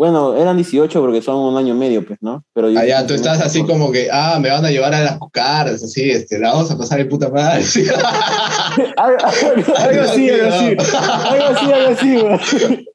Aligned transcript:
Bueno, 0.00 0.34
eran 0.34 0.56
18 0.56 0.98
porque 0.98 1.20
son 1.20 1.36
un 1.36 1.58
año 1.58 1.74
y 1.74 1.76
medio, 1.76 2.02
pues, 2.06 2.18
¿no? 2.22 2.42
Pero 2.54 2.68
ah, 2.68 2.86
ya, 2.86 3.06
tú 3.06 3.12
estás 3.12 3.38
así 3.42 3.64
como 3.64 3.92
que, 3.92 4.08
ah, 4.10 4.38
me 4.40 4.48
van 4.48 4.64
a 4.64 4.70
llevar 4.70 4.94
a 4.94 5.02
las 5.02 5.18
cucaras, 5.18 5.82
así, 5.82 6.10
este, 6.10 6.38
la 6.38 6.54
vamos 6.54 6.70
a 6.70 6.78
pasar 6.78 6.96
de 6.96 7.04
puta 7.04 7.28
madre. 7.28 7.62
algo, 8.96 9.18
así, 9.22 9.44
algo 9.44 10.54
así. 10.54 10.76
Algo 10.96 11.44
así, 11.44 11.72
algo 11.72 11.88
así, 11.90 12.16
güey. 12.16 12.86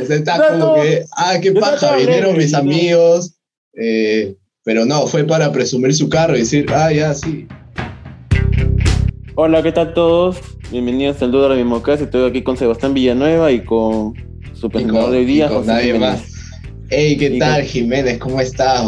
O 0.00 0.06
sea, 0.06 0.16
está 0.16 0.50
como 0.50 0.74
que, 0.76 1.04
ah, 1.16 1.34
qué 1.42 1.50
paja, 1.50 1.96
vinieron 1.96 2.36
mis 2.36 2.54
amigos. 2.54 3.34
Eh, 3.74 4.36
pero 4.62 4.84
no, 4.84 5.08
fue 5.08 5.24
para 5.24 5.50
presumir 5.50 5.92
su 5.96 6.08
carro 6.08 6.36
y 6.36 6.42
decir, 6.42 6.66
ah, 6.72 6.92
ya, 6.92 7.12
sí. 7.12 7.48
Hola, 9.34 9.64
¿qué 9.64 9.72
tal 9.72 9.94
todos? 9.94 10.38
Bienvenidos 10.70 11.20
al 11.22 11.32
Duda 11.32 11.42
de 11.42 11.48
la 11.48 11.56
Democracia. 11.56 12.04
Estoy 12.04 12.30
aquí 12.30 12.44
con 12.44 12.56
Sebastián 12.56 12.94
Villanueva 12.94 13.50
y 13.50 13.64
con 13.64 14.14
su 14.54 14.70
presentador 14.70 15.10
de 15.10 15.18
hoy 15.18 15.24
día, 15.24 15.48
con 15.48 15.66
nadie 15.66 15.98
más. 15.98 16.31
Hey, 16.94 17.16
¿qué 17.16 17.38
tal, 17.38 17.62
Jiménez? 17.62 18.18
¿Cómo 18.18 18.38
estás, 18.38 18.82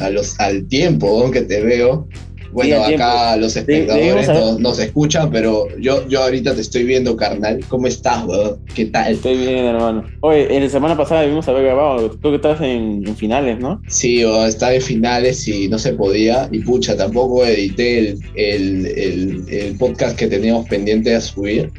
A 0.00 0.08
los, 0.08 0.40
al 0.40 0.66
tiempo 0.68 1.30
que 1.30 1.42
te 1.42 1.60
veo. 1.60 2.08
Bueno, 2.50 2.82
acá 2.82 3.36
los 3.36 3.54
espectadores 3.54 4.26
nos, 4.58 4.78
escuchan, 4.78 5.30
pero 5.30 5.66
yo, 5.78 6.08
yo 6.08 6.22
ahorita 6.22 6.54
te 6.54 6.62
estoy 6.62 6.84
viendo, 6.84 7.14
carnal. 7.14 7.60
¿Cómo 7.68 7.88
estás, 7.88 8.24
weón? 8.24 8.56
¿Qué 8.74 8.86
tal? 8.86 9.12
Estoy 9.12 9.36
bien, 9.36 9.66
hermano. 9.66 10.02
Oye, 10.20 10.56
en 10.56 10.62
la 10.62 10.70
semana 10.70 10.96
pasada 10.96 11.24
vimos 11.24 11.46
haber 11.46 11.64
grabado. 11.64 12.18
Creo 12.18 12.32
que 12.32 12.36
estabas 12.36 12.62
en, 12.62 13.04
finales, 13.16 13.58
¿no? 13.58 13.82
Sí, 13.86 14.22
estaba 14.22 14.72
en 14.72 14.80
finales 14.80 15.46
y 15.46 15.68
no 15.68 15.78
se 15.78 15.92
podía. 15.92 16.48
Y 16.52 16.60
pucha, 16.60 16.96
tampoco 16.96 17.44
edité 17.44 17.98
el, 17.98 18.18
el, 18.34 19.44
el, 19.48 19.76
podcast 19.76 20.18
que 20.18 20.26
teníamos 20.26 20.66
pendiente 20.70 21.10
de 21.10 21.20
subir. 21.20 21.70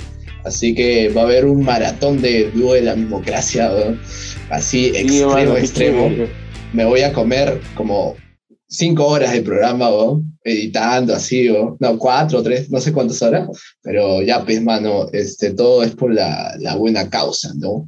Así 0.43 0.75
que 0.75 1.09
va 1.09 1.21
a 1.21 1.25
haber 1.25 1.45
un 1.45 1.63
maratón 1.63 2.21
de 2.21 2.51
dúo 2.51 2.73
de 2.73 2.81
la 2.81 2.95
democracia, 2.95 3.71
weón. 3.71 3.99
Así, 4.49 4.87
extremo, 4.87 5.57
extremo. 5.57 6.11
Me 6.73 6.85
voy 6.85 7.01
a 7.01 7.13
comer 7.13 7.61
como 7.75 8.15
cinco 8.67 9.07
horas 9.07 9.31
de 9.31 9.41
programa, 9.41 9.89
editando 10.43 11.13
así, 11.13 11.49
no, 11.79 11.97
cuatro, 11.97 12.43
tres, 12.43 12.69
no 12.69 12.79
sé 12.79 12.91
cuántas 12.91 13.21
horas, 13.21 13.47
pero 13.81 14.21
ya, 14.21 14.43
pues, 14.43 14.61
mano, 14.61 15.07
este, 15.13 15.53
todo 15.53 15.83
es 15.83 15.95
por 15.95 16.13
la, 16.13 16.55
la 16.59 16.75
buena 16.75 17.09
causa, 17.09 17.53
¿no? 17.55 17.87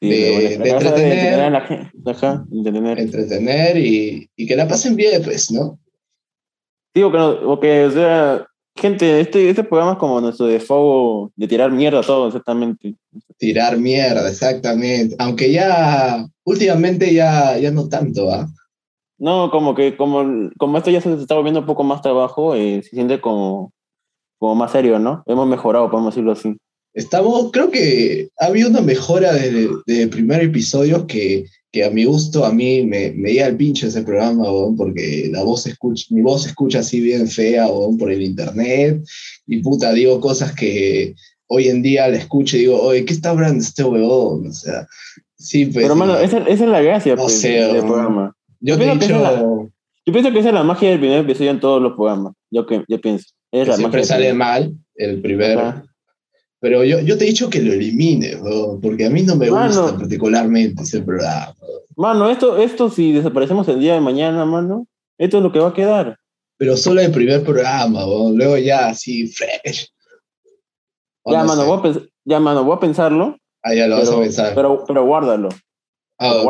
de, 0.00 0.54
entretener, 0.54 1.52
entretener 2.98 3.76
y, 3.76 4.30
y, 4.36 4.46
que 4.46 4.56
la 4.56 4.68
pasen 4.68 4.94
bien, 4.94 5.22
pues, 5.22 5.50
¿no? 5.50 5.78
Digo 6.94 7.10
que, 7.10 7.18
no, 7.18 7.60
que 7.60 7.84
o 7.84 7.90
sea, 7.90 8.46
gente, 8.80 9.20
este, 9.20 9.50
este 9.50 9.64
programa 9.64 9.92
es 9.92 9.98
como 9.98 10.20
nuestro 10.20 10.46
default 10.46 11.32
de 11.36 11.48
tirar 11.48 11.70
mierda 11.70 12.02
todo, 12.02 12.28
exactamente. 12.28 12.94
Tirar 13.36 13.76
mierda, 13.78 14.28
exactamente. 14.28 15.16
Aunque 15.18 15.52
ya, 15.52 16.26
últimamente 16.44 17.12
ya, 17.12 17.58
ya 17.58 17.70
no 17.70 17.88
tanto, 17.88 18.32
¿ah? 18.32 18.48
No, 19.18 19.50
como 19.50 19.74
que 19.74 19.96
como, 19.96 20.50
como 20.58 20.78
esto 20.78 20.90
ya 20.90 21.00
se 21.00 21.12
está 21.14 21.34
volviendo 21.34 21.60
un 21.60 21.66
poco 21.66 21.82
más 21.82 22.02
trabajo, 22.02 22.54
eh, 22.54 22.82
se 22.82 22.90
siente 22.90 23.20
como, 23.20 23.72
como 24.38 24.54
más 24.54 24.72
serio, 24.72 24.98
¿no? 24.98 25.24
Hemos 25.26 25.48
mejorado, 25.48 25.90
podemos 25.90 26.14
decirlo 26.14 26.32
así. 26.32 26.56
Estamos, 26.94 27.50
creo 27.52 27.70
que 27.70 28.30
ha 28.40 28.46
habido 28.46 28.70
una 28.70 28.80
mejora 28.80 29.32
de, 29.32 29.68
de 29.86 30.08
primer 30.08 30.42
episodio 30.42 31.06
que, 31.06 31.46
que 31.70 31.84
a 31.84 31.90
mi 31.90 32.04
gusto, 32.04 32.44
a 32.44 32.52
mí 32.52 32.82
me, 32.82 33.10
me 33.12 33.32
el 33.32 33.56
pinche 33.56 33.88
ese 33.88 34.02
programa, 34.02 34.44
porque 34.76 35.28
la 35.30 35.42
voz 35.42 35.66
escucha, 35.66 36.06
mi 36.10 36.22
voz 36.22 36.44
se 36.44 36.48
escucha 36.50 36.78
así 36.78 37.00
bien 37.00 37.28
fea, 37.28 37.66
por 37.98 38.10
el 38.10 38.22
internet, 38.22 39.02
y 39.46 39.58
puta, 39.58 39.92
digo 39.92 40.20
cosas 40.20 40.54
que 40.54 41.14
hoy 41.48 41.68
en 41.68 41.82
día 41.82 42.08
le 42.08 42.18
escucho 42.18 42.56
y 42.56 42.60
digo, 42.60 42.80
oye, 42.80 43.04
¿qué 43.04 43.12
está 43.12 43.30
hablando 43.30 43.62
este 43.62 43.84
huevón? 43.84 44.46
O 44.46 44.52
sea, 44.52 44.86
sí, 45.36 45.66
pues... 45.66 45.84
Pero, 45.84 45.96
mano, 45.96 46.18
esa, 46.18 46.38
esa 46.38 46.64
es 46.64 46.70
la 46.70 46.80
gracia 46.80 47.16
pues, 47.16 47.42
del 47.42 47.84
programa. 47.84 48.34
Yo, 48.60 48.78
pienso 48.78 50.32
que 50.32 50.38
esa 50.38 50.48
es 50.48 50.54
la 50.54 50.64
magia 50.64 50.90
del 50.90 51.00
primer 51.00 51.20
episodio 51.20 51.50
en 51.50 51.60
todos 51.60 51.82
los 51.82 51.92
programas. 51.94 52.32
Yo, 52.50 52.66
que, 52.66 52.84
yo 52.88 53.00
pienso. 53.00 53.26
Es 53.52 53.76
siempre 53.76 54.04
sale 54.04 54.32
mal 54.32 54.74
el 54.94 55.20
primero. 55.20 55.82
Pero 56.60 56.82
yo, 56.84 57.00
yo 57.00 57.16
te 57.16 57.24
he 57.24 57.28
dicho 57.28 57.48
que 57.48 57.62
lo 57.62 57.72
elimine, 57.72 58.36
porque 58.82 59.06
a 59.06 59.10
mí 59.10 59.22
no 59.22 59.36
me 59.36 59.48
gusta 59.48 59.96
particularmente 59.96 60.82
ese 60.82 61.02
programa. 61.02 61.54
Mano, 61.96 62.28
esto, 62.28 62.58
esto 62.58 62.90
si 62.90 63.12
desaparecemos 63.12 63.68
el 63.68 63.80
día 63.80 63.94
de 63.94 64.00
mañana, 64.00 64.44
mano, 64.44 64.86
esto 65.18 65.38
es 65.38 65.42
lo 65.42 65.52
que 65.52 65.60
va 65.60 65.68
a 65.68 65.74
quedar. 65.74 66.18
Pero 66.56 66.76
solo 66.76 67.00
el 67.00 67.12
primer 67.12 67.44
programa, 67.44 68.04
luego 68.04 68.58
ya 68.58 68.88
así 68.88 69.28
fresh. 69.28 69.88
ya, 71.26 71.44
mano, 71.44 71.64
voy 71.64 71.90
a 71.90 72.00
ya, 72.24 72.40
mano, 72.40 72.64
voy 72.64 72.76
a 72.76 72.80
pensarlo. 72.80 73.38
Ah, 73.62 73.74
ya 73.74 73.86
lo 73.86 73.98
vas 73.98 74.10
a 74.10 74.18
pensar. 74.18 74.54
Pero, 74.54 74.84
pero 74.86 75.06
guárdalo. 75.06 75.48
Ah, 76.18 76.42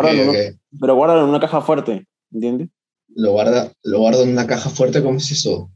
pero 0.81 0.95
guárdalo 0.97 1.25
en 1.25 1.29
una 1.29 1.41
caja 1.41 1.61
fuerte, 1.61 2.07
¿entiendes? 2.33 2.69
Lo 3.15 3.33
guarda, 3.33 3.71
lo 3.83 3.99
guardo 3.99 4.23
en 4.23 4.31
una 4.31 4.47
caja 4.47 4.71
fuerte, 4.71 5.03
¿cómo 5.03 5.19
es 5.19 5.31
eso? 5.31 5.71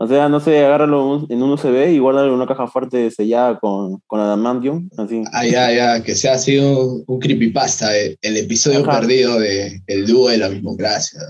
O 0.00 0.06
sea, 0.06 0.28
no 0.28 0.38
sé, 0.38 0.64
agárralo 0.64 1.26
en 1.28 1.42
un 1.42 1.50
USB 1.50 1.90
y 1.90 1.98
guárdalo 1.98 2.28
en 2.28 2.34
una 2.34 2.46
caja 2.46 2.68
fuerte 2.68 3.10
sellada 3.10 3.58
con, 3.58 4.00
con 4.06 4.20
adamantium, 4.20 4.88
así. 4.96 5.24
Ah, 5.32 5.44
ya, 5.44 5.72
ya, 5.72 6.02
que 6.02 6.14
sea 6.14 6.34
así 6.34 6.56
un, 6.56 7.02
un 7.04 7.18
creepypasta, 7.18 7.96
el, 7.96 8.16
el 8.22 8.36
episodio 8.36 8.84
perdido 8.84 9.40
de 9.40 9.82
El 9.88 10.06
dúo 10.06 10.28
de 10.28 10.38
la 10.38 10.50
democracia. 10.50 11.20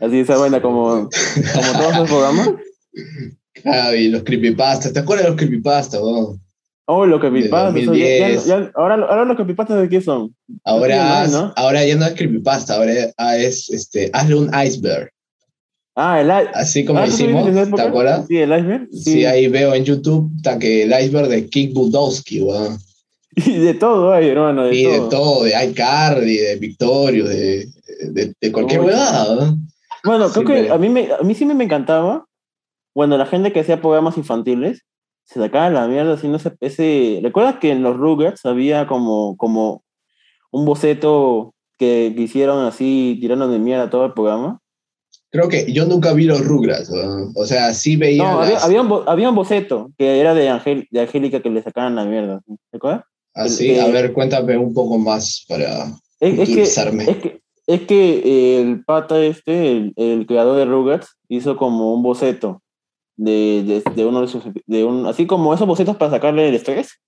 Así 0.00 0.20
esa 0.20 0.38
vaina 0.38 0.62
como, 0.62 1.08
como 1.54 1.78
todos 1.78 1.98
los 1.98 2.08
programas. 2.08 2.50
Claro, 3.62 3.96
y 3.96 4.08
los 4.08 4.24
creepypastas, 4.24 4.92
¿te 4.92 4.98
acuerdas 4.98 5.24
de 5.24 5.30
los 5.30 5.38
creepypastas, 5.38 6.00
vos? 6.00 6.36
Oh, 6.86 7.06
los 7.06 7.18
creepypastas. 7.18 7.86
Ahora, 8.74 8.94
ahora 8.96 9.24
los 9.24 9.36
creepypastas 9.36 9.80
de 9.80 9.88
qué 9.88 10.02
son? 10.02 10.34
Ahora, 10.64 11.24
ahora 11.56 11.84
ya 11.84 11.96
no 11.96 12.04
es 12.04 12.14
creepypasta, 12.14 12.74
ahora 12.74 12.92
es 13.36 13.70
este, 13.70 14.10
hazle 14.12 14.34
un 14.34 14.50
iceberg. 14.54 15.10
Ah, 15.96 16.20
el 16.20 16.26
iceberg. 16.26 16.50
Así 16.54 16.84
como 16.84 16.98
ah, 16.98 17.06
hicimos, 17.06 17.70
¿te 17.74 17.82
acuerdas? 17.82 18.26
Sí, 18.26 18.36
el 18.36 18.50
iceberg. 18.50 18.88
Sí. 18.92 19.24
ahí 19.24 19.48
veo 19.48 19.74
en 19.74 19.84
YouTube 19.84 20.30
que 20.58 20.82
el 20.82 20.90
iceberg 20.90 21.28
de 21.28 21.48
Kick 21.48 21.72
Budowski, 21.72 22.40
weón. 22.40 22.78
Y 23.36 23.58
de 23.58 23.74
todo 23.74 24.12
hay, 24.12 24.28
hermano. 24.28 24.64
De 24.64 24.74
y 24.74 24.84
de 24.84 25.00
todo, 25.10 25.44
de 25.44 25.64
iCarly, 25.70 26.36
de 26.36 26.56
Victorio, 26.56 27.26
de, 27.26 27.66
de, 28.10 28.32
de 28.40 28.52
cualquier 28.52 28.80
weón. 28.82 29.68
Bueno, 30.04 30.30
creo 30.30 30.44
que 30.44 30.70
a 30.70 30.78
mí, 30.78 30.88
me, 30.88 31.08
a 31.12 31.22
mí 31.22 31.34
sí 31.34 31.44
me 31.46 31.64
encantaba 31.64 32.26
cuando 32.92 33.18
la 33.18 33.26
gente 33.26 33.52
que 33.52 33.60
hacía 33.60 33.80
programas 33.80 34.16
infantiles 34.16 34.84
se 35.24 35.40
sacaba 35.40 35.70
la 35.70 35.88
mierda 35.88 36.14
haciendo 36.14 36.36
ese, 36.36 36.52
ese... 36.60 37.20
¿Recuerdas 37.22 37.56
que 37.58 37.70
en 37.70 37.82
los 37.82 37.96
Rugrats 37.96 38.44
había 38.44 38.86
como, 38.86 39.36
como 39.36 39.82
un 40.50 40.64
boceto 40.64 41.54
que, 41.78 42.14
hicieron 42.16 42.64
así, 42.66 43.18
tirando 43.20 43.48
de 43.48 43.58
mierda 43.58 43.90
todo 43.90 44.04
el 44.04 44.12
programa? 44.12 44.60
Creo 45.34 45.48
que 45.48 45.72
yo 45.72 45.84
nunca 45.84 46.12
vi 46.12 46.26
los 46.26 46.46
Rugrats, 46.46 46.92
o 47.34 47.44
sea, 47.44 47.74
sí 47.74 47.96
veía. 47.96 48.22
No, 48.22 48.38
había, 48.38 48.82
un, 48.82 49.02
había, 49.08 49.28
un, 49.30 49.34
boceto 49.34 49.90
que 49.98 50.20
era 50.20 50.32
de, 50.32 50.48
Angel, 50.48 50.86
de 50.92 51.00
Angélica 51.00 51.42
que 51.42 51.50
le 51.50 51.60
sacaban 51.60 51.96
la 51.96 52.04
mierda. 52.04 52.40
¿Recuerdas? 52.70 53.02
Así, 53.34 53.76
ah, 53.76 53.86
a 53.86 53.88
ver, 53.88 54.12
cuéntame 54.12 54.56
un 54.56 54.72
poco 54.72 54.96
más 54.96 55.44
para 55.48 55.86
es, 56.20 56.38
es 56.38 56.48
que, 56.48 56.62
es 56.62 57.16
que, 57.16 57.40
es 57.66 57.80
que 57.80 58.60
el 58.60 58.84
pata 58.84 59.20
este, 59.24 59.72
el, 59.72 59.92
el 59.96 60.24
creador 60.24 60.56
de 60.56 60.66
Rugrats, 60.66 61.16
hizo 61.28 61.56
como 61.56 61.92
un 61.92 62.04
boceto 62.04 62.62
de, 63.16 63.82
de, 63.96 64.04
uno 64.06 64.20
de 64.20 64.28
sus, 64.28 64.44
de 64.66 64.84
un, 64.84 65.04
así 65.06 65.26
como 65.26 65.52
esos 65.52 65.66
bocetos 65.66 65.96
para 65.96 66.12
sacarle 66.12 66.48
el 66.48 66.54
estrés. 66.54 67.00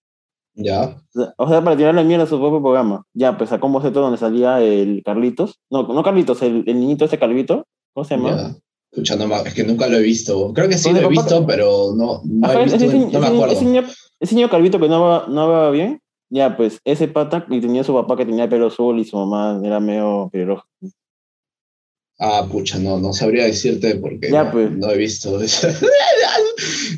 Ya. 0.54 0.96
O 1.36 1.48
sea, 1.48 1.62
para 1.62 1.76
tirarle 1.76 2.02
mierda 2.02 2.24
a 2.24 2.26
su 2.26 2.40
propio 2.40 2.60
programa. 2.60 3.04
Ya, 3.14 3.38
pues 3.38 3.50
sacó 3.50 3.68
un 3.68 3.74
boceto 3.74 4.00
donde 4.00 4.18
salía 4.18 4.60
el 4.60 5.02
Carlitos. 5.04 5.60
No, 5.70 5.84
no 5.84 6.02
Carlitos, 6.02 6.42
el, 6.42 6.64
el 6.66 6.80
niñito 6.80 7.04
ese 7.04 7.20
Calvito. 7.20 7.64
¿Cómo 7.96 8.04
se 8.04 8.14
llama? 8.14 8.54
Escuchando 8.92 9.26
más, 9.26 9.46
es 9.46 9.54
que 9.54 9.64
nunca 9.64 9.86
lo 9.86 9.96
he 9.96 10.02
visto. 10.02 10.52
Creo 10.52 10.68
que 10.68 10.76
sí 10.76 10.92
lo 10.92 11.00
he 11.00 11.08
visto, 11.08 11.46
pero 11.46 11.94
no, 11.96 12.20
no, 12.26 12.52
he 12.52 12.64
visto, 12.64 12.76
ese, 12.76 12.98
no 12.98 13.20
me 13.20 13.26
acuerdo. 13.26 13.54
Ese 13.54 13.64
niño, 13.64 13.84
ese 14.20 14.34
niño 14.34 14.50
Calvito 14.50 14.78
que 14.78 14.86
no 14.86 15.00
va, 15.00 15.26
no 15.30 15.48
va 15.48 15.70
bien, 15.70 16.02
ya, 16.28 16.58
pues 16.58 16.78
ese 16.84 17.08
pata 17.08 17.46
y 17.48 17.58
tenía 17.58 17.84
su 17.84 17.94
papá 17.94 18.18
que 18.18 18.26
tenía 18.26 18.50
pelo 18.50 18.66
azul 18.66 18.98
y 18.98 19.06
su 19.06 19.16
mamá 19.16 19.58
era 19.64 19.80
medio 19.80 20.28
pelirroja. 20.30 20.66
Ah, 22.18 22.46
pucha, 22.52 22.78
no, 22.78 22.98
no 23.00 23.14
sabría 23.14 23.46
decirte 23.46 23.94
porque 23.94 24.28
no, 24.28 24.50
pues. 24.50 24.72
no, 24.72 24.90
he 24.90 24.98
visto 24.98 25.40
eso. 25.40 25.68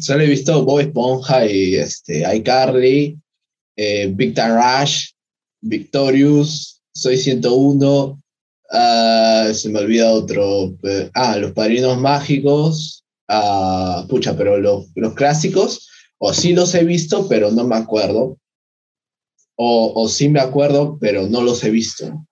Solo 0.01 0.25
he 0.25 0.27
visto 0.27 0.65
Bob 0.65 0.81
Esponja 0.81 1.47
y 1.47 1.77
este, 1.77 2.25
iCarly, 2.39 3.17
eh, 3.77 4.11
Victor 4.13 4.51
Rush, 4.51 5.11
Victorious, 5.61 6.83
Soy 6.93 7.17
101, 7.17 8.21
ah, 8.71 9.49
se 9.53 9.69
me 9.69 9.81
olvida 9.81 10.11
otro. 10.11 10.75
Ah, 11.15 11.37
Los 11.37 11.53
Padrinos 11.53 11.99
Mágicos. 11.99 13.05
Ah, 13.29 14.07
pucha, 14.09 14.37
pero 14.37 14.59
los, 14.59 14.87
los 14.95 15.15
clásicos, 15.15 15.91
o 16.19 16.33
sí 16.33 16.55
los 16.55 16.75
he 16.75 16.85
visto, 16.85 17.29
pero 17.29 17.51
no 17.51 17.65
me 17.65 17.77
acuerdo. 17.77 18.39
O, 19.55 19.93
o 19.95 20.09
sí 20.09 20.29
me 20.29 20.41
acuerdo, 20.41 20.97
pero 20.99 21.29
no 21.29 21.43
los 21.43 21.63
he 21.63 21.71
visto. 21.71 22.27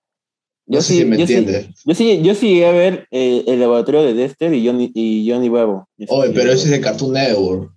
Yo 0.68 0.80
sí, 0.82 1.04
me 1.04 1.16
yo 1.16 1.26
Sí, 1.26 1.44
yo 1.84 1.94
sí, 1.94 2.22
yo 2.22 2.34
sí 2.34 2.64
a 2.64 2.72
ver 2.72 3.06
eh, 3.12 3.44
el 3.46 3.60
laboratorio 3.60 4.02
de 4.02 4.14
Dexter 4.14 4.52
y 4.52 4.66
Johnny, 4.66 4.90
y 4.94 5.30
Johnny 5.30 5.48
Huevo. 5.48 5.88
Oye, 6.08 6.32
pero 6.32 6.50
ese 6.50 6.64
es 6.64 6.70
de 6.70 6.80
Cartoon 6.80 7.12
Network. 7.12 7.72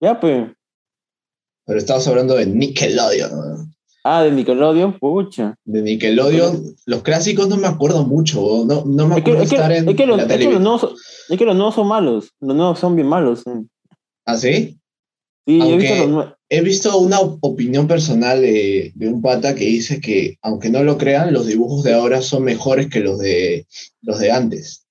Ya, 0.00 0.20
pues. 0.20 0.50
Pero 1.64 1.78
estamos 1.78 2.06
hablando 2.08 2.34
de 2.34 2.46
Nickelodeon. 2.46 3.74
Ah, 4.08 4.22
de 4.22 4.30
Nickelodeon, 4.30 4.98
pucha. 5.00 5.56
De 5.64 5.82
Nickelodeon, 5.82 6.76
los 6.86 7.02
clásicos 7.02 7.48
no 7.48 7.56
me 7.56 7.66
acuerdo 7.66 8.04
mucho, 8.04 8.64
no, 8.64 8.84
no 8.84 9.08
me 9.08 9.16
Es 9.16 9.24
que, 9.24 9.30
acuerdo 9.32 9.42
es 9.42 9.50
que- 9.50 9.56
estar 9.56 9.72
en, 9.72 9.88
es 9.88 9.96
que 9.96 10.02
en 10.04 10.08
los, 10.10 10.18
la 10.18 10.36
los 10.36 10.60
nuevos, 10.60 10.80
son- 10.82 10.94
es 11.28 11.38
que 11.38 11.44
los 11.44 11.56
nuevos 11.56 11.74
son 11.74 11.88
malos. 11.88 12.30
Los 12.40 12.56
nuevos 12.56 12.78
son 12.78 12.94
bien 12.94 13.08
malos. 13.08 13.42
¿Ah, 14.24 14.36
sí? 14.36 14.78
Sí, 15.44 15.58
yo 15.58 15.64
he 15.64 15.70
Aunque- 15.72 15.88
visto 15.92 16.06
los. 16.08 16.32
He 16.48 16.60
visto 16.60 16.96
una 16.98 17.18
op- 17.18 17.38
opinión 17.40 17.88
personal 17.88 18.40
de, 18.40 18.92
de 18.94 19.08
un 19.08 19.20
pata 19.20 19.56
que 19.56 19.64
dice 19.64 20.00
que, 20.00 20.36
aunque 20.42 20.70
no 20.70 20.84
lo 20.84 20.96
crean, 20.96 21.32
los 21.32 21.46
dibujos 21.48 21.82
de 21.82 21.92
ahora 21.94 22.22
son 22.22 22.44
mejores 22.44 22.88
que 22.88 23.00
los 23.00 23.18
de, 23.18 23.66
los 24.02 24.20
de 24.20 24.30
antes. 24.30 24.86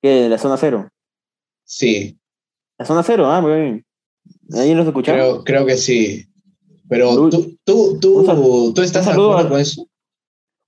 ¿Qué? 0.00 0.28
La 0.28 0.38
zona 0.38 0.56
cero. 0.56 0.88
Sí, 1.64 2.16
La 2.78 2.86
zona 2.86 3.02
cero, 3.02 3.26
ah, 3.26 3.40
muy 3.40 3.52
bien. 3.52 3.86
¿Ahí 4.54 4.74
los 4.74 4.86
escucharon? 4.86 5.20
creo, 5.20 5.44
creo 5.44 5.66
que 5.66 5.76
sí. 5.76 6.26
Pero 6.88 7.14
Lu- 7.14 7.30
tú, 7.30 7.56
tú, 7.64 7.98
tú, 8.00 8.72
¿tú 8.74 8.82
estás 8.82 9.04
de 9.06 9.12
acuerdo 9.12 9.36
a- 9.38 9.48
con 9.48 9.60
eso? 9.60 9.86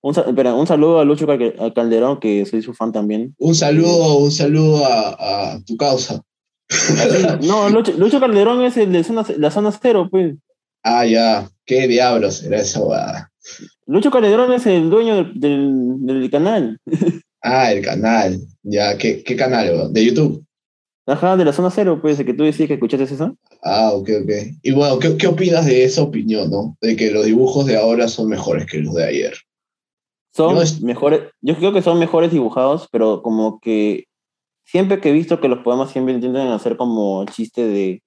Un, 0.02 0.14
espera, 0.18 0.54
un 0.54 0.66
saludo 0.66 0.98
a 1.00 1.04
Lucho 1.04 1.26
Calderón, 1.74 2.20
que 2.20 2.44
soy 2.44 2.60
su 2.62 2.74
fan 2.74 2.92
también. 2.92 3.34
Un 3.38 3.54
saludo, 3.54 4.18
un 4.18 4.30
saludo 4.30 4.84
a, 4.84 5.52
a 5.54 5.60
tu 5.64 5.76
causa. 5.78 6.22
No, 7.42 7.68
Lucho, 7.70 7.92
Lucho 7.92 8.20
Calderón 8.20 8.62
es 8.62 8.76
el 8.76 8.92
de 8.92 9.02
zona, 9.04 9.24
la 9.38 9.50
zona 9.50 9.72
cero, 9.80 10.08
pues. 10.10 10.34
Ah, 10.82 11.06
ya. 11.06 11.48
¿Qué 11.66 11.88
diablos 11.88 12.42
era 12.42 12.58
esa 12.58 12.80
huevada? 12.80 13.32
Lucho 13.86 14.10
Calderón 14.10 14.52
es 14.52 14.66
el 14.66 14.90
dueño 14.90 15.16
del, 15.16 15.40
del, 15.40 15.96
del 16.06 16.30
canal. 16.30 16.78
Ah, 17.42 17.72
el 17.72 17.82
canal. 17.82 18.38
Ya, 18.62 18.96
¿qué, 18.98 19.22
qué 19.22 19.36
canal? 19.36 19.90
¿De 19.92 20.04
YouTube? 20.04 20.44
Ajá, 21.06 21.36
de 21.36 21.44
la 21.44 21.52
zona 21.52 21.70
cero, 21.70 21.98
pues, 22.00 22.18
el 22.18 22.26
que 22.26 22.34
tú 22.34 22.44
decías 22.44 22.66
que 22.66 22.74
escuchaste 22.74 23.04
eso. 23.04 23.36
Ah, 23.62 23.90
ok, 23.92 24.08
ok. 24.22 24.30
Y 24.62 24.72
bueno, 24.72 24.98
¿qué, 24.98 25.16
qué 25.16 25.26
opinas 25.26 25.66
de 25.66 25.84
esa 25.84 26.02
opinión, 26.02 26.50
no? 26.50 26.76
De 26.80 26.96
que 26.96 27.10
los 27.10 27.26
dibujos 27.26 27.66
de 27.66 27.76
ahora 27.76 28.08
son 28.08 28.28
mejores 28.28 28.66
que 28.66 28.78
los 28.78 28.94
de 28.94 29.04
ayer. 29.04 29.34
Son 30.34 30.54
Yo 30.56 30.62
es- 30.62 30.80
mejores, 30.82 31.20
yo 31.42 31.56
creo 31.56 31.72
que 31.72 31.82
son 31.82 31.98
mejores 31.98 32.30
dibujados, 32.32 32.88
pero 32.90 33.22
como 33.22 33.60
que 33.60 34.04
siempre 34.64 35.00
que 35.00 35.10
he 35.10 35.12
visto 35.12 35.40
que 35.40 35.48
los 35.48 35.58
poemas 35.60 35.90
siempre 35.90 36.14
intentan 36.14 36.48
hacer 36.48 36.76
como 36.76 37.24
chiste 37.26 37.66
de, 37.66 38.02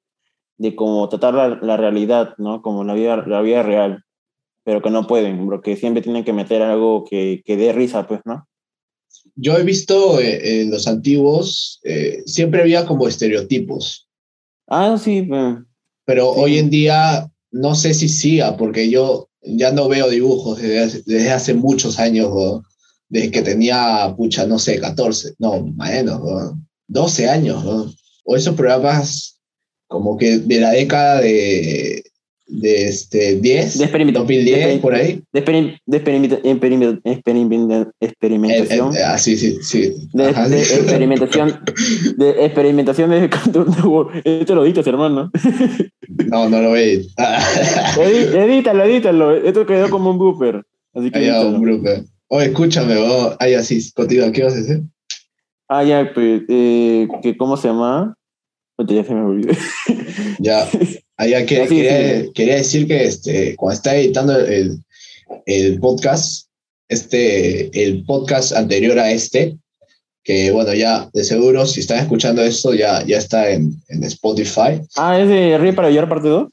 de 0.57 0.75
como 0.75 1.07
tratar 1.07 1.35
la, 1.35 1.49
la 1.61 1.77
realidad, 1.77 2.33
¿no? 2.39 2.61
Como 2.63 2.83
la 2.83 2.95
vida, 2.95 3.23
la 3.27 3.41
vida 3.41 3.61
real, 3.63 4.03
pero 4.63 4.81
que 4.81 4.89
no 4.89 5.05
pueden, 5.07 5.45
porque 5.45 5.75
siempre 5.77 6.01
tienen 6.01 6.23
que 6.25 6.33
meter 6.33 6.63
algo 6.63 7.05
que, 7.05 7.41
que 7.45 7.57
dé 7.57 7.73
risa, 7.73 8.07
pues, 8.07 8.21
¿no? 8.25 8.47
Yo 9.39 9.55
he 9.57 9.63
visto 9.63 10.19
eh, 10.19 10.61
en 10.61 10.71
los 10.71 10.87
antiguos, 10.87 11.79
eh, 11.83 12.23
siempre 12.25 12.61
había 12.61 12.85
como 12.85 13.07
estereotipos, 13.07 14.07
Ah, 14.69 14.97
sí, 15.01 15.21
pues, 15.21 15.55
pero 16.05 16.33
Sí. 16.33 16.39
hoy 16.41 16.57
en 16.57 16.69
día 16.69 17.31
no 17.51 17.73
sé 17.75 17.93
si 17.93 18.09
siga, 18.09 18.57
porque 18.57 18.89
yo 18.89 19.29
ya 19.41 19.71
no 19.71 19.87
veo 19.87 20.09
dibujos 20.09 20.59
desde 20.59 20.79
hace, 20.79 21.03
desde 21.05 21.31
hace 21.31 21.53
muchos 21.53 21.99
años, 21.99 22.29
weón. 22.33 22.63
desde 23.09 23.31
que 23.31 23.41
tenía, 23.41 24.13
pucha, 24.17 24.45
no 24.45 24.59
sé, 24.59 24.79
14, 24.81 25.35
no, 25.39 25.63
menos, 25.77 26.19
weón. 26.21 26.67
12 26.87 27.29
años, 27.29 27.63
weón. 27.63 27.95
o 28.25 28.35
esos 28.35 28.55
programas 28.55 29.39
como 29.87 30.17
que 30.17 30.39
de 30.39 30.59
la 30.59 30.71
década 30.71 31.21
de, 31.21 32.03
de 32.49 32.87
este, 32.87 33.35
10, 33.35 33.77
De 33.77 33.85
experimento- 33.85 34.19
2010, 34.19 34.57
de 34.67 34.75
exper- 34.75 34.81
por 34.81 34.95
ahí. 34.95 35.21
de, 35.33 35.43
experim- 35.43 35.77
de 35.85 35.97
experimenta- 35.97 36.41
experim- 36.43 37.01
experimenta- 37.03 37.81
Eh, 37.99 38.05
experimentación. 38.05 38.95
eh, 38.95 39.03
ah, 39.05 39.17
sí, 39.17 39.35
sí, 39.37 39.57
sí. 39.61 39.93
de, 40.13 40.25
Ajá, 40.29 40.47
de 40.47 40.63
sí. 40.63 40.73
experimentación 40.75 41.59
de 42.17 42.45
experimentación 42.45 43.09
de 43.11 43.29
Cartoon 43.29 43.67
Network. 43.69 44.21
Esto 44.23 44.55
lo 44.55 44.65
editas, 44.65 44.87
hermano. 44.87 45.29
No, 46.27 46.49
no 46.49 46.61
lo 46.61 46.71
ve. 46.71 47.05
Edi- 47.97 48.35
Edítalo, 48.37 48.83
edítalo. 48.83 49.35
Esto 49.35 49.65
quedó 49.65 49.89
como 49.89 50.11
un 50.11 50.17
blooper. 50.19 50.63
Así 50.93 51.11
que 51.11 51.31
un. 51.31 52.05
Oye, 52.29 52.45
escúchame, 52.47 52.97
vos. 52.97 53.35
Ay, 53.39 53.53
así, 53.53 53.91
contigo, 53.93 54.29
¿qué 54.31 54.43
vas 54.43 54.53
a 54.53 54.57
decir? 54.57 54.81
Ah, 55.69 55.83
ya, 55.83 56.11
pues, 56.13 56.43
eh, 56.49 57.07
que 57.21 57.35
¿cómo 57.37 57.55
se 57.57 57.67
llama? 57.67 58.15
Ya 58.79 59.03
se 59.03 59.13
me 59.13 59.21
olvidó. 59.21 59.53
Ya, 60.39 60.67
allá 61.17 61.45
que, 61.45 61.67
Sí, 61.67 61.75
quería, 61.75 62.21
sí. 62.21 62.31
quería 62.33 62.55
decir 62.57 62.87
que 62.87 63.03
este, 63.05 63.55
cuando 63.55 63.75
está 63.75 63.95
editando 63.95 64.37
el, 64.39 64.77
el 65.45 65.79
podcast, 65.79 66.47
este, 66.89 67.69
el 67.83 68.03
podcast 68.05 68.51
anterior 68.53 68.99
a 68.99 69.11
este, 69.11 69.57
que 70.23 70.51
bueno, 70.51 70.73
ya 70.73 71.09
de 71.13 71.23
seguro, 71.23 71.65
si 71.65 71.79
están 71.79 71.99
escuchando 71.99 72.41
esto, 72.43 72.73
ya, 72.73 73.03
ya 73.05 73.17
está 73.17 73.49
en, 73.49 73.81
en 73.87 74.03
Spotify, 74.03 74.81
Ah, 74.95 75.19
¿es 75.19 75.27
de 75.27 75.57
Ríe 75.57 75.73
para 75.73 75.89
llorar 75.89 76.09
parte 76.09 76.27
2? 76.27 76.49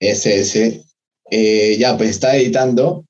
ese, 0.00 0.40
ese, 0.40 0.82
eh, 1.30 1.76
ya 1.78 1.96
pues 1.96 2.10
está 2.10 2.36
editando 2.36 3.06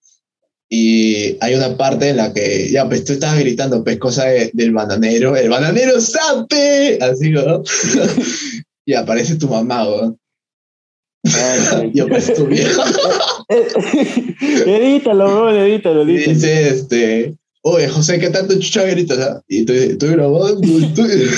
y 0.74 1.36
hay 1.40 1.54
una 1.54 1.76
parte 1.76 2.08
en 2.08 2.16
la 2.16 2.32
que, 2.32 2.70
ya 2.70 2.88
pues 2.88 3.04
tú 3.04 3.12
estabas 3.12 3.38
gritando 3.40 3.84
pues 3.84 3.98
cosa 3.98 4.24
de- 4.24 4.50
del 4.54 4.72
bananero, 4.72 5.36
el 5.36 5.50
bananero 5.50 6.00
sape, 6.00 6.98
así, 6.98 7.28
¿no? 7.28 7.62
y 8.86 8.94
aparece 8.94 9.34
tu 9.36 9.48
mamá, 9.48 9.84
¿no? 9.84 10.16
y 11.92 12.00
aparece 12.00 12.32
tu 12.32 12.46
vieja. 12.46 12.84
edítalo, 14.66 15.26
bro, 15.26 15.50
edítalo, 15.50 16.04
edítalo. 16.04 16.32
dice, 16.34 16.69
este, 16.70 17.34
oye, 17.60 17.86
José, 17.90 18.19
¿qué 18.19 18.30
tanto 18.30 18.58
chucha 18.58 18.84
gritas? 18.84 19.19
ah?" 19.19 19.42
Y 19.48 19.66
tú, 19.66 19.74
estoy 19.74 20.08
grabando, 20.12 20.78
estoy... 20.78 21.28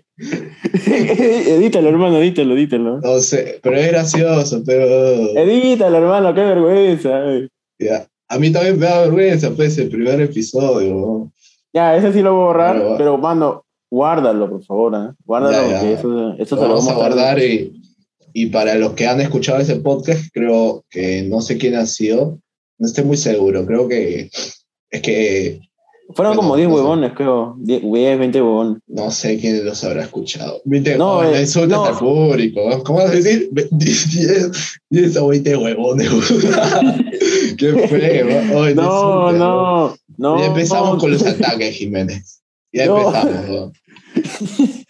edítalo, 1.56 1.88
hermano, 1.88 2.18
edítalo, 2.18 2.54
edítalo. 2.56 3.00
no 3.00 3.20
sé, 3.20 3.58
pero 3.62 3.76
es 3.76 3.88
gracioso, 3.88 4.62
pero... 4.64 5.36
Edítalo, 5.36 5.96
hermano, 5.98 6.34
qué 6.34 6.40
vergüenza. 6.42 7.32
eh. 7.34 7.48
ya. 7.78 8.06
A 8.28 8.38
mí 8.38 8.50
también 8.50 8.78
me 8.78 8.86
da 8.86 9.02
vergüenza, 9.02 9.50
pues, 9.50 9.76
el 9.78 9.88
primer 9.90 10.20
episodio, 10.20 10.94
¿no? 10.94 11.32
Ya, 11.74 11.96
ese 11.96 12.12
sí 12.12 12.22
lo 12.22 12.32
voy 12.34 12.42
a 12.42 12.46
borrar, 12.46 12.76
Pero, 12.78 12.96
pero, 12.96 13.18
mano, 13.18 13.64
guárdalo, 13.90 14.48
por 14.48 14.64
favor. 14.64 14.94
¿eh? 14.94 15.14
Guárdalo, 15.24 15.52
Ya, 15.56 15.68
ya. 15.68 15.78
porque 15.78 15.92
eso, 15.92 16.34
eso 16.38 16.56
Lo 16.56 16.62
se 16.62 16.68
lo 16.68 16.74
vamos 16.76 16.88
a 16.88 16.94
guardar 16.94 17.38
y, 17.42 17.72
y 18.32 18.46
para 18.46 18.74
los 18.76 18.92
que 18.94 19.06
han 19.06 19.20
escuchado 19.20 19.58
ese 19.60 19.76
podcast, 19.76 20.24
creo 20.32 20.82
que 20.88 21.22
no 21.24 21.40
sé 21.42 21.58
quién 21.58 21.74
ha 21.74 21.84
sido, 21.86 22.38
no 22.78 22.86
estoy 22.86 23.04
muy 23.04 23.16
seguro, 23.18 23.66
creo 23.66 23.86
que 23.88 24.30
es 24.90 25.02
que 25.02 25.60
Fueron 26.14 26.36
como 26.36 26.56
10 26.56 26.68
no 26.68 26.74
sé. 26.74 26.80
huevones, 26.82 27.12
creo. 27.14 27.54
10, 27.58 27.82
10, 27.82 28.18
20 28.18 28.42
huevones. 28.42 28.82
no 28.86 29.10
sé 29.10 29.38
quién 29.38 29.64
los 29.64 29.82
habrá 29.84 30.02
escuchado. 30.02 30.60
Viste, 30.64 30.96
No, 30.98 31.22
no, 31.22 31.28
eh, 31.30 31.40
insultas 31.40 31.78
no. 31.94 31.98
público. 31.98 32.60
¿Cómo 32.84 32.98
vas 32.98 33.10
a 33.10 33.14
decir? 33.14 33.48
10, 33.70 34.80
10 34.90 35.16
o 35.20 35.26
20 35.28 35.56
huevones. 35.56 36.10
Qué 37.58 37.72
feo. 37.88 38.26
¿no? 38.54 38.62
Ay, 38.62 38.74
No, 38.74 39.32
no, 39.32 39.94
no. 40.18 40.38
Ya 40.40 40.46
empezamos 40.46 40.94
no. 40.94 40.98
con 40.98 41.10
los 41.12 41.24
ataques, 41.24 41.76
Jiménez. 41.76 42.42
Ya 42.72 42.86
No. 42.86 42.98
empezamos. 42.98 43.48
¿no? 43.48 43.72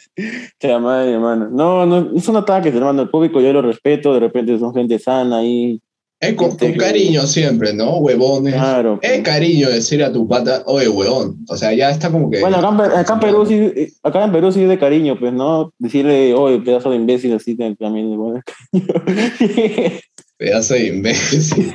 Te 0.58 0.78
madre, 0.78 1.12
hermano. 1.12 1.48
No, 1.50 1.86
no, 1.86 2.00
no 2.02 2.20
son 2.20 2.36
ataques, 2.36 2.74
hermano. 2.74 3.02
El 3.02 3.10
público 3.10 3.40
yo 3.40 3.52
lo 3.52 3.62
respeto, 3.62 4.12
de 4.14 4.20
repente 4.20 4.58
son 4.58 4.74
gente 4.74 4.98
sana 4.98 5.38
ahí. 5.38 5.80
Es 6.22 6.34
con, 6.34 6.56
con 6.56 6.72
cariño 6.74 7.22
siempre, 7.26 7.74
¿no? 7.74 7.96
Huevones. 7.98 8.54
Claro. 8.54 9.00
Es 9.02 9.22
cariño 9.22 9.68
decir 9.68 10.04
a 10.04 10.12
tu 10.12 10.28
pata, 10.28 10.62
oye, 10.66 10.88
huevón. 10.88 11.44
O 11.48 11.56
sea, 11.56 11.72
ya 11.74 11.90
está 11.90 12.12
como 12.12 12.30
que. 12.30 12.38
Bueno, 12.40 12.58
acá 12.58 12.68
en, 12.68 12.76
Pe- 12.76 12.96
acá 12.96 13.14
en 13.14 13.20
Perú 13.20 13.44
sí, 13.44 13.54
eh, 13.54 13.92
acá 14.04 14.24
en 14.24 14.30
Perú 14.32 14.52
sí 14.52 14.62
es 14.62 14.68
de 14.68 14.78
cariño, 14.78 15.18
pues, 15.18 15.32
¿no? 15.32 15.72
Decirle, 15.80 16.32
oye, 16.34 16.60
pedazo 16.60 16.90
de 16.90 16.96
imbécil, 16.96 17.34
así 17.34 17.56
también 17.56 18.12
es 18.12 18.16
bueno. 18.16 18.40
Pedazo 20.38 20.74
de 20.74 20.86
imbécil. 20.86 21.72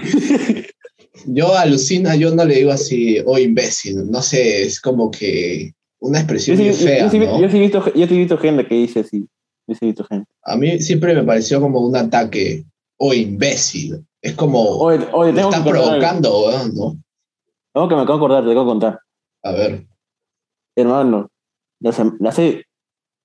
yo 1.25 1.55
alucina, 1.57 2.15
yo 2.15 2.33
no 2.33 2.45
le 2.45 2.55
digo 2.55 2.71
así, 2.71 3.17
oh 3.25 3.37
imbécil. 3.37 4.09
No 4.09 4.21
sé, 4.21 4.63
es 4.63 4.79
como 4.79 5.11
que 5.11 5.73
una 5.99 6.19
Yo 6.19 6.23
expresión 6.23 6.57
sí, 6.57 6.71
fea, 6.85 7.03
yo 7.05 7.09
sí- 7.09 7.19
¿no? 7.19 7.41
yo 7.41 7.49
sí 7.49 7.57
he 7.57 7.61
visto, 7.61 7.83
yo 7.93 8.07
sí 8.07 8.13
he 8.15 8.17
visto 8.17 8.37
gente 8.37 8.65
que 8.65 8.75
dice 8.75 9.01
así. 9.01 9.25
Yo 9.67 9.75
sí 9.75 9.79
he 9.81 9.85
visto 9.87 10.05
gente. 10.05 10.25
A 10.43 10.55
mí 10.55 10.79
siempre 10.79 11.13
me 11.13 11.23
pareció 11.23 11.59
como 11.59 11.81
un 11.85 11.95
ataque, 11.95 12.63
oh 12.97 13.13
imbécil. 13.13 14.03
Es 14.27 14.35
como, 14.35 14.59
Oye, 14.61 15.07
oye, 15.13 15.31
tengo 15.31 15.49
que 15.51 15.55
contar 15.55 15.73
algo. 15.75 15.85
provocando, 15.87 16.45
weón, 16.47 16.75
¿no? 16.75 16.97
No, 17.73 17.87
que 17.87 17.95
me 17.95 18.01
acabo 18.01 18.17
de 18.19 18.25
acordar, 18.25 18.43
te 18.43 18.49
tengo 18.49 18.63
que 18.65 18.69
contar. 18.69 18.99
A 19.43 19.51
ver, 19.53 19.87
Hermano, 20.75 21.29
hace 22.25 22.65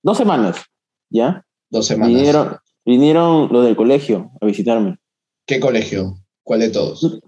dos 0.01 0.17
semanas, 0.17 0.63
¿ya? 1.09 1.43
dos 1.69 1.85
semanas. 1.87 2.15
Vinieron, 2.15 2.57
vinieron 2.85 3.49
los 3.51 3.65
del 3.65 3.75
colegio 3.75 4.31
a 4.39 4.45
visitarme. 4.45 4.97
¿Qué 5.45 5.59
colegio? 5.59 6.15
¿Cuál 6.41 6.61
de 6.61 6.69
todos? 6.69 7.19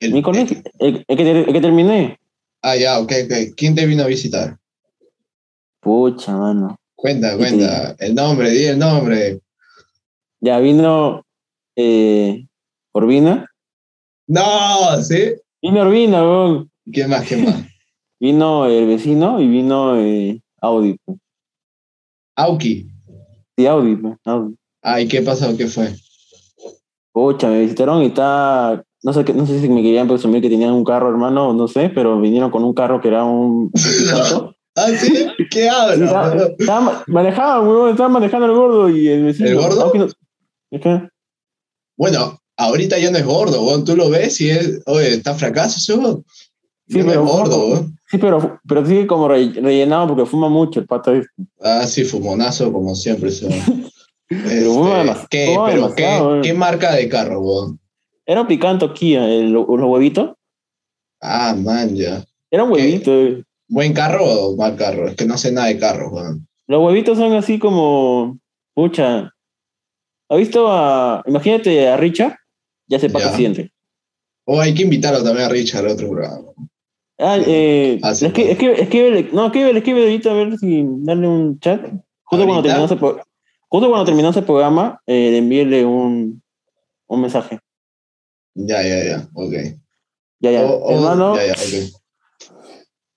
El- 0.00 0.12
Mi 0.14 0.22
colegio, 0.22 0.62
el, 0.78 1.04
el 1.06 1.16
que, 1.18 1.30
el 1.42 1.52
que 1.52 1.60
terminé. 1.60 2.18
Ah, 2.62 2.76
ya, 2.76 2.98
ok, 2.98 3.12
ok. 3.26 3.54
¿Quién 3.56 3.74
te 3.74 3.84
vino 3.84 4.04
a 4.04 4.06
visitar? 4.06 4.56
Pucha, 5.80 6.34
mano. 6.34 6.76
Cuenta, 6.94 7.36
cuenta. 7.36 7.94
El 7.98 8.14
nombre, 8.14 8.50
di 8.50 8.64
el 8.64 8.78
nombre. 8.78 9.40
Ya 10.40 10.58
vino 10.60 11.24
eh, 11.76 12.46
Orbina. 12.96 13.46
No, 14.26 15.02
¿sí? 15.02 15.34
Vino 15.62 15.82
Orbina, 15.82 16.22
weón. 16.22 16.70
¿Quién 16.92 17.10
más? 17.10 17.26
¿Quién 17.26 17.44
más? 17.44 17.62
Vino 18.20 18.64
el 18.66 18.86
vecino 18.86 19.38
y 19.40 19.46
vino 19.46 19.96
eh, 19.98 20.40
Audi. 20.62 20.96
pues. 21.04 21.18
Auki. 22.36 22.88
Sí, 23.56 23.66
Audi, 23.66 23.96
pues, 23.96 24.14
Audi. 24.24 24.54
Ay, 24.82 25.06
¿qué 25.08 25.20
pasó? 25.20 25.54
¿Qué 25.56 25.66
fue? 25.66 25.92
Pucha, 27.12 27.48
me 27.48 27.60
visitaron 27.60 28.02
y 28.02 28.06
está. 28.06 28.82
No 29.02 29.12
sé, 29.12 29.24
qué- 29.24 29.34
no 29.34 29.46
sé 29.46 29.60
si 29.60 29.68
me 29.68 29.82
querían 29.82 30.08
presumir 30.08 30.40
que 30.42 30.48
tenían 30.48 30.72
un 30.72 30.84
carro, 30.84 31.10
hermano, 31.10 31.52
no 31.52 31.68
sé, 31.68 31.90
pero 31.90 32.18
vinieron 32.20 32.50
con 32.50 32.64
un 32.64 32.72
carro 32.74 33.00
que 33.00 33.08
era 33.08 33.24
un. 33.24 33.70
¿Ah, 34.78 34.88
sí? 34.98 35.26
¿Qué 35.50 35.68
hablas? 35.68 35.98
Estaba- 36.00 36.32
weón? 36.34 36.54
estaba 36.58 36.80
ma- 36.80 37.04
manejaba, 37.06 37.60
weón, 37.60 37.90
estaba 37.90 38.08
manejando 38.08 38.46
el 38.46 38.52
gordo 38.52 38.88
y 38.90 39.08
el 39.08 39.24
vecino. 39.24 39.48
¿El 39.48 39.56
gordo? 39.56 39.92
No- 39.94 41.10
Bueno, 41.96 42.38
ahorita 42.56 42.98
ya 42.98 43.10
no 43.10 43.18
es 43.18 43.24
gordo, 43.26 43.62
weón. 43.64 43.84
Tú 43.84 43.96
lo 43.96 44.08
ves 44.10 44.40
y 44.40 44.50
es, 44.50 44.80
oye, 44.86 45.14
está 45.14 45.34
fracaso, 45.34 45.78
ese 45.78 45.94
weón. 45.94 46.24
Sí, 46.88 46.98
no 46.98 47.06
pero- 47.06 47.24
es 47.24 47.30
gordo, 47.30 47.66
weón. 47.68 47.98
Sí, 48.08 48.18
pero, 48.18 48.60
pero 48.68 48.86
sigue 48.86 49.06
como 49.06 49.26
re- 49.26 49.52
rellenado 49.52 50.06
porque 50.08 50.26
fuma 50.26 50.48
mucho 50.48 50.78
el 50.78 50.86
pato. 50.86 51.12
Ah, 51.60 51.84
sí, 51.86 52.04
fumonazo 52.04 52.72
como 52.72 52.94
siempre, 52.94 53.28
ese 53.30 53.46
weón. 53.46 53.86
Este, 54.28 55.26
¿qué, 55.30 55.56
pero 55.66 55.94
qué, 55.94 56.04
weón. 56.20 56.42
qué 56.42 56.52
marca 56.52 56.92
de 56.94 57.08
carro, 57.08 57.40
weón? 57.40 57.78
Era 58.24 58.40
un 58.40 58.46
picanto 58.48 58.92
Kia, 58.92 59.24
el- 59.28 59.52
los 59.52 59.66
huevitos. 59.68 60.32
Ah, 61.20 61.54
man, 61.56 61.94
ya. 61.94 62.24
Era 62.50 62.64
un 62.64 62.72
¿Qué? 62.74 62.82
huevito. 62.82 63.12
eh. 63.14 63.44
¿Buen 63.68 63.92
carro 63.92 64.24
o 64.24 64.56
mal 64.56 64.74
carro? 64.76 65.06
Es 65.08 65.14
que 65.16 65.26
no 65.26 65.38
sé 65.38 65.52
nada 65.52 65.68
de 65.68 65.78
carros, 65.78 66.12
weón. 66.12 66.46
Los 66.66 66.82
huevitos 66.82 67.18
son 67.18 67.34
así 67.34 67.58
como. 67.60 68.38
Pucha. 68.74 69.32
¿Ha 70.28 70.36
visto 70.36 70.66
a. 70.72 71.22
Imagínate 71.26 71.88
a 71.88 71.96
Richard? 71.96 72.36
Ya 72.88 72.98
sepa 72.98 73.18
Ya. 73.20 73.30
que 73.30 73.36
siente. 73.36 73.72
O 74.44 74.60
hay 74.60 74.74
que 74.74 74.82
invitarlo 74.82 75.22
también 75.24 75.46
a 75.46 75.48
Richard 75.48 75.86
a 75.86 75.92
otro 75.92 76.08
programa. 76.08 76.48
Ah, 77.18 77.38
eh, 77.44 77.98
Ah, 78.02 78.14
sí, 78.14 78.26
es 78.26 78.32
que, 78.32 78.42
pues. 78.42 78.52
es 78.52 78.58
que, 78.58 78.72
es 78.82 78.88
que, 78.88 79.28
no, 79.32 79.46
escribe, 79.46 79.70
escribe 79.76 80.02
ahorita 80.02 80.30
a 80.30 80.34
ver 80.34 80.58
si 80.58 80.84
darle 81.00 81.26
un 81.28 81.58
chat. 81.60 81.80
Justo 82.24 82.46
cuando 82.46 82.84
ese, 82.84 82.96
pro- 82.96 83.20
justo 83.68 83.88
cuando 83.88 84.04
terminó 84.04 84.30
ese 84.30 84.42
programa, 84.42 85.00
eh, 85.06 85.30
le 85.30 85.38
envíele 85.38 85.84
un, 85.84 86.42
un 87.06 87.20
mensaje. 87.20 87.58
Ya, 88.54 88.82
ya, 88.82 89.04
ya, 89.04 89.28
ok. 89.34 89.52
Ya, 90.40 90.50
ya. 90.50 90.60
Hermano, 90.88 91.36
ya, 91.36 91.46
ya, 91.46 91.52
ok. 91.52 91.92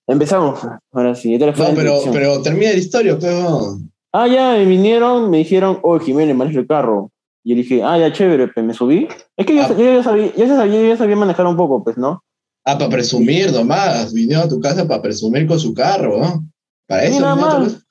empezamos. 0.06 0.60
Ahora 0.92 1.14
sí. 1.14 1.34
esta 1.34 1.52
fue 1.52 1.68
No, 1.68 1.74
pero, 1.74 2.00
pero 2.12 2.42
termina 2.42 2.72
la 2.72 2.78
historia, 2.78 3.18
pero. 3.18 3.78
Ah, 4.12 4.26
ya, 4.26 4.52
me 4.52 4.64
vinieron, 4.64 5.30
me 5.30 5.38
dijeron, 5.38 5.78
oh, 5.82 5.98
Jiménez, 5.98 6.34
maneja 6.34 6.58
el 6.58 6.66
carro. 6.66 7.12
Y 7.42 7.50
yo 7.50 7.56
dije, 7.56 7.82
ah, 7.82 7.96
ya, 7.98 8.12
chévere, 8.12 8.48
pues 8.48 8.64
me 8.66 8.74
subí. 8.74 9.08
Es 9.36 9.46
que 9.46 9.54
yo, 9.56 9.62
Ah. 9.62 9.68
yo 9.76 9.84
ya, 9.94 10.02
sabía, 10.02 10.32
ya, 10.34 10.46
sabía, 10.48 10.80
yo 10.82 10.88
ya 10.88 10.96
sabía 10.96 11.16
manejar 11.16 11.46
un 11.46 11.56
poco, 11.56 11.82
pues, 11.82 11.96
¿no? 11.96 12.22
Ah, 12.64 12.76
para 12.76 12.90
presumir 12.90 13.50
nomás. 13.52 14.12
Vinieron 14.12 14.44
a 14.44 14.48
tu 14.48 14.60
casa 14.60 14.86
para 14.86 15.00
presumir 15.02 15.46
con 15.46 15.58
su 15.58 15.72
carro, 15.74 16.18
¿no? 16.20 16.44
Para 16.86 17.04
eso. 17.04 17.20
nada 17.20 17.34
más. 17.36 17.84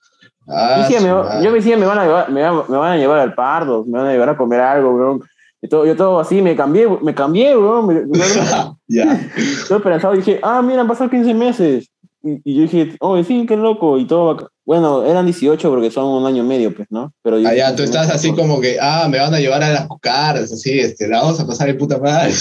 Ah, 0.48 0.88
yo, 0.90 1.00
me 1.02 1.44
yo 1.44 1.52
decía, 1.54 1.78
me 1.78 1.86
van, 1.86 2.00
a 2.00 2.06
llevar, 2.06 2.32
me, 2.32 2.42
va- 2.42 2.66
me 2.68 2.78
van 2.78 2.92
a 2.94 2.98
llevar 2.98 3.20
al 3.20 3.34
pardo, 3.36 3.86
me 3.86 3.98
van 4.00 4.08
a 4.08 4.12
llevar 4.12 4.30
a 4.30 4.38
comer 4.38 4.60
algo, 4.62 4.94
bro. 4.96 5.20
Y 5.62 5.68
todo, 5.68 5.86
yo 5.86 5.96
todo 5.96 6.20
así, 6.20 6.42
me 6.42 6.56
cambié, 6.56 6.88
me 7.02 7.14
cambié, 7.14 7.56
bro. 7.56 7.84
Me, 7.84 8.02
ya. 8.88 9.30
Yo 9.70 9.76
esperanzado 9.78 10.14
dije, 10.16 10.40
ah, 10.42 10.62
mira, 10.62 10.82
han 10.82 10.88
pasado 10.88 11.10
15 11.10 11.34
meses. 11.34 11.90
Y, 12.24 12.42
y 12.44 12.56
yo 12.56 12.62
dije, 12.64 12.96
oh, 13.00 13.22
sí, 13.24 13.46
qué 13.48 13.58
loco. 13.58 13.98
Y 13.98 14.06
todo. 14.06 14.50
Bueno, 14.70 15.04
eran 15.04 15.26
18 15.26 15.68
porque 15.68 15.90
son 15.90 16.06
un 16.06 16.28
año 16.28 16.44
y 16.44 16.46
medio, 16.46 16.72
pues, 16.76 16.88
¿no? 16.92 17.12
Pero 17.24 17.40
yo 17.40 17.50
Allá 17.50 17.72
dije, 17.72 17.78
tú 17.78 17.82
estás 17.82 18.08
así 18.12 18.34
como 18.36 18.62
que, 18.62 18.78
ah, 18.80 19.08
me 19.10 19.18
van 19.18 19.34
a 19.34 19.40
llevar 19.40 19.64
a 19.64 19.70
las 19.72 19.88
cucaras, 19.88 20.52
así, 20.52 20.78
este, 20.80 21.08
la 21.08 21.24
vamos 21.24 21.40
a 21.40 21.48
pasar 21.48 21.66
de 21.66 21.74
puta 21.74 21.98
madre. 21.98 22.32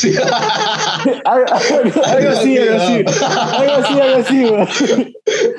algo, 1.25 1.47
algo- 1.54 2.04
algo 2.04 2.28
así, 2.28 2.58
algo 2.58 2.82
así. 2.82 3.04
Algo 3.25 3.73
así, 3.73 4.00
algo 4.00 4.62
así. 4.66 5.14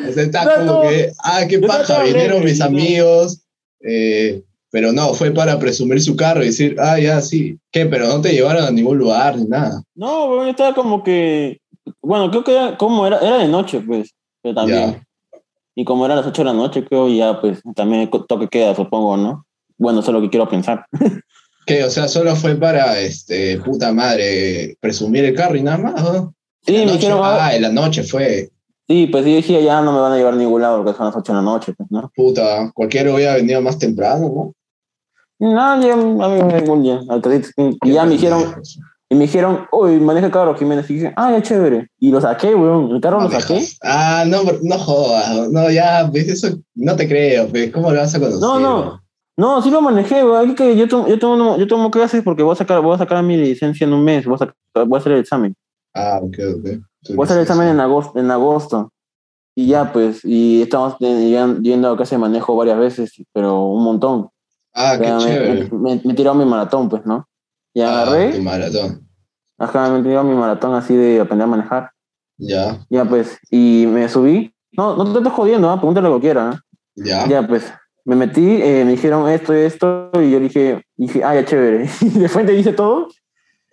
O 0.08 0.14
sea, 0.14 0.24
está 0.24 0.44
No, 0.44 0.52
como 0.68 0.84
no. 0.84 0.90
que, 0.92 1.12
ah, 1.24 1.42
qué 1.50 1.58
paja, 1.58 2.04
vinieron 2.04 2.44
mis 2.44 2.60
no. 2.60 2.66
amigos, 2.66 3.42
eh, 3.82 4.44
pero 4.70 4.92
no, 4.92 5.16
fue 5.16 5.32
para 5.32 5.58
presumir 5.58 6.00
su 6.04 6.16
carro 6.16 6.44
y 6.44 6.48
decir, 6.50 6.76
ah, 6.80 7.00
ya, 7.00 7.20
sí. 7.22 7.58
¿Qué? 7.72 7.88
Pero 7.88 8.08
no 8.10 8.22
te 8.22 8.32
llevaron 8.32 8.64
a 8.66 8.70
ningún 8.70 9.00
lugar 9.00 9.36
ni 9.38 9.46
nada. 9.46 9.82
No, 9.96 10.44
yo 10.44 10.50
estaba 10.52 10.76
como 10.76 11.04
que. 11.04 11.62
Bueno, 12.00 12.30
creo 12.30 12.44
que 12.44 12.52
era, 12.56 12.78
como 12.78 13.08
era, 13.08 13.18
era 13.22 13.40
de 13.40 13.48
noche, 13.48 13.80
pues. 13.80 14.12
Pero 14.44 14.54
también. 14.54 14.92
Ya. 14.92 15.04
Y 15.80 15.86
como 15.86 16.06
era 16.06 16.14
las 16.14 16.28
8 16.28 16.42
de 16.42 16.46
la 16.46 16.54
noche, 16.54 16.84
creo, 16.84 17.08
ya, 17.08 17.40
pues, 17.40 17.62
también 17.74 18.10
toque 18.28 18.50
queda, 18.50 18.76
supongo, 18.76 19.16
¿no? 19.16 19.46
Bueno, 19.78 20.02
eso 20.02 20.12
es 20.12 20.14
lo 20.14 20.20
que 20.20 20.30
quiero 20.30 20.50
pensar. 20.50 20.86
¿Qué? 21.66 21.86
O 21.86 21.90
sea, 21.90 22.10
solo 22.10 22.36
fue 22.36 22.56
para, 22.56 23.00
este, 23.00 23.58
puta 23.60 23.94
madre, 23.94 24.76
presumir 24.82 25.24
el 25.24 25.34
carro 25.34 25.56
y 25.56 25.64
nada 25.64 25.78
más, 25.78 26.04
¿no? 26.04 26.34
Sí, 26.66 26.74
me 26.86 26.92
dijeron, 26.92 27.22
ah, 27.24 27.56
en 27.56 27.62
la 27.62 27.70
noche 27.70 28.04
fue, 28.04 28.50
sí, 28.90 29.08
pues 29.08 29.24
yo 29.24 29.38
dije, 29.38 29.64
ya 29.64 29.82
no 29.82 29.94
me 29.94 30.02
van 30.02 30.12
a 30.12 30.18
llevar 30.18 30.34
a 30.34 30.36
ningún 30.36 30.62
lado 30.62 30.84
porque 30.84 30.98
son 30.98 31.06
las 31.06 31.16
8 31.16 31.32
de 31.32 31.38
la 31.38 31.44
noche, 31.44 31.72
pues, 31.72 31.90
¿no? 31.90 32.12
puta, 32.14 32.70
cualquiera 32.74 33.14
hubiera 33.14 33.36
venido 33.36 33.62
más 33.62 33.80
temprano, 33.80 34.54
¿no? 35.40 35.50
No, 35.50 35.82
ya, 35.82 35.94
a 35.94 35.96
mí 35.96 36.44
me 36.44 36.52
da 36.52 36.60
igual, 36.60 36.84
ya. 36.84 37.00
Me 38.06 38.10
dijeron, 38.10 38.44
y 39.12 39.16
me 39.16 39.22
dijeron, 39.22 39.66
uy, 39.72 40.00
maneja 40.00 40.28
el 40.28 40.32
carro, 40.32 40.56
Jiménez. 40.56 40.90
Y 40.90 40.94
dije, 40.96 41.14
ah, 41.16 41.32
ya 41.32 41.42
chévere. 41.42 41.90
Y 42.00 42.12
lo 42.12 42.22
saqué, 42.22 42.54
weón. 42.54 42.92
El 42.92 43.02
carro 43.02 43.20
lo 43.22 43.30
saqué. 43.30 43.66
Ah, 43.82 44.24
no, 44.28 44.44
no 44.62 44.78
jodas, 44.78 45.50
no, 45.50 45.70
ya, 45.72 46.08
pues 46.12 46.28
eso 46.30 46.60
no 46.76 46.96
te 46.96 47.08
creo, 47.08 47.48
pues, 47.48 47.72
¿cómo 47.72 47.92
lo 47.92 48.00
vas 48.00 48.14
a 48.14 48.20
conocer? 48.20 48.40
No, 48.40 48.60
no. 48.60 49.02
No, 49.36 49.62
sí 49.62 49.72
lo 49.72 49.82
manejé, 49.82 50.24
weón. 50.24 50.54
Que 50.54 50.76
yo 50.76 50.88
tomo, 50.88 51.08
yo 51.08 51.18
tomo, 51.18 51.58
yo 51.58 51.66
tomo 51.66 51.90
clases 51.90 52.22
porque 52.24 52.44
voy 52.44 52.54
a 52.54 52.56
sacar, 52.58 52.82
voy 52.82 52.94
a 52.96 52.98
sacar 52.98 53.24
mi 53.24 53.38
licencia 53.38 53.86
en 53.88 53.94
un 53.94 54.04
mes. 54.04 54.26
Voy 54.26 54.36
a, 54.36 54.38
sacar- 54.40 54.56
voy 54.88 54.98
a 54.98 55.00
hacer 55.00 55.14
el 55.14 55.20
examen. 55.22 55.56
Ah, 55.96 56.20
ok, 56.22 56.38
ok. 56.58 56.66
Tú 57.04 57.16
Voy 57.16 57.24
a 57.24 57.26
hacer 57.26 57.38
el 57.38 57.44
examen 57.44 57.70
en 57.70 57.80
agosto, 57.80 58.20
en 58.20 58.30
agosto. 58.30 58.92
Y 59.56 59.68
ya, 59.68 59.92
pues, 59.94 60.24
y 60.26 60.62
estamos 60.62 60.98
yendo 61.00 61.90
a 61.92 61.96
clase 61.98 62.16
de 62.16 62.20
manejo 62.20 62.56
varias 62.56 62.78
veces, 62.78 63.14
pero 63.34 63.64
un 63.64 63.84
montón. 63.84 64.30
Ah, 64.74 64.96
qué 65.00 65.06
Ya 65.06 65.16
me, 65.16 65.22
chévere. 65.24 65.70
me, 65.72 65.96
me, 65.96 66.02
me 66.04 66.14
tiró 66.14 66.36
mi 66.36 66.46
maratón, 66.46 66.90
pues, 66.90 67.06
¿no? 67.06 67.26
Y 67.74 67.82
Ah, 67.82 68.02
agarré, 68.02 68.34
tu 68.34 68.42
maratón. 68.42 69.08
ajá, 69.58 69.90
me 69.92 70.02
tiró 70.04 70.24
mi 70.24 70.36
maratón 70.36 70.74
así 70.76 70.96
de 70.96 71.20
aprender 71.22 71.46
a 71.46 71.50
manejar. 71.50 71.92
Ya, 72.38 72.80
Ya, 72.90 73.06
pues, 73.06 73.38
y 73.52 73.86
me 73.88 74.08
subí. 74.10 74.54
No, 74.72 74.96
no 74.96 75.12
te 75.12 75.18
estoy 75.20 75.32
jodiendo, 75.34 75.70
¿ah? 75.70 75.76
Pregúntale 75.78 76.08
lo 76.10 76.16
que 76.16 76.22
quiera, 76.22 76.50
¿ah? 76.52 76.62
ya. 76.96 77.28
Ya, 77.28 77.46
pues, 77.48 77.72
me 78.06 78.16
metí, 78.16 78.62
eh, 78.62 78.84
me 78.86 78.92
dijeron 78.92 79.30
esto 79.30 79.54
y 79.54 79.60
esto, 79.62 80.10
y 80.16 80.32
yo 80.32 80.40
dije, 80.40 80.84
dije, 80.96 81.24
ah, 81.24 81.36
ya 81.36 81.46
chévere. 81.46 81.90
Y 82.02 82.10
de 82.20 82.30
frente 82.30 82.54
hice 82.58 82.74
todo, 82.74 83.10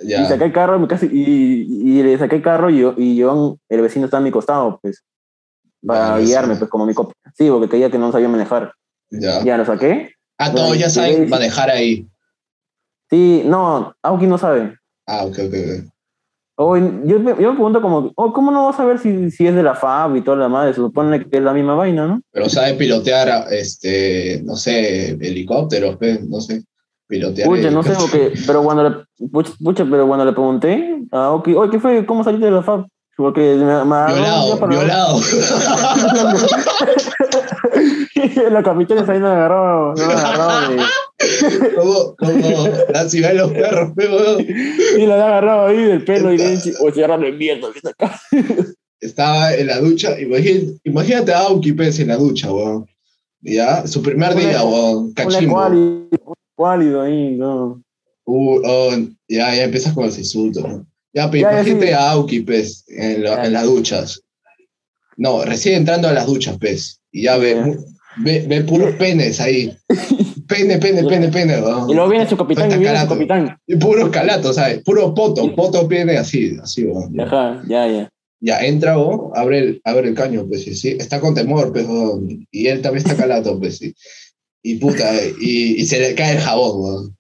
y 0.01 0.09
Ya, 0.09 0.27
saqué 0.27 0.45
el 0.45 0.53
carro, 0.53 0.79
me 0.79 0.89
casi, 0.89 1.07
y, 1.11 1.99
y 1.99 2.03
le 2.03 2.19
saqué 2.19 2.37
el 2.37 2.43
carro, 2.43 2.69
y, 2.71 2.79
yo, 2.81 2.95
y 2.97 3.17
yo, 3.17 3.57
el 3.69 3.81
vecino 3.81 4.05
está 4.07 4.19
a 4.19 4.21
mi 4.21 4.31
costado, 4.31 4.79
pues, 4.83 5.05
para 5.87 6.11
Vale, 6.11 6.25
guiarme, 6.25 6.55
sí. 6.55 6.59
pues, 6.59 6.71
como 6.71 6.87
mi 6.87 6.95
copia. 6.95 7.15
Sí, 7.35 7.49
porque 7.49 7.69
creía 7.69 7.91
que 7.91 7.99
no 7.99 8.11
sabía 8.13 8.29
manejar. 8.29 8.73
ya. 9.11 9.43
Ya 9.45 9.57
lo 9.57 9.65
saqué. 9.65 10.13
Ah, 10.39 10.53
todos 10.53 10.77
ya 10.79 10.87
y- 10.89 10.91
saben 10.91 11.25
y- 11.25 11.27
manejar 11.29 11.71
ahí. 11.71 12.07
Sí, 13.11 13.43
no, 13.45 13.95
Aoki 14.03 14.27
no 14.27 14.39
sabe. 14.39 14.77
Ah, 15.07 15.25
ok, 15.25 15.39
ok, 15.47 15.55
ok. 15.55 15.91
O, 16.59 16.77
yo, 16.77 16.85
yo 17.05 17.19
me 17.21 17.35
pregunto 17.35 17.83
como, 17.83 18.13
oh, 18.17 18.33
¿cómo 18.33 18.51
no 18.51 18.65
vas 18.67 18.81
a 18.81 18.85
ver 18.87 18.99
si, 18.99 19.31
si 19.31 19.47
es 19.47 19.55
de 19.55 19.63
la 19.63 19.75
FAB 19.75 20.17
y 20.17 20.23
toda 20.23 20.39
la 20.39 20.49
madre? 20.49 20.73
Se 20.73 20.81
supone 20.81 21.29
que 21.29 21.37
es 21.37 21.43
la 21.43 21.53
misma 21.53 21.75
vaina, 21.75 22.07
¿no? 22.07 22.23
Pero 22.33 22.49
sabe 22.49 22.73
pilotear, 22.75 23.47
este, 23.53 24.41
no 24.45 24.57
sé, 24.57 25.11
helicópteros, 25.11 25.99
no 26.29 26.41
sé. 26.41 26.65
Pilotear. 27.07 27.47
Pucha, 27.49 27.71
no 27.71 27.83
sé, 27.83 27.93
porque, 28.01 28.33
pero 28.47 28.63
cuando 28.65 28.89
le, 28.89 29.29
pucha, 29.29 29.53
pucha, 29.63 29.85
pero 29.89 30.07
cuando 30.09 30.25
le 30.25 30.33
pregunté 30.33 31.03
a 31.13 31.27
Aoki, 31.27 31.55
oye, 31.55 31.71
¿qué 31.71 31.79
fue? 31.79 32.07
¿Cómo 32.07 32.25
saliste 32.25 32.47
de 32.47 32.53
la 32.53 32.63
FAB? 32.63 32.87
Porque 33.19 33.55
me, 33.55 33.65
me 33.85 34.07
Violado, 34.15 34.59
para- 34.59 34.77
violado. 34.79 35.21
Los 38.51 38.65
capitanes 38.65 39.09
ahí 39.09 39.21
me 39.21 39.29
agarró, 39.29 39.95
me 39.95 40.03
agarró 40.05 40.69
de- 40.71 40.83
como, 41.75 42.15
como 42.17 42.69
la 42.93 43.09
ciudad 43.09 43.31
de 43.31 43.35
los 43.37 43.53
perros, 43.53 43.93
weón. 43.97 44.41
y 44.99 45.07
lo 45.07 45.15
había 45.15 45.27
agarrado 45.27 45.67
ahí 45.67 45.83
del 45.83 46.05
pelo 46.05 46.33
y 46.33 46.39
le 46.39 46.51
dije, 46.51 46.73
o 46.81 46.93
se 46.93 47.05
agarró 47.05 47.27
el 47.27 47.37
mierda, 47.37 47.69
¿viste 47.71 47.89
acá? 47.89 48.21
Estaba 49.01 49.55
en 49.55 49.67
la 49.69 49.79
ducha. 49.81 50.19
Imagínate, 50.21 50.79
imagínate 50.85 51.33
a 51.33 51.41
Auki, 51.41 51.73
pues, 51.73 51.99
en 52.01 52.09
la 52.09 52.17
ducha, 52.17 52.53
weón. 52.53 52.87
Ya, 53.41 53.87
su 53.87 54.03
primer 54.03 54.35
día, 54.35 54.63
weón. 54.65 55.13
Cachimbo. 55.15 55.67
un 55.67 56.09
cuálido 56.55 57.03
ahí, 57.03 57.37
no. 57.37 57.83
Uh, 58.25 58.61
oh, 58.65 58.93
ya, 59.29 59.55
ya 59.55 59.65
empiezas 59.65 59.93
con 59.95 60.07
los 60.07 60.19
insultos. 60.19 60.65
¿no? 60.65 60.87
Ya, 61.15 61.31
pero 61.31 61.49
Ya, 61.49 61.53
imagínate 61.61 61.87
sí. 61.89 61.93
a 61.93 62.11
Auki, 62.13 62.41
pues, 62.41 62.85
en, 62.89 63.23
la- 63.25 63.47
en 63.47 63.53
las 63.53 63.65
duchas. 63.65 64.21
No, 65.17 65.45
recién 65.45 65.77
entrando 65.77 66.09
a 66.09 66.13
las 66.13 66.27
duchas, 66.27 66.59
pues. 66.59 67.01
Y 67.13 67.23
ya 67.23 67.37
ve, 67.39 67.79
ve, 68.19 68.45
ve 68.49 68.61
puros 68.65 68.95
penes 68.99 69.41
ahí. 69.41 69.75
Pene, 70.49 70.79
pene, 70.79 71.03
pene, 71.05 71.29
pene. 71.29 71.61
weón. 71.61 71.91
Y 71.91 71.95
luego 71.95 72.09
viene 72.11 72.29
su 72.29 72.37
capitán 72.37 72.67
y 72.71 72.79
viene 72.79 72.87
su 72.87 72.93
calato. 72.95 73.15
capitán. 73.15 73.59
Y 73.67 73.77
puros 73.77 74.11
calatos, 74.11 74.57
¿sabes? 74.57 74.83
Puro 74.85 75.15
poto, 75.15 75.55
poto, 75.55 75.87
pene, 75.89 76.17
así, 76.17 76.57
así, 76.63 76.85
weón. 76.85 77.13
Ya, 77.15 77.25
Ajá, 77.25 77.63
ya, 77.69 77.87
ya. 77.89 78.09
Ya, 78.41 78.61
entra, 78.65 78.99
weón, 78.99 79.31
abre 79.35 79.59
el, 79.59 79.81
abre 79.85 80.09
el 80.09 80.15
caño, 80.15 80.47
pues, 80.47 80.65
sí, 80.65 80.75
sí. 80.75 80.97
Está 80.99 81.21
con 81.21 81.35
temor, 81.35 81.73
pues. 81.73 81.87
Y 82.51 82.67
él 82.67 82.83
también 82.83 83.05
está 83.07 83.17
calato, 83.17 83.59
pues, 83.59 83.79
sí. 83.79 83.95
Y 84.63 84.77
puta, 84.77 85.11
y, 85.41 85.81
y 85.81 85.87
se 85.87 85.99
le 86.01 86.15
cae 86.15 86.33
el 86.37 86.41
jabón, 86.41 86.81
weón. 86.81 87.17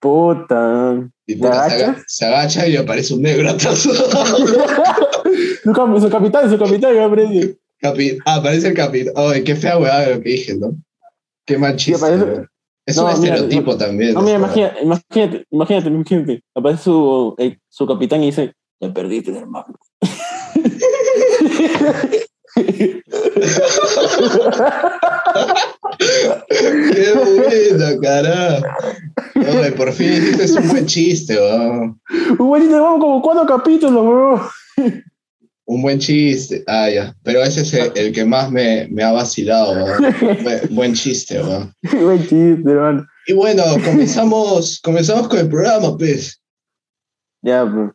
Puta. 0.00 1.08
Y 1.26 1.34
¿Te 1.34 1.40
puta, 1.40 1.68
se, 1.68 1.74
aga- 1.76 1.84
agachas? 1.86 2.04
se 2.06 2.24
agacha 2.26 2.68
y 2.68 2.76
aparece 2.76 3.14
un 3.14 3.22
negro 3.22 3.48
atrás. 3.50 3.78
su, 5.62 5.72
cap- 5.72 5.98
su 6.00 6.10
capitán, 6.10 6.50
su 6.50 6.58
capitán, 6.58 6.94
ya 6.94 7.04
aprendí. 7.06 7.56
Capi- 7.82 8.18
ah, 8.24 8.36
aparece 8.36 8.68
el 8.68 8.74
capitán. 8.74 9.12
Ay, 9.16 9.42
qué 9.42 9.54
fea 9.56 9.78
weá 9.78 10.08
lo 10.10 10.20
que 10.20 10.30
dije, 10.30 10.54
¿no? 10.56 10.76
Qué 11.46 11.58
mal 11.58 11.76
chiste. 11.76 12.04
aparece- 12.04 12.24
weón. 12.24 12.48
Es 12.88 12.96
No, 12.96 13.06
un 13.06 13.20
mira, 13.20 13.34
estereotipo 13.34 13.76
también. 13.76 14.14
No, 14.14 14.22
mira, 14.22 14.36
imagínate, 14.36 14.80
imagínate, 14.82 15.44
imagínate, 15.50 15.88
imagínate. 15.88 16.42
Aparece 16.54 16.84
su, 16.84 17.34
eh, 17.38 17.58
su 17.68 17.84
capitán 17.86 18.22
y 18.22 18.26
dice, 18.26 18.52
te 18.78 18.88
perdiste, 18.90 19.36
hermano. 19.36 19.74
Qué 25.98 27.14
bueno, 27.14 28.00
carajo. 28.00 28.64
Hombre, 29.34 29.72
por 29.72 29.92
fin 29.92 30.12
hiciste 30.12 30.60
un 30.60 30.68
buen 30.68 30.86
chiste, 30.86 31.36
weón. 31.36 32.00
Un 32.38 32.46
buen 32.48 32.62
chiste, 32.62 32.78
vamos 32.78 33.00
como 33.00 33.22
cuatro 33.22 33.46
capítulos, 33.46 34.04
bro. 34.06 34.48
Un 35.68 35.82
buen 35.82 35.98
chiste. 35.98 36.62
Ah, 36.66 36.88
ya. 36.88 37.14
Pero 37.24 37.42
ese 37.42 37.62
es 37.62 37.74
el, 37.74 37.92
el 37.96 38.12
que 38.12 38.24
más 38.24 38.50
me, 38.50 38.86
me 38.90 39.02
ha 39.02 39.10
vacilado. 39.12 39.74
Buen- 40.42 40.74
Buen 40.74 40.94
chiste, 40.94 41.40
weón. 41.42 41.72
buen 42.04 42.20
chiste, 42.20 42.70
hermano. 42.70 43.04
Y 43.26 43.32
bueno, 43.32 43.64
comenzamos, 43.84 44.80
comenzamos 44.80 45.26
con 45.28 45.40
el 45.40 45.48
programa, 45.48 45.96
pues. 45.98 46.40
Ya, 47.42 47.64
pues. 47.68 47.90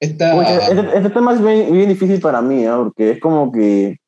Esta, 0.00 0.32
Pucha, 0.34 0.56
este, 0.68 0.96
este 0.96 1.10
tema 1.10 1.34
es 1.34 1.42
bien, 1.44 1.70
bien 1.72 1.88
difícil 1.90 2.18
para 2.20 2.40
mí, 2.40 2.62
¿no? 2.62 2.84
Porque 2.84 3.10
es 3.10 3.20
como 3.20 3.52
que. 3.52 3.98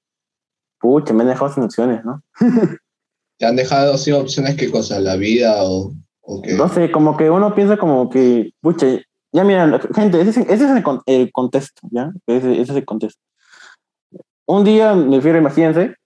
Pucha, 0.81 1.13
me 1.13 1.23
han 1.25 1.29
dejado 1.29 1.53
sin 1.53 1.65
opciones, 1.65 2.03
¿no? 2.05 2.23
¿Te 3.39 3.45
han 3.47 3.57
dejado 3.57 3.99
sin 3.99 4.15
opciones 4.15 4.57
qué 4.57 4.71
cosa? 4.71 4.99
¿La 5.01 5.17
vida 5.17 5.63
o, 5.65 5.93
o 6.23 6.41
qué? 6.43 6.55
No 6.55 6.69
sé, 6.71 6.91
como 6.91 7.17
que 7.19 7.29
uno 7.29 7.55
piensa 7.55 7.77
como 7.77 8.09
que. 8.09 8.53
Pucha, 8.63 8.87
ya 9.33 9.45
mira, 9.45 9.81
gente, 9.95 10.21
ese, 10.21 10.31
es- 10.31 10.37
ese 10.49 10.65
es 10.65 10.71
el, 10.71 10.83
con- 10.83 11.03
el 11.07 11.33
contexto, 11.33 11.81
¿ya? 11.91 12.13
Ese, 12.27 12.53
ese 12.53 12.63
es 12.73 12.77
el 12.79 12.85
contexto. 12.85 13.21
Un 14.47 14.65
día, 14.65 14.95
me 14.95 15.17
refiero, 15.17 15.39
imagínense, 15.39 15.97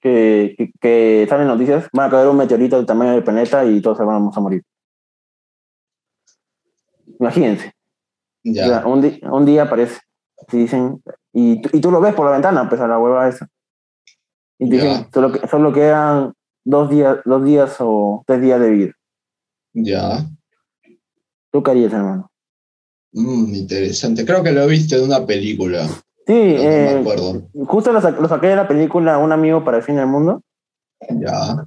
que, 0.00 0.54
que, 0.56 0.72
que 0.80 1.26
salen 1.28 1.46
noticias, 1.48 1.88
van 1.92 2.08
a 2.08 2.10
caer 2.10 2.28
un 2.28 2.36
meteorito 2.36 2.76
del 2.76 2.86
tamaño 2.86 3.12
del 3.12 3.24
planeta 3.24 3.64
y 3.64 3.80
todos 3.82 3.98
se 3.98 4.04
vamos 4.04 4.34
a 4.36 4.40
morir. 4.40 4.62
Imagínense. 7.18 7.68
O 7.68 8.54
sea, 8.54 8.66
Ya, 8.80 8.86
un, 8.86 9.02
di- 9.02 9.20
un 9.30 9.44
día 9.44 9.64
aparece. 9.64 10.00
Te 10.48 10.56
dicen, 10.56 11.02
y, 11.32 11.60
tú- 11.60 11.68
y 11.74 11.80
tú 11.80 11.90
lo 11.90 12.00
ves 12.00 12.14
por 12.14 12.24
la 12.26 12.32
ventana, 12.32 12.68
pues 12.68 12.80
a 12.80 12.88
la 12.88 12.98
hueva 12.98 13.28
esa. 13.28 13.46
Y 14.58 14.70
te 14.70 14.76
Ya. 14.78 14.82
dicen, 14.84 15.06
solo, 15.12 15.32
solo 15.50 15.72
quedan 15.72 16.32
dos 16.64 16.88
días, 16.88 17.18
dos 17.24 17.44
días 17.44 17.76
o 17.80 18.22
tres 18.26 18.40
días 18.40 18.60
de 18.60 18.70
vida. 18.70 18.92
ya. 19.74 20.26
¿Tú 21.52 21.62
qué 21.62 21.72
harías, 21.72 21.92
hermano? 21.92 22.29
Mm, 23.12 23.54
interesante. 23.54 24.24
Creo 24.24 24.42
que 24.42 24.52
lo 24.52 24.62
he 24.62 24.66
visto 24.68 24.96
en 24.96 25.04
una 25.04 25.24
película. 25.26 25.86
Sí, 26.26 26.32
no 26.56 26.62
me 26.62 26.92
eh, 26.92 26.98
acuerdo. 27.00 27.42
justo 27.66 27.92
lo, 27.92 28.00
sa- 28.00 28.10
lo 28.12 28.28
saqué 28.28 28.48
de 28.48 28.56
la 28.56 28.68
película 28.68 29.18
Un 29.18 29.32
amigo 29.32 29.64
para 29.64 29.78
el 29.78 29.82
fin 29.82 29.96
del 29.96 30.06
mundo. 30.06 30.42
Ya. 31.18 31.66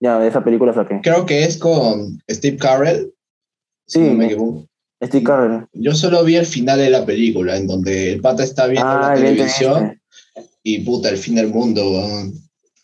Ya, 0.00 0.18
de 0.18 0.28
esa 0.28 0.42
película 0.44 0.72
saqué. 0.72 1.00
Creo 1.02 1.26
que 1.26 1.44
es 1.44 1.58
con 1.58 2.20
Steve 2.30 2.56
Carell. 2.56 3.12
Si 3.86 3.98
Sí, 3.98 4.08
no 4.08 4.14
me 4.14 4.26
equivoco. 4.26 4.66
Steve 5.02 5.24
Carell. 5.24 5.66
Yo 5.72 5.92
solo 5.94 6.24
vi 6.24 6.36
el 6.36 6.46
final 6.46 6.78
de 6.78 6.88
la 6.90 7.04
película, 7.04 7.56
en 7.56 7.66
donde 7.66 8.12
el 8.14 8.20
pata 8.20 8.42
está 8.44 8.66
viendo 8.66 8.88
la 8.88 9.12
Ah, 9.12 9.14
televisión 9.14 9.72
evidentemente. 9.72 10.02
y 10.62 10.80
puta, 10.80 11.08
el 11.10 11.18
fin 11.18 11.34
del 11.34 11.48
mundo. 11.48 11.82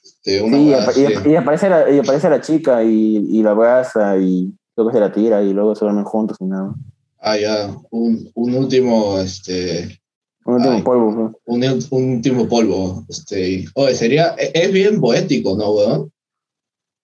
Este, 0.03 0.43
una 0.43 0.57
Sí, 0.93 1.03
y 1.27 1.35
aparece 1.37 1.69
la, 1.71 1.91
y 1.91 1.99
aparece 1.99 2.29
la 2.29 2.41
chica 2.43 2.83
y, 2.85 3.17
y 3.17 3.43
la 3.43 3.53
abraza 3.53 4.19
y 4.19 4.53
luego 4.77 4.93
se 4.93 5.01
la 5.01 5.11
tira 5.13 5.43
y 5.43 5.53
luego 5.55 5.75
se 5.75 5.85
duermen 5.87 6.05
juntos 6.05 6.37
y 6.41 6.45
nada. 6.45 6.75
Ah, 7.21 7.37
ya. 7.39 7.77
Un, 7.91 8.31
un 8.35 8.55
último, 8.55 9.19
este, 9.21 10.01
Un 10.45 10.55
último 10.55 10.75
Ay. 10.77 10.83
polvo. 10.83 11.13
¿no? 11.13 11.35
un, 11.45 11.65
un 11.91 12.13
último 12.17 12.49
polvo. 12.49 13.05
Este, 13.09 13.67
oye, 13.75 13.95
sería, 13.95 14.35
e- 14.39 14.53
es 14.55 14.73
bien 14.73 15.01
poético, 15.01 15.57
¿no, 15.57 15.71
weón? 15.73 16.13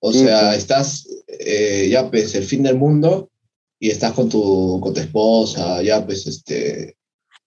O 0.00 0.12
Sí, 0.12 0.20
sea, 0.20 0.52
sí. 0.52 0.58
estás, 0.58 1.08
eh, 1.28 1.88
ya 1.90 2.11
pues, 2.11 2.35
el 2.35 2.44
fin 2.44 2.62
del 2.62 2.76
mundo 2.76 3.30
y 3.78 3.90
estás 3.90 4.12
con 4.12 4.28
tu, 4.28 4.80
con 4.82 4.94
tu 4.94 5.00
esposa, 5.00 5.82
ya 5.82 6.04
pues, 6.04 6.26
este, 6.26 6.96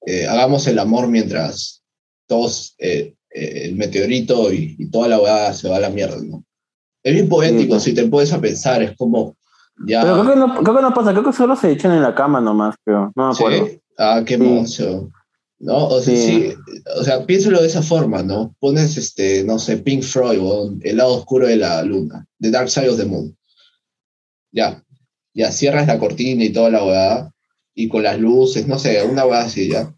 eh, 0.05 0.27
hagamos 0.27 0.67
el 0.67 0.77
amor 0.79 1.07
mientras 1.07 1.81
todos, 2.27 2.75
eh, 2.77 3.15
eh, 3.31 3.61
el 3.65 3.75
meteorito 3.75 4.53
y, 4.53 4.75
y 4.77 4.89
toda 4.91 5.07
la 5.07 5.19
weá 5.19 5.53
se 5.53 5.69
va 5.69 5.77
a 5.77 5.79
la 5.79 5.89
mierda, 5.89 6.21
¿no? 6.21 6.43
Es 7.01 7.13
bien 7.13 7.29
poético, 7.29 7.79
Sí, 7.79 7.85
sí. 7.85 7.89
si 7.91 7.95
te 7.95 8.07
puedes 8.07 8.31
a 8.33 8.41
pensar, 8.41 8.83
es 8.83 8.95
como, 8.97 9.35
ya... 9.85 10.01
Pero 10.01 10.21
creo 10.21 10.33
que, 10.33 10.39
no, 10.39 10.55
creo 10.63 10.75
que 10.75 10.81
no 10.81 10.93
pasa, 10.93 11.11
creo 11.11 11.23
que 11.23 11.33
solo 11.33 11.55
se 11.55 11.71
echan 11.71 11.91
en 11.93 12.01
la 12.01 12.15
cama 12.15 12.39
nomás, 12.41 12.75
creo. 12.83 13.11
No 13.15 13.27
me 13.29 13.33
acuerdo. 13.33 13.67
Sí. 13.67 13.81
Ah, 13.97 14.21
qué 14.25 14.37
Sí. 14.37 14.43
emoción. 14.43 15.11
¿No? 15.61 15.87
O 15.87 15.99
sea, 16.01 16.15
Sí. 16.15 16.25
sí, 16.25 16.53
o 16.97 17.03
sea, 17.03 17.25
piénsalo 17.25 17.59
de 17.61 17.67
esa 17.67 17.81
forma, 17.81 18.23
¿no? 18.23 18.55
Pones, 18.59 18.95
este, 18.95 19.43
no 19.43 19.59
sé, 19.59 19.77
Pink 19.77 20.03
Floyd 20.03 20.39
o 20.41 20.71
El 20.81 20.97
lado 20.97 21.15
oscuro 21.15 21.47
de 21.47 21.57
la 21.57 21.81
luna, 21.83 22.25
The 22.39 22.49
Dark 22.49 22.69
Side 22.69 22.89
of 22.89 22.97
the 22.97 23.05
Moon. 23.05 23.35
Ya, 24.51 24.81
ya 25.33 25.51
cierras 25.51 25.87
la 25.87 25.99
cortina 25.99 26.43
y 26.45 26.53
toda 26.53 26.69
la 26.69 26.83
weá, 26.83 27.31
y 27.75 27.87
con 27.89 28.03
las 28.03 28.17
luces, 28.19 28.67
no 28.67 28.79
sé, 28.79 29.03
una 29.03 29.25
weá 29.25 29.41
así, 29.41 29.69
ya. 29.69 29.93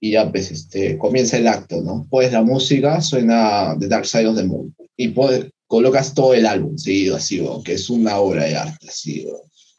Y 0.00 0.12
ya, 0.12 0.30
pues, 0.30 0.50
este, 0.50 0.96
comienza 0.96 1.36
el 1.36 1.48
acto, 1.48 1.82
¿no? 1.82 2.06
Pues 2.08 2.32
la 2.32 2.42
música 2.42 3.00
suena 3.02 3.76
The 3.78 3.88
Dark 3.88 4.06
Side 4.06 4.26
of 4.26 4.36
the 4.36 4.44
Moon, 4.44 4.74
y 4.96 5.08
pues, 5.08 5.50
colocas 5.68 6.14
todo 6.14 6.34
el 6.34 6.46
álbum 6.46 6.76
seguido, 6.76 7.14
así, 7.14 7.40
weón, 7.40 7.62
que 7.62 7.74
es 7.74 7.88
una 7.88 8.18
obra 8.18 8.44
de 8.44 8.56
arte, 8.56 8.88
así. 8.88 9.28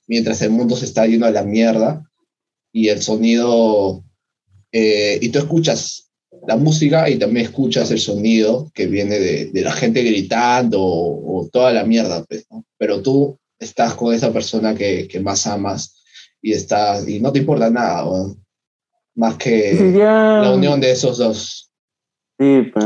Mientras 0.07 0.41
el 0.41 0.51
mundo 0.51 0.77
se 0.77 0.85
está 0.85 1.05
yendo 1.05 1.25
a 1.25 1.31
la 1.31 1.43
mierda, 1.43 2.09
y 2.71 2.89
el 2.89 3.01
sonido, 3.01 4.03
eh, 4.71 5.17
y 5.21 5.29
tú 5.29 5.39
escuchas 5.39 6.09
la 6.47 6.55
música 6.55 7.09
y 7.09 7.17
también 7.17 7.47
escuchas 7.47 7.91
el 7.91 7.99
sonido 7.99 8.71
que 8.73 8.87
viene 8.87 9.19
de, 9.19 9.45
de 9.47 9.61
la 9.61 9.71
gente 9.71 10.03
gritando 10.03 10.81
o, 10.81 11.41
o 11.41 11.49
toda 11.49 11.73
la 11.73 11.83
mierda, 11.83 12.23
pues, 12.25 12.45
¿no? 12.49 12.63
Pero 12.77 13.01
tú 13.01 13.39
estás 13.57 13.95
con 13.95 14.13
esa 14.13 14.31
persona 14.31 14.75
que, 14.75 15.07
que 15.07 15.19
más 15.19 15.45
amas 15.47 16.01
y, 16.41 16.53
estás, 16.53 17.07
y 17.07 17.19
no 17.19 17.31
te 17.31 17.39
importa 17.39 17.69
nada, 17.69 18.05
más 19.15 19.35
que 19.35 19.75
Sí, 19.75 19.91
la 19.97 20.51
unión 20.53 20.79
de 20.79 20.91
esos 20.91 21.17
dos. 21.17 21.71
Sí, 22.39 22.61
pues. 22.73 22.85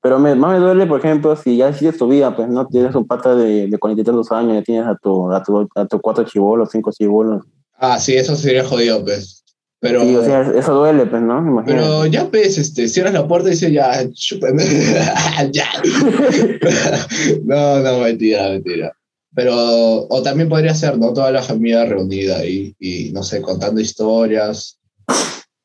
Pero 0.00 0.18
me, 0.18 0.34
más 0.34 0.52
me 0.58 0.64
duele, 0.64 0.86
por 0.86 1.00
ejemplo, 1.00 1.34
si 1.36 1.56
ya 1.56 1.72
sigues 1.72 1.98
tu 1.98 2.06
vida, 2.08 2.34
pues 2.36 2.48
no 2.48 2.66
tienes 2.66 2.94
un 2.94 3.06
pata 3.06 3.34
de, 3.34 3.66
de 3.66 3.78
42 3.78 4.30
años, 4.32 4.54
ya 4.54 4.62
tienes 4.62 4.86
a 4.86 4.94
tu, 4.96 5.30
a 5.32 5.42
tu, 5.42 5.68
a 5.74 5.86
tu 5.86 6.00
cuatro 6.00 6.24
chibolos, 6.24 6.70
cinco 6.70 6.92
chibolos. 6.92 7.44
Ah, 7.74 7.98
sí, 7.98 8.14
eso 8.14 8.36
sería 8.36 8.64
jodido, 8.64 9.04
pues. 9.04 9.44
Pero, 9.80 10.02
Sí, 10.02 10.14
o 10.16 10.24
sea, 10.24 10.42
eso 10.42 10.74
duele, 10.74 11.06
pues, 11.06 11.22
¿no? 11.22 11.38
Imagínate. 11.38 11.72
pero 11.82 12.06
ya, 12.06 12.28
pues, 12.28 12.58
este, 12.58 12.88
cierras 12.88 13.12
la 13.14 13.26
puerta 13.28 13.48
y 13.48 13.52
dices, 13.52 13.72
ya, 13.72 14.08
chúpame. 14.12 14.64
ya. 15.52 15.66
no, 17.44 17.78
no, 17.80 17.98
mentira, 18.00 18.50
mentira. 18.50 18.92
Pero, 19.34 19.54
o 20.08 20.22
también 20.22 20.48
podría 20.48 20.74
ser, 20.74 20.98
¿no? 20.98 21.12
Toda 21.12 21.30
la 21.30 21.42
familia 21.42 21.84
reunida 21.84 22.44
y, 22.44 22.74
y 22.80 23.12
no 23.12 23.22
sé, 23.22 23.40
contando 23.40 23.80
historias. 23.80 24.78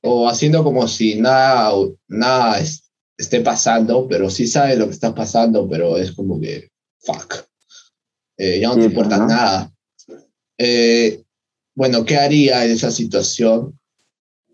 O 0.03 0.27
haciendo 0.29 0.63
como 0.63 0.87
si 0.87 1.15
nada, 1.19 1.71
nada 2.07 2.59
es- 2.59 2.82
esté 3.17 3.41
pasando, 3.41 4.08
pero 4.08 4.30
sí 4.30 4.47
sabes 4.47 4.78
lo 4.78 4.86
que 4.86 4.91
está 4.93 5.13
pasando, 5.13 5.67
pero 5.69 5.97
es 5.97 6.12
como 6.12 6.39
que, 6.39 6.69
fuck. 6.99 7.45
Eh, 8.38 8.60
ya 8.60 8.69
no 8.69 8.76
te 8.76 8.86
importa 8.86 9.17
¿no? 9.17 9.28
nada. 9.28 9.71
Eh, 10.58 11.23
bueno, 11.76 12.06
¿qué 12.06 12.17
haría 12.17 12.65
en 12.65 12.71
esa 12.71 12.91
situación? 12.91 13.80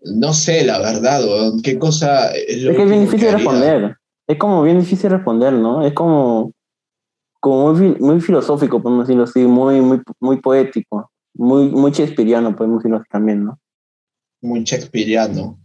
No 0.02 0.32
sé, 0.32 0.64
la 0.64 0.78
verdad, 0.78 1.24
weón. 1.24 1.60
¿Qué 1.62 1.78
cosa 1.78 2.32
es 2.32 2.62
lo 2.62 2.70
Es 2.70 2.76
que 2.76 2.82
es 2.82 2.88
bien 2.88 3.04
difícil 3.04 3.28
haría? 3.28 3.36
responder. 3.38 3.96
Es 4.26 4.38
como 4.38 4.62
bien 4.62 4.80
difícil 4.80 5.10
responder, 5.10 5.52
¿no? 5.52 5.84
Es 5.84 5.92
como, 5.92 6.52
como 7.40 7.72
muy, 7.72 7.96
muy 7.98 8.20
filosófico, 8.20 8.82
podemos 8.82 9.06
decirlo 9.06 9.24
así, 9.24 9.40
muy, 9.40 9.80
muy, 9.80 10.00
muy 10.20 10.40
poético, 10.40 11.10
muy, 11.34 11.68
muy 11.68 11.90
shakespeariano, 11.90 12.54
podemos 12.54 12.78
decirlo 12.78 12.98
así 12.98 13.08
también, 13.10 13.44
¿no? 13.44 13.58
Muy 14.40 14.62
shakespeariano. 14.62 15.58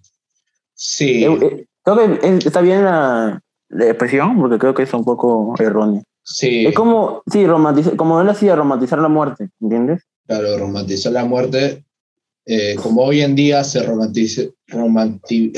Sí, 0.74 1.24
eh, 1.24 1.66
creo 1.86 1.98
que 2.20 2.28
es- 2.28 2.46
está 2.46 2.60
bien 2.62 2.84
la, 2.84 3.40
la 3.70 3.86
expresión, 3.86 4.38
porque 4.40 4.58
creo 4.58 4.74
que 4.74 4.84
es 4.84 4.94
un 4.94 5.06
poco 5.06 5.54
erróneo. 5.60 6.04
sí. 6.24 6.66
Es 6.66 6.74
como, 6.76 7.22
sí, 7.32 7.46
romantiza- 7.46 7.96
como 7.96 8.20
él 8.20 8.28
hacía 8.30 8.56
romantizar 8.56 9.00
la 9.00 9.08
muerte, 9.08 9.50
¿entiendes? 9.62 10.04
Claro, 10.28 10.58
romantizó 10.58 11.12
la 11.12 11.24
muerte. 11.26 11.84
eh, 12.48 12.76
como 12.82 13.02
hoy 13.04 13.22
en 13.22 13.36
día 13.36 13.64
se 13.64 13.82
romantiza, 13.84 14.42
romanti- 14.68 15.52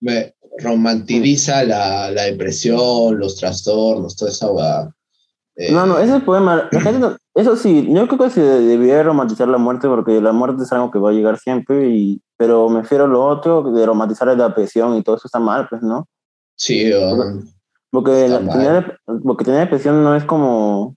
me 0.00 0.34
romantiliza 0.58 1.62
la, 1.64 2.10
la 2.10 2.22
depresión, 2.24 3.18
los 3.18 3.36
trastornos, 3.36 4.16
toda 4.16 4.30
esa. 4.30 4.94
Eh, 5.56 5.72
No, 5.72 5.86
no, 5.86 5.98
ese 5.98 6.08
es 6.10 6.14
el 6.16 6.22
problema. 6.22 6.68
La 6.70 6.80
gente 6.80 6.98
no- 6.98 7.16
eso 7.34 7.56
sí, 7.56 7.86
yo 7.92 8.06
creo 8.08 8.18
que 8.18 8.30
se 8.30 8.40
debería 8.42 9.02
romantizar 9.02 9.48
la 9.48 9.58
muerte 9.58 9.88
porque 9.88 10.20
la 10.20 10.32
muerte 10.32 10.62
es 10.64 10.72
algo 10.72 10.90
que 10.90 10.98
va 10.98 11.10
a 11.10 11.12
llegar 11.14 11.38
siempre, 11.38 11.88
y, 11.90 12.20
pero 12.36 12.68
me 12.68 12.82
refiero 12.82 13.04
a 13.04 13.08
lo 13.08 13.24
otro, 13.24 13.62
de 13.72 13.86
romantizar 13.86 14.28
la 14.28 14.48
depresión 14.48 14.94
y 14.96 15.02
todo 15.02 15.16
eso 15.16 15.26
está 15.28 15.38
mal, 15.38 15.66
pues, 15.68 15.82
¿no? 15.82 16.06
Sí, 16.56 16.92
um, 16.92 17.42
Porque, 17.90 18.28
la- 18.28 18.40
tener, 18.52 18.98
porque 19.24 19.44
tener 19.44 19.60
depresión 19.60 20.02
no 20.04 20.14
es 20.14 20.24
como, 20.24 20.94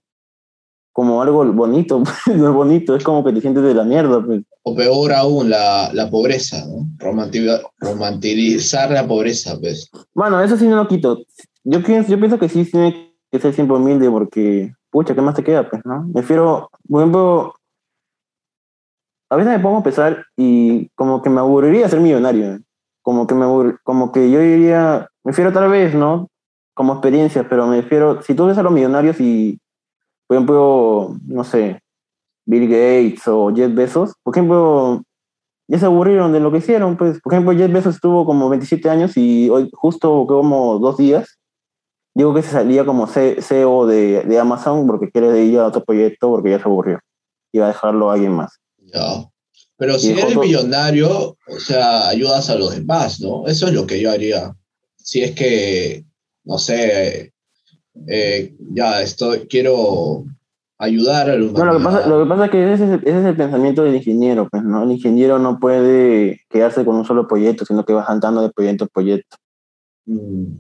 como 0.93 1.21
algo 1.21 1.45
bonito, 1.53 2.01
no 2.27 2.47
es 2.49 2.53
bonito, 2.53 2.95
es 2.95 3.03
como 3.03 3.23
que 3.23 3.31
te 3.33 3.41
sientes 3.41 3.63
de 3.63 3.73
la 3.73 3.83
mierda, 3.83 4.21
pues. 4.25 4.41
o 4.63 4.75
peor 4.75 5.13
aún, 5.13 5.49
la, 5.49 5.89
la 5.93 6.09
pobreza, 6.09 6.65
¿no? 6.65 6.85
Romanti- 6.97 7.61
romantizar 7.79 8.91
la 8.91 9.07
pobreza, 9.07 9.57
pues. 9.59 9.89
Bueno, 10.13 10.41
eso 10.41 10.57
sí 10.57 10.67
no 10.67 10.75
lo 10.75 10.87
quito. 10.87 11.19
Yo 11.63 11.81
pienso, 11.83 12.11
yo 12.11 12.17
pienso 12.19 12.37
que 12.39 12.49
sí 12.49 12.65
tiene 12.65 13.08
que 13.31 13.39
ser 13.39 13.53
siempre 13.53 13.77
humilde 13.77 14.09
porque, 14.09 14.73
pucha, 14.89 15.15
¿qué 15.15 15.21
más 15.21 15.35
te 15.35 15.43
queda? 15.43 15.69
Pues, 15.69 15.85
¿no? 15.85 16.07
Prefiero, 16.13 16.69
por 16.87 17.01
ejemplo, 17.01 17.53
a 19.29 19.35
veces 19.35 19.51
me 19.51 19.59
pongo 19.59 19.77
a 19.77 19.83
pensar 19.83 20.25
y 20.35 20.89
como 20.95 21.21
que 21.21 21.29
me 21.29 21.39
aburriría 21.39 21.87
ser 21.87 21.99
millonario. 21.99 22.59
Como 23.01 23.27
que 23.27 23.35
me 23.35 23.45
como 23.83 24.11
que 24.11 24.29
yo 24.31 24.39
diría, 24.39 25.07
me 25.23 25.31
refiero 25.31 25.53
tal 25.53 25.69
vez, 25.69 25.93
¿no? 25.93 26.27
Como 26.73 26.93
experiencia, 26.93 27.47
pero 27.47 27.67
me 27.67 27.81
refiero, 27.81 28.21
si 28.21 28.33
tú 28.33 28.47
ves 28.47 28.57
a 28.57 28.63
los 28.63 28.71
millonarios 28.71 29.19
y, 29.19 29.59
por 30.27 30.37
ejemplo, 30.37 31.15
no 31.27 31.43
sé, 31.43 31.81
Bill 32.45 32.67
Gates 32.67 33.27
o 33.27 33.53
Jeff 33.55 33.73
Bezos, 33.73 34.13
por 34.23 34.35
ejemplo, 34.35 35.03
ya 35.67 35.77
se 35.77 35.85
aburrieron 35.85 36.31
de 36.31 36.39
lo 36.39 36.51
que 36.51 36.57
hicieron, 36.57 36.97
pues, 36.97 37.21
por 37.21 37.33
ejemplo, 37.33 37.53
Jeff 37.53 37.71
Bezos 37.71 37.95
estuvo 37.95 38.25
como 38.25 38.49
27 38.49 38.89
años 38.89 39.15
y 39.15 39.49
hoy, 39.49 39.69
justo 39.73 40.25
como 40.27 40.79
dos 40.79 40.97
días, 40.97 41.37
digo 42.13 42.33
que 42.33 42.41
se 42.41 42.51
salía 42.51 42.85
como 42.85 43.07
CEO 43.07 43.87
de, 43.87 44.23
de 44.23 44.39
Amazon 44.39 44.87
porque 44.87 45.11
quiere 45.11 45.43
ir 45.43 45.59
a 45.59 45.67
otro 45.67 45.83
proyecto 45.83 46.29
porque 46.29 46.51
ya 46.51 46.57
se 46.59 46.67
aburrió. 46.67 46.99
Iba 47.51 47.65
a 47.65 47.69
dejarlo 47.69 48.09
a 48.09 48.13
alguien 48.13 48.33
más. 48.33 48.59
Ya. 48.77 49.25
Pero 49.77 49.97
si 49.97 50.11
eres 50.11 50.35
millonario, 50.35 51.37
o 51.47 51.59
sea, 51.59 52.09
ayudas 52.09 52.49
a 52.49 52.55
los 52.55 52.75
demás, 52.75 53.21
¿no? 53.21 53.47
Eso 53.47 53.67
es 53.67 53.73
lo 53.73 53.87
que 53.87 54.01
yo 54.01 54.11
haría. 54.11 54.53
Si 54.97 55.23
es 55.23 55.31
que, 55.31 56.03
no 56.43 56.57
sé, 56.57 57.33
eh, 58.07 58.53
ya 58.73 59.01
estoy, 59.01 59.47
quiero 59.47 60.25
ayudar 60.77 61.29
a 61.29 61.35
los 61.35 61.53
no, 61.53 61.65
lo 61.65 61.77
que, 61.77 61.83
pasa, 61.83 62.07
lo 62.07 62.23
que 62.23 62.29
pasa 62.29 62.45
es 62.45 62.51
que 62.51 62.73
ese 62.73 62.83
es, 63.05 63.25
el, 63.25 63.35
pensamiento 63.37 63.83
del 63.83 63.95
ingeniero, 63.95 64.49
pues, 64.49 64.63
¿no? 64.63 64.83
El 64.83 64.91
ingeniero 64.91 65.39
no 65.39 65.59
puede 65.59 66.41
quedarse 66.49 66.83
con 66.83 66.97
un 66.97 67.05
solo 67.05 67.25
proyecto, 67.25 67.65
sino 67.65 67.85
que 67.85 67.93
va 67.93 68.05
saltando 68.05 68.41
de 68.41 68.49
proyecto 68.49 68.83
en 68.83 68.89
proyecto. 68.93 69.37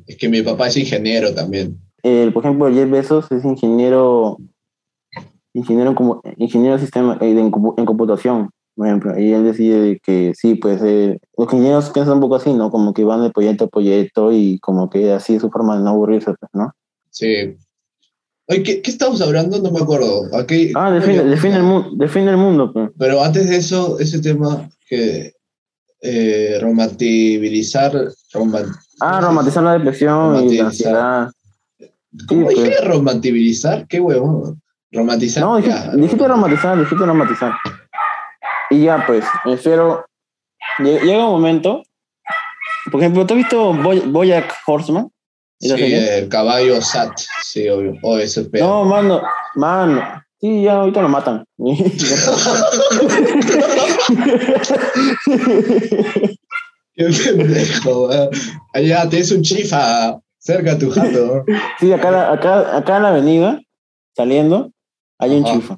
Es 0.07 0.17
que 0.17 0.29
mi 0.29 0.41
papá 0.41 0.67
es 0.67 0.77
ingeniero 0.77 1.33
también. 1.33 1.79
por 2.01 2.43
ejemplo, 2.43 2.71
Jeff 2.71 2.89
Bezos 2.89 3.31
es 3.31 3.43
ingeniero 3.43 4.37
ingeniero, 5.53 5.95
como, 5.95 6.21
ingeniero 6.37 6.75
de 6.75 6.81
sistema 6.81 7.17
eh, 7.21 7.31
en, 7.31 7.51
computación, 7.51 8.49
por 8.75 8.87
ejemplo, 8.87 9.19
y 9.19 9.33
él 9.33 9.43
decide 9.43 9.99
que 10.03 10.33
sí, 10.35 10.55
pues 10.55 10.81
eh, 10.83 11.19
los 11.37 11.51
ingenieros 11.51 11.89
piensan 11.89 12.15
un 12.15 12.21
poco 12.21 12.35
así, 12.35 12.53
¿no? 12.53 12.71
Como 12.71 12.93
que 12.93 13.03
van 13.03 13.23
de 13.23 13.31
proyecto 13.31 13.65
a 13.65 13.69
proyecto 13.69 14.31
y 14.31 14.59
como 14.59 14.89
que 14.89 15.11
así 15.11 15.35
es 15.35 15.41
su 15.41 15.49
forma 15.49 15.77
de 15.77 15.83
no 15.83 15.89
aburrirse, 15.89 16.33
pues, 16.39 16.49
¿no? 16.53 16.71
Sí. 17.09 17.57
Oye, 18.47 18.63
¿qué, 18.63 18.81
¿qué, 18.81 18.89
estamos 18.89 19.21
hablando? 19.21 19.61
No 19.61 19.71
me 19.71 19.79
acuerdo. 19.79 20.23
ah, 20.33 20.91
define, 20.91 21.23
define, 21.23 21.57
el 21.57 21.63
mundo, 21.63 21.89
define 21.93 22.31
el 22.31 22.37
mundo. 22.37 22.73
Pues. 22.73 22.89
Pero 22.97 23.23
antes 23.23 23.49
de 23.49 23.57
eso, 23.57 23.99
ese 23.99 24.19
tema 24.19 24.69
que 24.87 25.33
eh, 26.01 26.57
romantizar... 26.61 27.91
ah, 29.01 29.21
romantizar 29.21 29.63
la 29.63 29.73
depresión 29.73 30.43
y 30.49 30.57
la 30.57 30.65
ansiedad. 30.65 31.31
¿Cómo 32.27 32.49
dije 32.49 32.75
pues. 32.77 32.85
romantizar? 32.85 33.87
¿Qué 33.87 33.99
huevo? 33.99 34.55
Romantizar. 34.91 35.43
No, 35.43 35.57
dijiste, 35.57 36.27
romantizar, 36.27 36.77
dijiste 36.79 37.05
romantizar. 37.05 37.53
Y 38.71 38.83
ya, 38.83 39.03
pues, 39.05 39.25
espero. 39.45 40.05
Llega 40.79 41.25
un 41.25 41.31
momento. 41.31 41.83
Por 42.91 43.01
ejemplo, 43.01 43.25
¿tú 43.25 43.33
has 43.33 43.39
visto 43.39 43.73
Boyack 43.73 44.53
Horseman? 44.65 45.11
Sí, 45.59 45.73
el 45.73 46.29
caballo 46.29 46.81
Sat, 46.81 47.11
sí, 47.43 47.67
obvio. 47.67 47.95
O 48.01 48.17
ese 48.17 48.45
pedo. 48.45 48.65
No, 48.65 48.85
mano, 48.85 49.21
mano. 49.55 50.23
Sí, 50.39 50.63
ya 50.63 50.73
ahorita 50.79 51.01
lo 51.01 51.09
matan. 51.09 51.43
Qué 56.95 57.05
pendejo, 57.05 58.09
Allá 58.73 59.09
tienes 59.09 59.31
un 59.31 59.41
chifa 59.41 60.19
cerca 60.37 60.75
de 60.75 60.85
tu 60.85 60.91
jato. 60.91 61.43
Sí, 61.79 61.91
acá, 61.91 62.31
acá, 62.31 62.77
acá 62.77 62.97
en 62.97 63.03
la 63.03 63.09
avenida, 63.09 63.61
saliendo, 64.15 64.71
hay 65.17 65.31
un 65.31 65.43
chifa. 65.43 65.77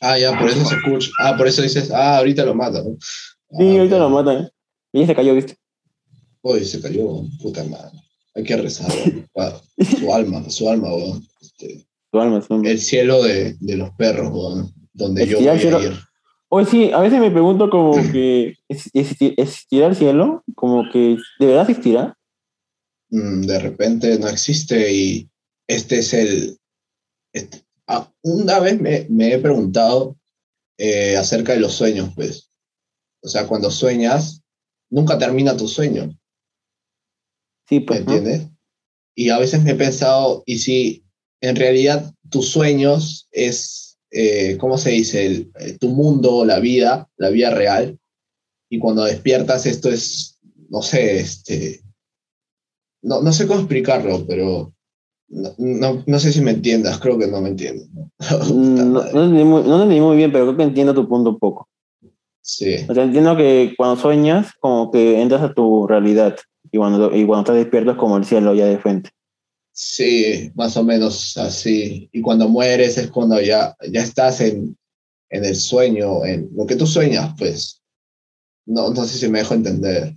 Ah, 0.00 0.18
ya, 0.18 0.38
por 0.38 0.48
eso 0.48 0.64
se 0.64 0.74
escucha. 0.74 1.10
Ah, 1.20 1.36
por 1.36 1.46
eso 1.46 1.62
dices, 1.62 1.90
ah, 1.90 2.18
ahorita 2.18 2.44
lo 2.44 2.54
matan. 2.54 2.84
¿no? 2.84 2.96
Sí, 3.58 3.78
ahorita 3.78 3.98
lo 3.98 4.10
matan. 4.10 4.44
¿eh? 4.44 4.50
Y 4.92 5.06
se 5.06 5.14
cayó, 5.14 5.34
¿viste? 5.34 5.56
Uy, 6.42 6.64
se 6.64 6.80
cayó, 6.80 7.22
puta 7.40 7.64
madre. 7.64 7.98
Hay 8.34 8.44
que 8.44 8.56
rezar, 8.56 8.90
su 8.90 10.12
alma, 10.12 10.48
su 10.48 10.68
alma, 10.68 10.88
weón. 10.94 11.26
Este, 11.40 11.46
su 11.50 11.50
alma, 11.50 11.60
su 11.60 11.70
alma. 11.70 11.86
El 12.64 12.78
cielo 12.78 13.22
de, 13.22 13.56
de 13.60 13.76
los 13.76 13.90
perros, 13.92 14.30
weón. 14.32 14.72
Donde 14.92 15.26
yo 15.26 15.38
voy 15.38 15.48
a 15.48 15.54
ir. 15.54 15.74
Oye, 16.48 16.66
sí, 16.66 16.92
a 16.92 17.00
veces 17.00 17.18
me 17.18 17.30
pregunto 17.30 17.70
como 17.70 17.92
que 18.12 18.56
¿existirá 18.68 19.86
el 19.86 19.96
cielo? 19.96 20.44
Como 20.54 20.84
que 20.92 21.16
¿de 21.38 21.46
verdad 21.46 21.68
existirá? 21.70 22.18
Mm, 23.10 23.42
de 23.42 23.58
repente 23.58 24.18
no 24.18 24.28
existe 24.28 24.92
y 24.92 25.30
este 25.66 26.00
es 26.00 26.12
el, 26.12 26.58
este, 27.32 27.62
Ah, 27.86 28.10
una 28.22 28.60
vez 28.60 28.80
me, 28.80 29.06
me 29.10 29.34
he 29.34 29.38
preguntado 29.38 30.16
eh, 30.78 31.16
acerca 31.16 31.52
de 31.52 31.60
los 31.60 31.74
sueños, 31.74 32.10
pues. 32.14 32.50
O 33.22 33.28
sea, 33.28 33.46
cuando 33.46 33.70
sueñas, 33.70 34.42
nunca 34.88 35.18
termina 35.18 35.56
tu 35.56 35.68
sueño. 35.68 36.10
Sí, 37.68 37.80
pues. 37.80 38.06
¿Me 38.06 38.16
entiendes? 38.16 38.48
Y 39.14 39.28
a 39.28 39.38
veces 39.38 39.62
me 39.62 39.72
he 39.72 39.74
pensado, 39.74 40.42
¿y 40.46 40.58
si 40.58 41.04
en 41.42 41.56
realidad 41.56 42.14
tus 42.30 42.48
sueños 42.48 43.28
es, 43.32 43.98
eh, 44.10 44.56
¿cómo 44.58 44.78
se 44.78 44.90
dice? 44.90 45.26
El, 45.26 45.52
eh, 45.58 45.76
tu 45.78 45.88
mundo, 45.88 46.44
la 46.44 46.60
vida, 46.60 47.08
la 47.16 47.28
vida 47.28 47.50
real. 47.50 47.98
Y 48.70 48.78
cuando 48.78 49.04
despiertas, 49.04 49.66
esto 49.66 49.90
es, 49.90 50.38
no 50.70 50.80
sé, 50.80 51.18
este. 51.18 51.82
No, 53.02 53.20
no 53.20 53.32
sé 53.32 53.46
cómo 53.46 53.58
explicarlo, 53.58 54.24
pero 54.26 54.72
no, 55.28 56.04
no, 56.06 56.18
sé 56.20 56.32
si 56.32 56.40
me 56.40 56.52
entiendas, 56.52 57.00
creo 57.00 57.18
que 57.18 57.26
no 57.26 57.40
me 57.40 57.50
entiendes. 57.50 57.88
Mm, 58.52 58.92
no, 58.92 59.02
no, 59.02 59.24
entendí 59.24 59.44
muy, 59.44 59.62
no, 59.64 59.84
muy, 59.84 60.16
bien, 60.16 60.30
pero 60.30 60.44
creo 60.44 60.56
que 60.56 60.62
entiendo 60.62 60.94
tu 60.94 61.08
punto 61.08 61.30
un 61.30 61.38
poco. 61.40 61.68
Sí. 62.40 62.76
O 62.88 62.94
sea, 62.94 63.02
entiendo 63.02 63.36
que 63.36 63.74
cuando 63.76 64.00
sueñas, 64.00 64.52
como 64.60 64.92
que 64.92 65.20
entras 65.20 65.42
a 65.42 65.52
tu 65.52 65.88
realidad 65.88 66.36
y 66.70 66.78
cuando, 66.78 67.14
y 67.14 67.26
cuando 67.26 67.40
estás 67.40 67.56
despierto 67.56 67.90
es 67.90 67.96
como 67.96 68.16
el 68.16 68.24
cielo 68.24 68.54
ya 68.54 68.66
de 68.66 68.78
frente. 68.78 69.10
Sí, 69.72 70.52
más 70.54 70.76
o 70.76 70.84
menos 70.84 71.36
así. 71.38 72.08
Y 72.12 72.20
cuando 72.20 72.48
mueres 72.48 72.98
es 72.98 73.10
cuando 73.10 73.40
ya, 73.40 73.74
ya 73.90 74.02
estás 74.02 74.40
en, 74.40 74.76
en 75.30 75.44
el 75.44 75.56
sueño, 75.56 76.24
en 76.24 76.50
lo 76.54 76.66
que 76.66 76.76
tú 76.76 76.86
sueñas, 76.86 77.34
pues. 77.38 77.80
No, 78.66 78.90
no 78.90 79.04
sé 79.04 79.18
si 79.18 79.28
me 79.28 79.38
dejo 79.38 79.54
entender. 79.54 80.14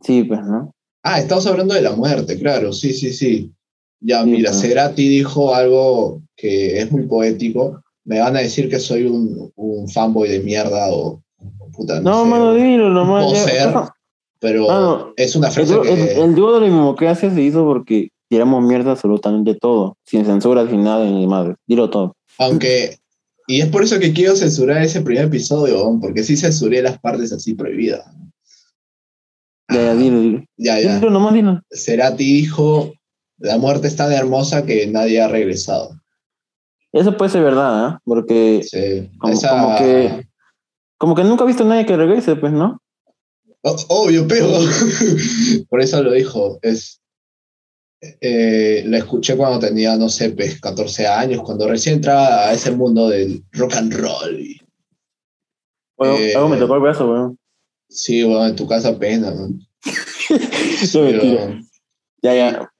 Sí, 0.00 0.22
pues, 0.22 0.40
¿no? 0.42 0.72
Ah, 1.02 1.20
estamos 1.20 1.46
hablando 1.46 1.74
de 1.74 1.82
la 1.82 1.92
muerte, 1.92 2.38
claro, 2.38 2.72
sí, 2.72 2.94
sí, 2.94 3.12
sí. 3.12 3.52
Ya, 4.00 4.24
mira, 4.24 4.52
Cerati 4.52 5.08
dijo 5.08 5.54
algo 5.54 6.22
que 6.36 6.78
es 6.78 6.90
muy 6.90 7.06
poético. 7.06 7.82
Me 8.04 8.20
van 8.20 8.36
a 8.36 8.40
decir 8.40 8.68
que 8.68 8.78
soy 8.78 9.04
un, 9.04 9.50
un 9.56 9.88
fanboy 9.88 10.28
de 10.28 10.40
mierda 10.40 10.88
o, 10.90 11.22
puta, 11.74 12.00
no, 12.00 12.10
no 12.10 12.24
mano, 12.26 12.54
dilo 12.54 12.90
nomás. 12.90 13.26
pero 14.38 15.14
es 15.16 15.36
una 15.36 15.50
frase 15.50 15.74
el, 15.74 15.82
que... 15.82 16.22
El, 16.22 16.34
dúo 16.34 16.54
de 16.54 16.60
la 16.60 16.66
democracia 16.66 17.30
se 17.30 17.42
hizo 17.42 17.64
porque 17.64 18.10
tiramos 18.34 18.64
mierda 18.64 18.90
absolutamente 18.90 19.54
todo, 19.54 19.96
sin 20.04 20.24
censura, 20.24 20.68
sin 20.68 20.82
nada, 20.82 21.04
ni 21.04 21.24
madre. 21.28 21.54
Dilo 21.68 21.88
todo. 21.88 22.16
Aunque... 22.38 22.98
Y 23.46 23.60
es 23.60 23.68
por 23.68 23.84
eso 23.84 24.00
que 24.00 24.12
quiero 24.12 24.34
censurar 24.34 24.82
ese 24.82 25.02
primer 25.02 25.26
episodio, 25.26 25.98
porque 26.00 26.24
sí 26.24 26.36
censuré 26.36 26.82
las 26.82 26.98
partes 26.98 27.30
así 27.30 27.54
prohibidas. 27.54 28.04
Ya, 29.68 29.82
ya, 29.82 29.94
dilo, 29.94 30.20
dilo. 30.20 30.44
Ya, 30.56 30.80
ya. 30.80 30.94
Dilo 30.94 31.10
nomás, 31.10 31.34
dilo. 31.34 31.60
Cerati 31.70 32.24
dijo 32.24 32.92
la 33.38 33.58
muerte 33.58 33.86
es 33.86 33.96
tan 33.96 34.10
hermosa 34.12 34.64
que 34.64 34.86
nadie 34.86 35.20
ha 35.20 35.28
regresado. 35.28 36.00
Eso 36.90 37.16
puede 37.16 37.30
ser 37.30 37.42
verdad, 37.42 37.88
¿eh? 37.88 37.98
Porque 38.04 38.66
como, 39.18 39.76
que, 39.76 40.26
como 40.96 41.14
que 41.14 41.24
nunca 41.24 41.44
he 41.44 41.46
visto 41.46 41.64
a 41.64 41.66
nadie 41.66 41.86
que 41.86 41.96
regrese, 41.96 42.34
pues, 42.34 42.52
¿no? 42.52 42.80
obvio, 43.62 44.26
pero 44.28 44.46
por 45.68 45.80
eso 45.80 46.02
lo 46.02 46.12
dijo. 46.12 46.58
Es, 46.62 47.00
eh, 48.20 48.82
la 48.86 48.98
escuché 48.98 49.36
cuando 49.36 49.66
tenía, 49.66 49.96
no 49.96 50.08
sé, 50.08 50.34
14 50.34 50.62
pues, 50.74 51.00
años, 51.00 51.42
cuando 51.42 51.68
recién 51.68 51.96
entraba 51.96 52.48
a 52.48 52.52
ese 52.52 52.70
mundo 52.72 53.08
del 53.08 53.44
rock 53.52 53.74
and 53.76 53.94
roll. 53.94 54.60
bueno, 55.96 56.16
eh, 56.16 56.34
algo 56.34 56.48
me 56.48 56.56
tocó 56.56 56.74
el 56.74 56.80
brazo, 56.80 57.10
weón. 57.10 57.38
Sí, 57.88 58.22
bueno, 58.22 58.46
en 58.46 58.56
tu 58.56 58.66
casa 58.66 58.98
pena, 58.98 59.30
¿no? 59.30 59.48
ya, 62.22 62.34
ya. 62.34 62.70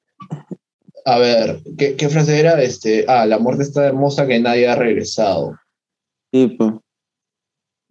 A 1.06 1.18
ver, 1.18 1.60
¿qué, 1.76 1.96
¿qué, 1.96 2.08
frase 2.08 2.38
era? 2.38 2.62
Este, 2.62 3.04
ah, 3.06 3.26
la 3.26 3.38
muerte 3.38 3.62
está 3.62 3.86
hermosa 3.86 4.26
que 4.26 4.40
nadie 4.40 4.68
ha 4.68 4.74
regresado. 4.74 5.54
Sí, 6.32 6.48
pues. 6.48 6.72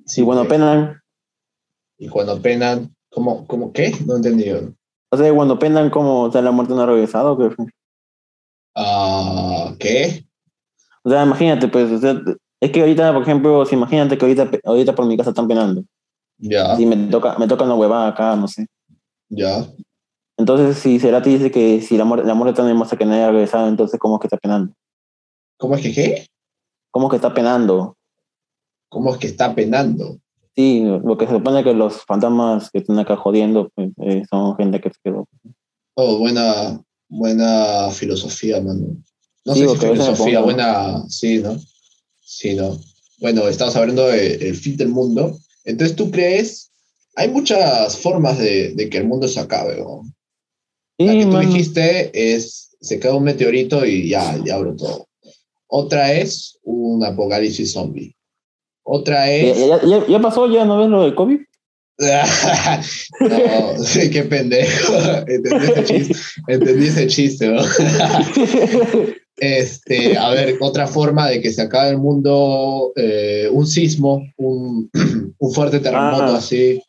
Sí, 0.06 0.24
cuando 0.24 0.48
penan. 0.48 1.00
Y 1.98 2.10
cuando 2.10 2.41
penan, 2.41 2.93
¿cómo, 3.10 3.46
cómo 3.48 3.72
qué? 3.72 3.93
No 4.06 4.17
entendí. 4.17 4.46
O 5.13 5.17
sea, 5.17 5.32
cuando 5.32 5.60
penan, 5.60 5.91
¿cómo? 5.91 6.23
O 6.23 6.32
sea, 6.32 6.41
la 6.41 6.49
muerte 6.49 6.73
no 6.73 6.82
ha 6.82 6.88
regresado, 6.88 7.38
¿qué 7.38 7.56
Ah, 8.76 9.76
¿qué? 9.80 10.26
O 11.04 11.10
sea, 11.12 11.23
imagínate, 11.23 11.67
pues, 11.67 11.91
o 11.91 11.99
sea, 11.99 12.19
es 12.60 12.71
que 12.71 12.80
ahorita, 12.80 13.13
por 13.13 13.21
ejemplo, 13.21 13.63
si 13.67 13.76
imagínate 13.76 14.17
que 14.17 14.26
ahorita, 14.26 14.49
ahorita 14.63 14.95
por 14.95 15.06
mi 15.06 15.15
casa 15.15 15.30
están 15.30 15.47
penando. 15.47 15.84
Ya. 16.39 16.80
Y 16.80 16.88
me 16.88 16.97
toca, 17.12 17.38
me 17.38 17.47
toca 17.47 17.63
una 17.63 17.76
huevada 17.76 18.08
acá, 18.08 18.36
no 18.36 18.47
sé. 18.47 18.65
Ya. 19.30 19.67
Entonces, 20.36 20.80
si 20.80 20.99
Cerati 20.99 21.30
dice 21.30 21.52
que 21.52 21.80
si 21.82 21.95
la 21.95 22.06
muerte, 22.06 22.26
la 22.26 22.34
muerte 22.34 22.56
también 22.56 22.73
demuestra 22.73 22.97
que 22.97 23.06
nadie 23.06 23.21
ha 23.21 23.32
regresado, 23.32 23.67
entonces, 23.67 23.99
¿cómo 23.99 24.15
es 24.15 24.21
que 24.21 24.28
está 24.28 24.38
penando? 24.38 24.73
¿Cómo 25.60 25.76
es 25.76 25.84
que 25.84 25.93
qué? 25.93 26.26
¿Cómo 26.89 27.06
es 27.06 27.12
que 27.12 27.17
está 27.17 27.36
penando? 27.36 27.95
¿Cómo 28.89 29.13
es 29.13 29.19
que 29.19 29.28
está 29.28 29.54
penando? 29.54 30.17
Sí, 30.56 30.82
lo 30.84 31.18
que 31.18 31.26
se 31.26 31.32
supone 31.34 31.63
que 31.63 31.74
los 31.74 32.04
fantasmas 32.06 32.70
que 32.70 32.80
están 32.80 33.00
acá 33.00 33.16
jodiendo 33.16 33.72
pues, 33.74 33.89
eh, 34.02 34.24
son 34.30 34.56
gente 34.56 34.80
que 34.80 34.89
se 34.89 34.96
quedó. 35.04 35.28
Oh, 35.96 36.18
buena, 36.20 36.80
buena 37.10 37.89
filosofía, 37.92 38.62
mano. 38.62 38.98
No 39.46 39.54
Sí, 39.54 39.60
sé 39.62 39.66
si 39.66 39.72
porque 39.74 39.88
filosofía, 39.92 40.39
pongo- 40.39 40.44
buena. 40.46 41.04
Sí, 41.10 41.39
¿no? 41.39 41.58
Sí, 42.24 42.54
¿no? 42.56 42.78
Bueno, 43.20 43.48
estamos 43.48 43.76
hablando 43.76 44.08
del 44.08 44.56
fin 44.56 44.78
del 44.78 44.89
mundo. 44.89 45.38
Entonces, 45.66 45.96
¿tú 45.96 46.12
crees? 46.12 46.72
Hay 47.16 47.30
muchas 47.30 47.98
formas 47.98 48.38
de, 48.38 48.74
de 48.74 48.89
que 48.89 48.98
el 48.98 49.08
mundo 49.08 49.28
se 49.28 49.39
acabe, 49.39 49.78
¿no? 49.80 50.04
Sí, 51.00 51.06
La 51.06 51.13
que 51.13 51.24
tú 51.24 51.28
mano. 51.32 51.48
dijiste 51.50 52.12
es, 52.36 52.76
se 52.80 53.00
cae 53.00 53.12
un 53.12 53.24
meteorito 53.24 53.86
y 53.86 54.10
ya, 54.10 54.39
ya 54.46 54.56
abro 54.56 54.76
todo. 54.76 55.08
Otra 55.68 56.13
es 56.13 56.60
un 56.63 57.04
apocalipsis 57.04 57.74
zombie. 57.74 58.16
Otra 58.84 59.30
es... 59.32 59.58
ya- 59.58 59.82
ya- 59.84 60.08
ya 60.08 60.19
pasó, 60.19 60.48
ya 60.48 60.65
no 60.65 60.78
ves 60.78 60.89
lo 60.89 61.04
del 61.04 61.15
COVID. 61.15 61.39
no, 63.19 63.84
sí, 63.84 64.10
qué 64.10 64.24
pendejo. 64.24 64.93
Entendí 65.28 65.65
ese 65.67 65.84
chiste, 65.86 66.15
entendí 66.48 66.88
ese 66.88 67.08
chiste, 67.08 67.48
¿no? 67.48 67.62
Este, 69.36 70.15
a 70.17 70.30
ver, 70.30 70.58
otra 70.62 70.86
forma 70.88 71.28
de 71.28 71.41
que 71.41 71.52
se 71.52 71.63
acabe 71.63 71.89
el 71.89 71.98
mundo, 71.98 72.93
eh, 72.96 73.50
un 73.52 73.65
sismo, 73.65 74.22
un, 74.38 74.89
un 75.39 75.52
fuerte 75.54 75.80
terremoto 75.80 76.24
Ah. 76.24 76.38
así. 76.38 76.82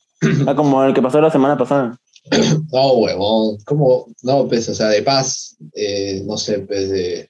ah, 0.47 0.55
como 0.55 0.85
el 0.85 0.93
que 0.95 1.03
pasó 1.03 1.21
la 1.21 1.31
semana 1.31 1.57
pasada. 1.57 1.99
No, 2.73 2.93
huevón, 2.95 3.57
¿cómo? 3.65 4.07
No, 4.23 4.47
pues, 4.49 4.69
o 4.69 4.75
sea, 4.75 4.89
de 4.89 5.03
paz, 5.03 5.57
eh, 5.75 6.23
no 6.27 6.37
sé, 6.37 6.59
pues, 6.61 6.91
de, 6.91 7.29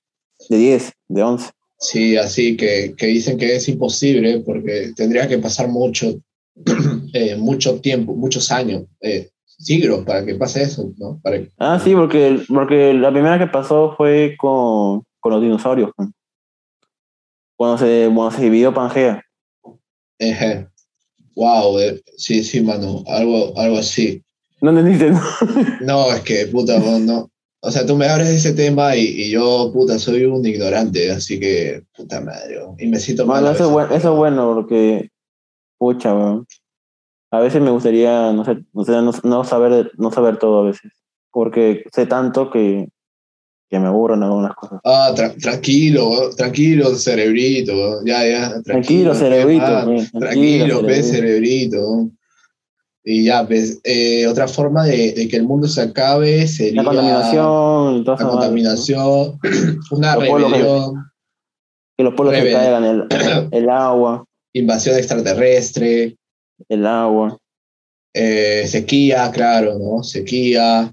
De 0.48 0.56
10, 0.58 0.92
de 1.08 1.22
11. 1.22 1.50
Sí, 1.84 2.16
así 2.16 2.56
que, 2.56 2.94
que 2.96 3.06
dicen 3.06 3.36
que 3.36 3.56
es 3.56 3.68
imposible 3.68 4.40
porque 4.40 4.92
tendría 4.96 5.28
que 5.28 5.36
pasar 5.38 5.68
mucho, 5.68 6.14
eh, 7.12 7.36
mucho 7.36 7.78
tiempo, 7.80 8.14
muchos 8.14 8.50
años, 8.50 8.84
eh, 9.02 9.28
siglos 9.58 10.02
para 10.04 10.24
que 10.24 10.34
pase 10.34 10.62
eso, 10.62 10.90
¿no? 10.96 11.20
Para 11.22 11.40
que- 11.40 11.50
Ah, 11.58 11.78
sí, 11.82 11.94
porque, 11.94 12.40
porque 12.48 12.94
la 12.94 13.12
primera 13.12 13.38
que 13.38 13.48
pasó 13.48 13.94
fue 13.98 14.34
con, 14.38 15.02
con 15.20 15.32
los 15.32 15.42
dinosaurios. 15.42 15.90
¿no? 15.98 16.10
Cuando 17.54 17.76
se, 17.78 18.10
cuando 18.14 18.30
se 18.30 18.42
dividió 18.44 18.72
Pangea. 18.72 19.22
Wow, 21.36 21.78
eh, 21.80 22.02
sí, 22.16 22.42
sí, 22.44 22.62
mano, 22.62 23.04
algo, 23.06 23.52
algo 23.58 23.78
así. 23.78 24.22
No 24.62 24.70
entendiste, 24.70 25.10
¿no? 25.10 25.20
No, 25.82 26.12
es 26.14 26.20
que, 26.20 26.46
puta, 26.46 26.78
no. 26.78 27.30
O 27.66 27.70
sea, 27.70 27.86
tú 27.86 27.96
me 27.96 28.06
abres 28.06 28.28
ese 28.28 28.52
tema 28.52 28.94
y, 28.94 29.04
y 29.06 29.30
yo, 29.30 29.70
puta, 29.72 29.98
soy 29.98 30.24
un 30.24 30.44
ignorante, 30.44 31.10
así 31.10 31.40
que, 31.40 31.82
puta 31.96 32.20
madre, 32.20 32.60
y 32.78 32.86
me 32.86 32.98
siento 32.98 33.24
mal. 33.24 33.40
Bueno, 33.42 33.54
eso, 33.56 33.64
es 33.64 33.70
bueno, 33.70 33.94
eso 33.94 34.12
es 34.12 34.16
bueno, 34.18 34.54
porque, 34.54 35.10
pucha, 35.78 36.14
weón. 36.14 36.46
A 37.30 37.40
veces 37.40 37.62
me 37.62 37.70
gustaría, 37.70 38.32
no 38.32 38.44
sé, 38.44 38.58
o 38.72 38.84
sea, 38.84 39.00
no, 39.00 39.12
no 39.24 39.44
saber, 39.44 39.90
no 39.96 40.10
saber 40.12 40.36
todo 40.36 40.60
a 40.60 40.66
veces. 40.66 40.92
Porque 41.32 41.84
sé 41.92 42.06
tanto 42.06 42.50
que, 42.50 42.88
que 43.68 43.78
me 43.80 43.86
aburren 43.88 44.22
algunas 44.22 44.54
cosas. 44.54 44.80
Ah, 44.84 45.12
tra- 45.16 45.34
tranquilo, 45.40 46.30
tranquilo, 46.36 46.94
cerebrito, 46.94 48.04
ya, 48.04 48.24
ya, 48.24 48.62
Tranquilo, 48.62 49.12
¿qué 49.12 49.18
cerebrito. 49.18 49.64
Tranquilo, 50.18 50.80
cerebrito. 50.80 51.02
cerebrito. 51.08 52.10
Y 53.06 53.24
ya, 53.24 53.46
pues, 53.46 53.80
eh, 53.84 54.26
otra 54.26 54.48
forma 54.48 54.84
de, 54.84 55.12
de 55.12 55.28
que 55.28 55.36
el 55.36 55.42
mundo 55.44 55.68
se 55.68 55.82
acabe 55.82 56.46
sería 56.48 56.82
La 56.82 56.88
contaminación, 56.88 58.04
la 58.04 58.16
contaminación, 58.16 59.38
una 59.90 60.16
Los 60.16 60.26
pueblos 60.28 60.52
que- 60.52 60.58
rebelión, 60.58 61.04
Que 61.98 62.04
los 62.04 62.14
pueblos 62.14 62.34
se 62.36 62.52
caigan, 62.52 62.84
el, 62.84 63.06
el 63.52 63.68
agua, 63.68 64.24
invasión 64.54 64.96
extraterrestre, 64.96 66.16
el 66.68 66.86
agua. 66.86 67.36
eh, 68.14 68.64
sequía, 68.66 69.30
claro, 69.32 69.78
¿no? 69.78 70.02
Sequía. 70.02 70.90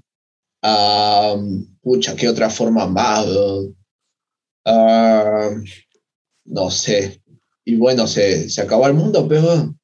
am, 0.62 1.66
pucha, 1.80 2.14
¿qué 2.14 2.28
otra 2.28 2.50
forma 2.50 2.86
más? 2.86 3.26
no 6.44 6.70
sé. 6.70 7.22
Y 7.64 7.76
bueno, 7.76 8.06
se, 8.06 8.50
se 8.50 8.60
acabó 8.60 8.86
el 8.86 8.94
mundo, 8.94 9.26
pero... 9.28 9.74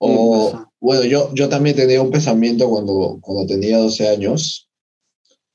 O, 0.00 0.50
pues. 0.52 0.62
Bueno, 0.80 1.04
yo, 1.04 1.32
yo 1.34 1.48
también 1.48 1.76
tenía 1.76 2.00
un 2.02 2.10
pensamiento 2.10 2.68
cuando, 2.68 3.18
cuando 3.20 3.46
tenía 3.46 3.78
12 3.78 4.08
años. 4.08 4.68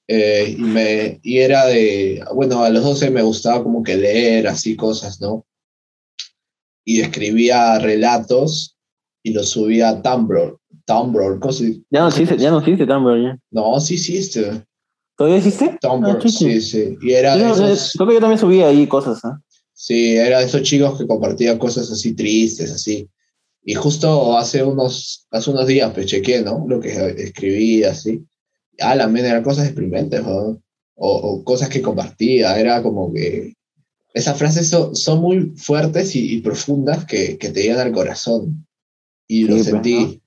eh, 0.08 0.56
y, 0.58 0.62
me, 0.64 1.20
y 1.24 1.38
era 1.40 1.66
de, 1.68 2.24
bueno, 2.36 2.62
a 2.64 2.70
los 2.70 2.84
12 2.84 3.10
me 3.10 3.22
gustaba 3.22 3.64
como 3.64 3.82
que 3.84 3.96
leer 3.96 4.48
así 4.48 4.76
cosas, 4.76 5.22
¿no? 5.22 5.46
Y 6.86 7.02
escribía 7.02 7.80
relatos 7.80 8.78
y 9.24 9.32
los 9.34 9.50
subía 9.50 9.90
a 9.90 10.02
Tumblr. 10.02 10.58
Tumblr, 10.86 11.40
¿cómo 11.40 11.54
se- 11.54 11.82
Ya 11.90 12.02
no 12.02 12.10
existe, 12.10 12.38
ya 12.38 12.52
no 12.52 12.60
existe 12.60 12.86
Tumblr, 12.86 13.22
ya. 13.24 13.40
No, 13.52 13.80
sí 13.80 13.94
existe. 13.94 14.66
¿Todavía 15.18 15.38
existe? 15.38 15.78
Tumblr, 15.80 16.18
Ah, 16.22 16.28
sí, 16.30 16.60
sí. 16.60 16.98
Y 17.02 17.12
era 17.14 17.38
Yo- 17.38 17.54
esos, 17.70 17.94
creo 17.94 18.08
que 18.10 18.14
yo 18.16 18.20
también 18.20 18.40
subía 18.40 18.68
ahí 18.68 18.86
cosas, 18.88 19.24
¿ah? 19.24 19.40
sí, 19.72 20.16
era 20.18 20.40
de 20.40 20.46
esos 20.46 20.64
chicos 20.64 20.98
que 21.00 21.08
compartían 21.08 21.58
cosas 21.58 21.90
así 21.90 22.14
tristes, 22.14 22.72
así. 22.72 23.08
Y 23.66 23.76
justo 23.76 24.38
hace 24.38 24.64
unos, 24.64 25.26
hace 25.32 25.50
unos 25.50 25.68
días, 25.68 25.92
pues 25.94 26.08
chequé, 26.08 26.42
¿no? 26.42 26.66
Lo 26.68 26.80
que 26.80 26.90
escribía, 27.18 27.92
así. 27.92 28.26
Ah, 28.80 28.96
la 28.96 29.08
mena 29.08 29.30
eran 29.30 29.44
cosas 29.44 29.66
experimentales, 29.66 30.26
¿no? 30.26 30.60
o, 30.96 31.16
o 31.16 31.44
cosas 31.44 31.70
que 31.70 31.82
compartía. 31.82 32.60
Era 32.60 32.84
como 32.84 33.14
que 33.14 33.54
esas 34.14 34.38
frases 34.38 34.70
son, 34.70 34.96
son 34.96 35.22
muy 35.22 35.54
fuertes 35.56 36.16
y, 36.16 36.36
y 36.36 36.42
profundas 36.42 37.06
que, 37.06 37.38
que 37.38 37.50
te 37.50 37.64
llegan 37.64 37.80
al 37.80 37.94
corazón. 37.94 38.66
Y 39.28 39.44
lo 39.46 39.56
Sí, 39.56 39.62
pues, 39.62 39.66
sentí. 39.66 39.96
¿no? 40.06 40.24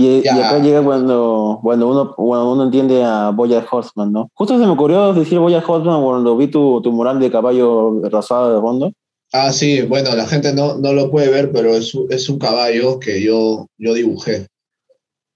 Y, 0.00 0.22
y 0.24 0.28
acá 0.28 0.60
llega 0.60 0.80
cuando, 0.82 1.58
cuando, 1.60 1.88
uno, 1.88 2.14
cuando 2.14 2.52
uno 2.52 2.64
entiende 2.64 3.02
a 3.02 3.30
Boya 3.30 3.66
Horseman, 3.68 4.12
¿no? 4.12 4.30
Justo 4.32 4.56
se 4.56 4.64
me 4.64 4.70
ocurrió 4.70 5.12
decir 5.12 5.40
Boya 5.40 5.62
Horseman 5.66 6.02
cuando 6.02 6.36
vi 6.36 6.46
tu, 6.46 6.80
tu 6.82 6.92
mural 6.92 7.18
de 7.18 7.32
caballo 7.32 8.00
rasado 8.08 8.54
de 8.54 8.60
fondo. 8.60 8.92
Ah, 9.32 9.52
sí, 9.52 9.82
bueno, 9.82 10.14
la 10.16 10.26
gente 10.26 10.54
no, 10.54 10.78
no 10.78 10.92
lo 10.94 11.10
puede 11.10 11.28
ver, 11.28 11.52
pero 11.52 11.76
es, 11.76 11.92
es 12.08 12.28
un 12.30 12.38
caballo 12.38 12.98
que 12.98 13.20
yo, 13.22 13.66
yo 13.76 13.92
dibujé 13.92 14.46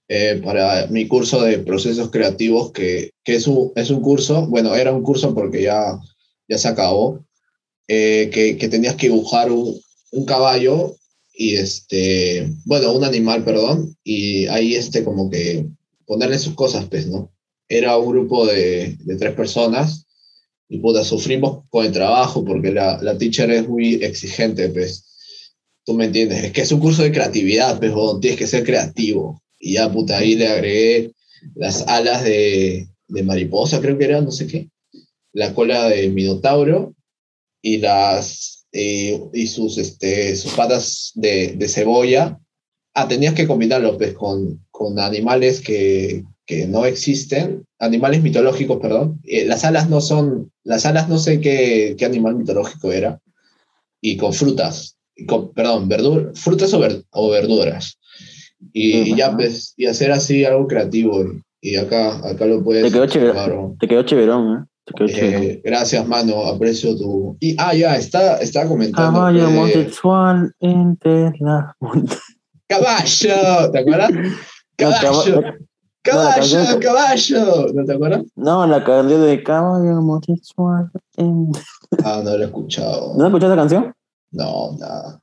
eh, 0.07 0.41
para 0.43 0.87
mi 0.87 1.07
curso 1.07 1.41
de 1.41 1.59
procesos 1.59 2.09
creativos, 2.09 2.71
que, 2.71 3.11
que 3.23 3.35
es, 3.35 3.47
un, 3.47 3.71
es 3.75 3.91
un 3.91 4.01
curso, 4.01 4.47
bueno, 4.47 4.75
era 4.75 4.91
un 4.91 5.03
curso 5.03 5.35
porque 5.35 5.61
ya, 5.63 5.99
ya 6.47 6.57
se 6.57 6.67
acabó, 6.67 7.23
eh, 7.87 8.31
que, 8.33 8.57
que 8.57 8.67
tenías 8.67 8.95
que 8.95 9.09
dibujar 9.09 9.51
un, 9.51 9.79
un 10.11 10.25
caballo 10.25 10.95
y 11.35 11.55
este, 11.55 12.51
bueno, 12.65 12.93
un 12.93 13.03
animal, 13.03 13.43
perdón, 13.43 13.95
y 14.03 14.47
ahí 14.47 14.75
este 14.75 15.03
como 15.03 15.29
que 15.29 15.67
ponerle 16.07 16.39
sus 16.39 16.55
cosas, 16.55 16.85
pues, 16.89 17.07
¿no? 17.07 17.31
Era 17.69 17.97
un 17.97 18.11
grupo 18.11 18.45
de, 18.47 18.97
de 18.99 19.15
tres 19.17 19.33
personas 19.33 20.05
y 20.73 20.79
puta, 20.79 21.03
sufrimos 21.03 21.65
con 21.69 21.85
el 21.85 21.91
trabajo 21.91 22.43
porque 22.43 22.71
la, 22.71 22.99
la 22.99 23.15
teacher 23.15 23.51
es 23.51 23.69
muy 23.69 24.03
exigente, 24.03 24.69
pues. 24.69 25.05
Tú 25.85 25.93
me 25.93 26.05
entiendes, 26.05 26.43
es 26.45 26.51
que 26.51 26.61
es 26.61 26.71
un 26.71 26.79
curso 26.79 27.03
de 27.03 27.11
creatividad, 27.11 27.77
pues, 27.77 27.91
huevón, 27.91 28.19
tienes 28.19 28.39
que 28.39 28.47
ser 28.47 28.63
creativo. 28.63 29.39
Y 29.59 29.73
ya, 29.73 29.91
puta, 29.91 30.17
ahí 30.17 30.33
le 30.33 30.47
agregué 30.47 31.11
las 31.53 31.87
alas 31.87 32.23
de, 32.23 32.87
de 33.07 33.23
mariposa, 33.23 33.81
creo 33.81 33.99
que 33.99 34.05
era, 34.05 34.19
no 34.21 34.31
sé 34.31 34.47
qué, 34.47 34.71
la 35.31 35.53
cola 35.53 35.89
de 35.89 36.09
minotauro 36.09 36.95
y 37.61 37.77
las 37.77 38.65
eh, 38.71 39.21
y 39.31 39.45
sus, 39.45 39.77
este, 39.77 40.35
sus 40.35 40.53
patas 40.53 41.11
de, 41.13 41.53
de 41.55 41.67
cebolla. 41.67 42.39
Ah, 42.95 43.07
tenías 43.07 43.35
que 43.35 43.45
combinarlo, 43.45 43.95
pues, 43.95 44.13
con, 44.13 44.65
con 44.71 44.99
animales 44.99 45.61
que, 45.61 46.23
que 46.45 46.67
no 46.67 46.85
existen, 46.85 47.65
animales 47.79 48.21
mitológicos, 48.21 48.79
perdón. 48.81 49.19
Eh, 49.23 49.45
las 49.45 49.63
alas 49.63 49.89
no 49.89 50.01
son, 50.01 50.51
las 50.63 50.85
alas 50.85 51.07
no 51.09 51.17
sé 51.17 51.39
qué, 51.39 51.95
qué 51.97 52.05
animal 52.05 52.35
mitológico 52.35 52.91
era, 52.91 53.19
y 54.01 54.17
con 54.17 54.33
frutas, 54.33 54.97
y 55.15 55.25
con, 55.25 55.53
perdón, 55.53 55.87
verdur, 55.87 56.31
frutas 56.35 56.73
o, 56.73 56.79
ver- 56.79 57.03
o 57.11 57.29
verduras. 57.29 57.97
Y, 58.73 59.11
y 59.11 59.15
ya, 59.15 59.35
pues, 59.35 59.73
y 59.77 59.85
hacer 59.85 60.11
así 60.11 60.43
algo 60.45 60.67
creativo, 60.67 61.23
y, 61.61 61.75
acá, 61.77 62.17
acá 62.27 62.45
lo 62.45 62.61
puedes... 62.63 62.83
Te 62.83 62.91
quedó 62.91 63.05
¿no? 63.47 63.77
Te 63.79 63.87
quedó 63.87 64.03
chéverón, 64.03 64.57
¿eh? 64.57 64.65
Te 64.85 64.93
quedó 64.93 65.07
chéverón. 65.07 65.43
Eh, 65.43 65.61
gracias, 65.63 66.05
mano, 66.05 66.43
aprecio 66.45 66.97
tu... 66.97 67.37
Y, 67.39 67.55
ah, 67.57 67.73
ya, 67.73 67.95
está, 67.95 68.37
está 68.41 68.67
comentando... 68.67 69.17
Caballo 69.19 69.39
que- 69.39 69.45
homosexual 69.45 70.53
entre 70.59 71.31
las 71.39 71.65
montañas. 71.79 72.21
¡Caballo! 72.67 73.71
¿Te 73.71 73.79
acuerdas? 73.79 74.11
¡Caballo! 74.77 75.41
La 76.05 76.11
¡Caballo! 76.11 76.79
¡Caballo! 76.79 77.67
¿No 77.73 77.85
te 77.85 77.93
acuerdas? 77.93 78.21
No, 78.35 78.67
la 78.67 78.83
canción 78.83 79.21
de 79.25 79.43
caballo 79.43 79.99
homosexual. 79.99 80.91
Ah, 82.03 82.21
no 82.23 82.37
lo 82.37 82.43
he 82.43 82.45
escuchado. 82.45 83.13
¿No 83.15 83.25
escuchaste 83.25 83.53
esa 83.53 83.61
canción? 83.61 83.93
No, 84.31 84.75
nada. 84.79 85.19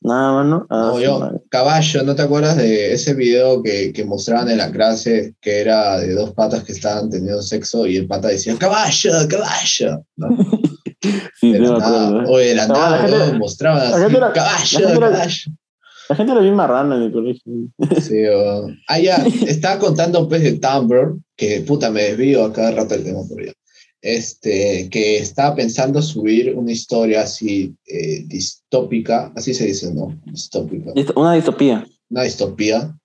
Nada. 0.00 0.40
Ah, 0.70 0.90
No, 0.92 1.00
yo, 1.00 1.30
caballo, 1.50 2.02
¿no 2.04 2.14
te 2.14 2.22
acuerdas 2.22 2.56
de 2.56 2.92
ese 2.92 3.14
video 3.14 3.62
que, 3.62 3.92
que 3.92 4.04
mostraban 4.04 4.48
en 4.48 4.58
la 4.58 4.70
clase 4.70 5.34
que 5.40 5.60
era 5.60 5.98
de 5.98 6.14
dos 6.14 6.32
patas 6.34 6.62
que 6.62 6.72
estaban 6.72 7.10
teniendo 7.10 7.42
sexo 7.42 7.86
y 7.86 7.96
el 7.96 8.06
pata 8.06 8.28
decía, 8.28 8.56
caballo, 8.58 9.10
caballo? 9.28 10.04
¿no? 10.16 10.28
sí, 11.40 11.52
De 11.52 11.58
la 11.58 11.70
me 11.72 11.76
acuerdo. 11.84 12.20
¿eh? 12.22 12.24
O 12.28 12.38
de 12.38 12.54
la 12.54 12.66
No, 12.68 12.74
la 12.74 13.02
nada, 13.08 13.26
¿no? 13.32 13.38
mostraban 13.38 13.90
la 13.90 13.96
así, 14.06 14.14
caballo, 14.14 14.20
la 15.00 15.10
caballo. 15.10 15.52
La 16.08 16.16
gente 16.16 16.32
era 16.32 16.40
bien 16.40 16.54
marrana 16.54 16.96
en 16.96 17.02
el 17.02 17.12
colegio. 17.12 17.52
Sí, 18.00 18.24
o- 18.26 18.68
Ah, 18.88 18.98
ya, 18.98 19.16
estaba 19.46 19.78
contando 19.78 20.28
pues 20.28 20.42
de 20.42 20.52
Tumblr, 20.58 21.18
que 21.36 21.60
puta 21.60 21.90
me 21.90 22.02
desvío 22.02 22.44
a 22.44 22.52
cada 22.52 22.70
rato 22.72 22.94
del 22.94 23.04
tema 23.04 23.20
por 23.28 23.40
allá. 23.40 23.52
Este, 24.00 24.88
que 24.90 25.18
estaba 25.18 25.56
pensando 25.56 26.00
subir 26.00 26.54
una 26.54 26.70
historia 26.72 27.22
así 27.22 27.74
eh, 27.86 28.22
distópica, 28.26 29.32
así 29.34 29.52
se 29.52 29.66
dice, 29.66 29.92
¿no? 29.92 30.18
Distópica. 30.24 30.92
Dist- 30.94 31.12
Una 31.16 31.34
distopía. 31.34 31.86
Una 32.08 32.22
distopía 32.22 32.96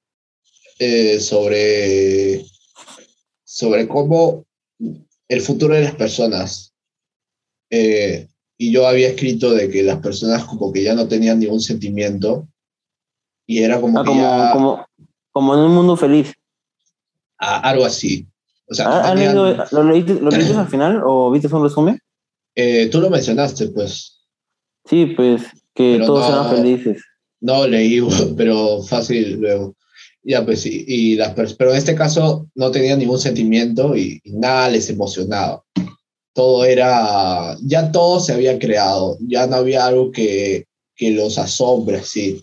eh, 0.79 1.19
sobre, 1.19 2.45
sobre 3.43 3.87
cómo 3.87 4.45
el 5.27 5.41
futuro 5.41 5.73
de 5.75 5.81
las 5.81 5.95
personas. 5.95 6.73
Eh, 7.69 8.27
y 8.57 8.71
yo 8.71 8.87
había 8.87 9.09
escrito 9.09 9.51
de 9.51 9.69
que 9.69 9.81
las 9.83 9.99
personas 9.99 10.45
como 10.45 10.71
que 10.71 10.83
ya 10.83 10.93
no 10.93 11.07
tenían 11.07 11.39
ningún 11.39 11.59
sentimiento 11.59 12.47
y 13.45 13.59
era 13.63 13.79
como 13.81 13.99
Ah, 13.99 14.03
que 14.03 14.07
como, 14.07 14.21
ya- 14.21 14.51
como, 14.53 14.85
como 15.31 15.53
en 15.55 15.59
un 15.61 15.73
mundo 15.75 15.95
feliz. 15.95 16.33
a- 17.39 17.59
algo 17.69 17.85
así. 17.85 18.27
O 18.69 18.73
sea, 18.73 18.87
¿Ah, 18.87 18.99
¿Has 19.01 19.13
tenían- 19.13 19.35
leído- 19.35 19.65
¿Lo 19.71 19.83
leíste, 19.83 20.13
lo 20.21 20.29
leíste 20.29 20.53
al 20.55 20.67
final 20.69 21.01
o 21.05 21.29
viste 21.31 21.53
un 21.53 21.63
resumen? 21.63 21.99
eh, 22.55 22.87
tú 22.91 23.01
lo 23.01 23.09
mencionaste, 23.09 23.67
pues. 23.69 24.21
Sí, 24.85 25.07
pues 25.07 25.41
que 25.73 25.93
Pero 25.93 26.05
todos 26.05 26.29
no- 26.29 26.35
eran 26.35 26.55
felices. 26.55 27.03
No 27.41 27.67
leí, 27.67 27.99
pero 28.37 28.81
fácil 28.83 29.39
luego. 29.41 29.75
Ya, 30.25 30.45
pues 30.45 30.61
sí. 30.61 30.85
Y 30.87 31.15
las 31.15 31.33
pero 31.55 31.71
en 31.71 31.77
este 31.77 31.95
caso 31.95 32.47
no 32.55 32.71
tenían 32.71 32.99
ningún 32.99 33.19
sentimiento 33.19 33.95
y, 33.97 34.21
y 34.23 34.31
nada 34.31 34.69
les 34.69 34.89
emocionaba. 34.89 35.61
Todo 36.33 36.63
era, 36.65 37.57
ya 37.61 37.91
todo 37.91 38.19
se 38.19 38.33
había 38.33 38.57
creado, 38.57 39.17
ya 39.19 39.45
no 39.47 39.57
había 39.57 39.85
algo 39.85 40.11
que, 40.11 40.65
que 40.95 41.11
los 41.11 41.37
asombre, 41.37 42.01
sí. 42.03 42.41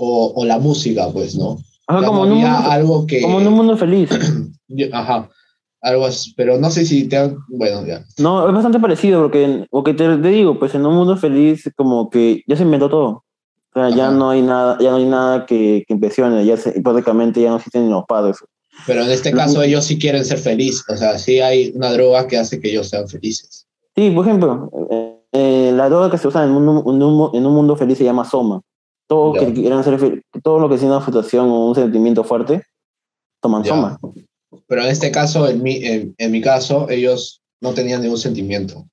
O, 0.00 0.32
o 0.36 0.44
la 0.44 0.58
música, 0.58 1.08
pues, 1.12 1.36
¿no? 1.36 1.58
Ajá, 1.88 2.00
Ya 2.02 2.06
como, 2.06 2.24
no 2.24 2.26
en 2.26 2.32
un 2.32 2.40
mundo, 2.42 2.70
algo 2.70 3.06
que... 3.06 3.20
como 3.22 3.40
en 3.40 3.46
un 3.48 3.54
mundo 3.54 3.76
feliz. 3.76 4.10
Ajá, 4.92 5.28
algo 5.80 6.06
así, 6.06 6.32
pero 6.36 6.58
no 6.58 6.70
sé 6.70 6.84
si 6.84 7.08
te 7.08 7.16
han... 7.16 7.36
Bueno, 7.48 7.84
ya. 7.84 8.04
No, 8.18 8.46
es 8.48 8.54
bastante 8.54 8.78
parecido 8.78 9.22
porque, 9.22 9.66
porque 9.70 9.94
te, 9.94 10.04
te 10.16 10.28
digo, 10.28 10.58
pues 10.58 10.74
en 10.74 10.86
un 10.86 10.94
mundo 10.94 11.16
feliz 11.16 11.68
como 11.76 12.10
que 12.10 12.42
ya 12.46 12.56
se 12.56 12.62
inventó 12.62 12.88
todo. 12.88 13.24
O 13.74 13.80
sea, 13.80 13.90
ya 13.90 14.08
Ajá. 14.08 14.16
no 14.16 14.30
hay 14.30 14.42
nada, 14.42 14.78
ya 14.80 14.90
no 14.90 14.96
hay 14.96 15.04
nada 15.04 15.46
que, 15.46 15.84
que 15.86 15.94
impresione, 15.94 16.44
ya 16.44 16.56
se, 16.56 16.80
prácticamente 16.80 17.40
ya 17.40 17.50
no 17.50 17.56
existen 17.56 17.84
ni 17.84 17.90
los 17.90 18.04
padres. 18.06 18.36
Pero 18.86 19.02
en 19.02 19.10
este 19.10 19.32
caso 19.32 19.62
ellos 19.62 19.84
sí 19.84 19.98
quieren 19.98 20.24
ser 20.24 20.38
felices, 20.38 20.84
o 20.88 20.96
sea, 20.96 21.18
sí 21.18 21.40
hay 21.40 21.72
una 21.74 21.92
droga 21.92 22.26
que 22.26 22.38
hace 22.38 22.60
que 22.60 22.70
ellos 22.70 22.88
sean 22.88 23.08
felices. 23.08 23.66
Sí, 23.96 24.10
por 24.10 24.24
ejemplo, 24.24 24.70
eh, 24.90 25.18
eh, 25.32 25.72
la 25.74 25.88
droga 25.88 26.10
que 26.10 26.18
se 26.18 26.28
usa 26.28 26.44
en 26.44 26.50
un, 26.50 26.68
un, 26.68 27.30
en 27.34 27.46
un 27.46 27.54
mundo 27.54 27.76
feliz 27.76 27.98
se 27.98 28.04
llama 28.04 28.24
soma. 28.24 28.62
Todos 29.08 29.40
Ya. 29.40 29.46
que 29.46 29.54
quieran 29.54 29.82
ser 29.82 30.22
todo 30.42 30.58
lo 30.60 30.68
que 30.68 30.76
tiene 30.76 30.92
una 30.92 31.00
frustración 31.00 31.48
o 31.48 31.68
un 31.68 31.74
sentimiento 31.74 32.22
fuerte, 32.24 32.62
toman 33.40 33.64
Ya. 33.64 33.70
soma. 33.70 33.98
Pero 34.66 34.82
en 34.82 34.88
este 34.88 35.10
caso, 35.10 35.48
en 35.48 35.62
mi, 35.62 35.76
en, 35.84 36.14
en 36.18 36.30
mi 36.30 36.40
caso, 36.42 36.88
ellos 36.90 37.42
no 37.60 37.72
tenían 37.74 38.02
ningún 38.02 38.18
sentimiento, 38.18 38.86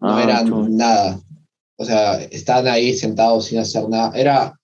no 0.00 0.16
Ah, 0.16 0.22
eran 0.22 0.46
chulo. 0.48 0.68
nada. 0.68 1.20
O 1.78 1.84
sea, 1.84 2.22
estaban 2.22 2.68
ahí 2.68 2.94
sentados 2.94 3.46
sin 3.46 3.58
hacer 3.58 3.88
nada. 3.88 4.16
Era, 4.16 4.58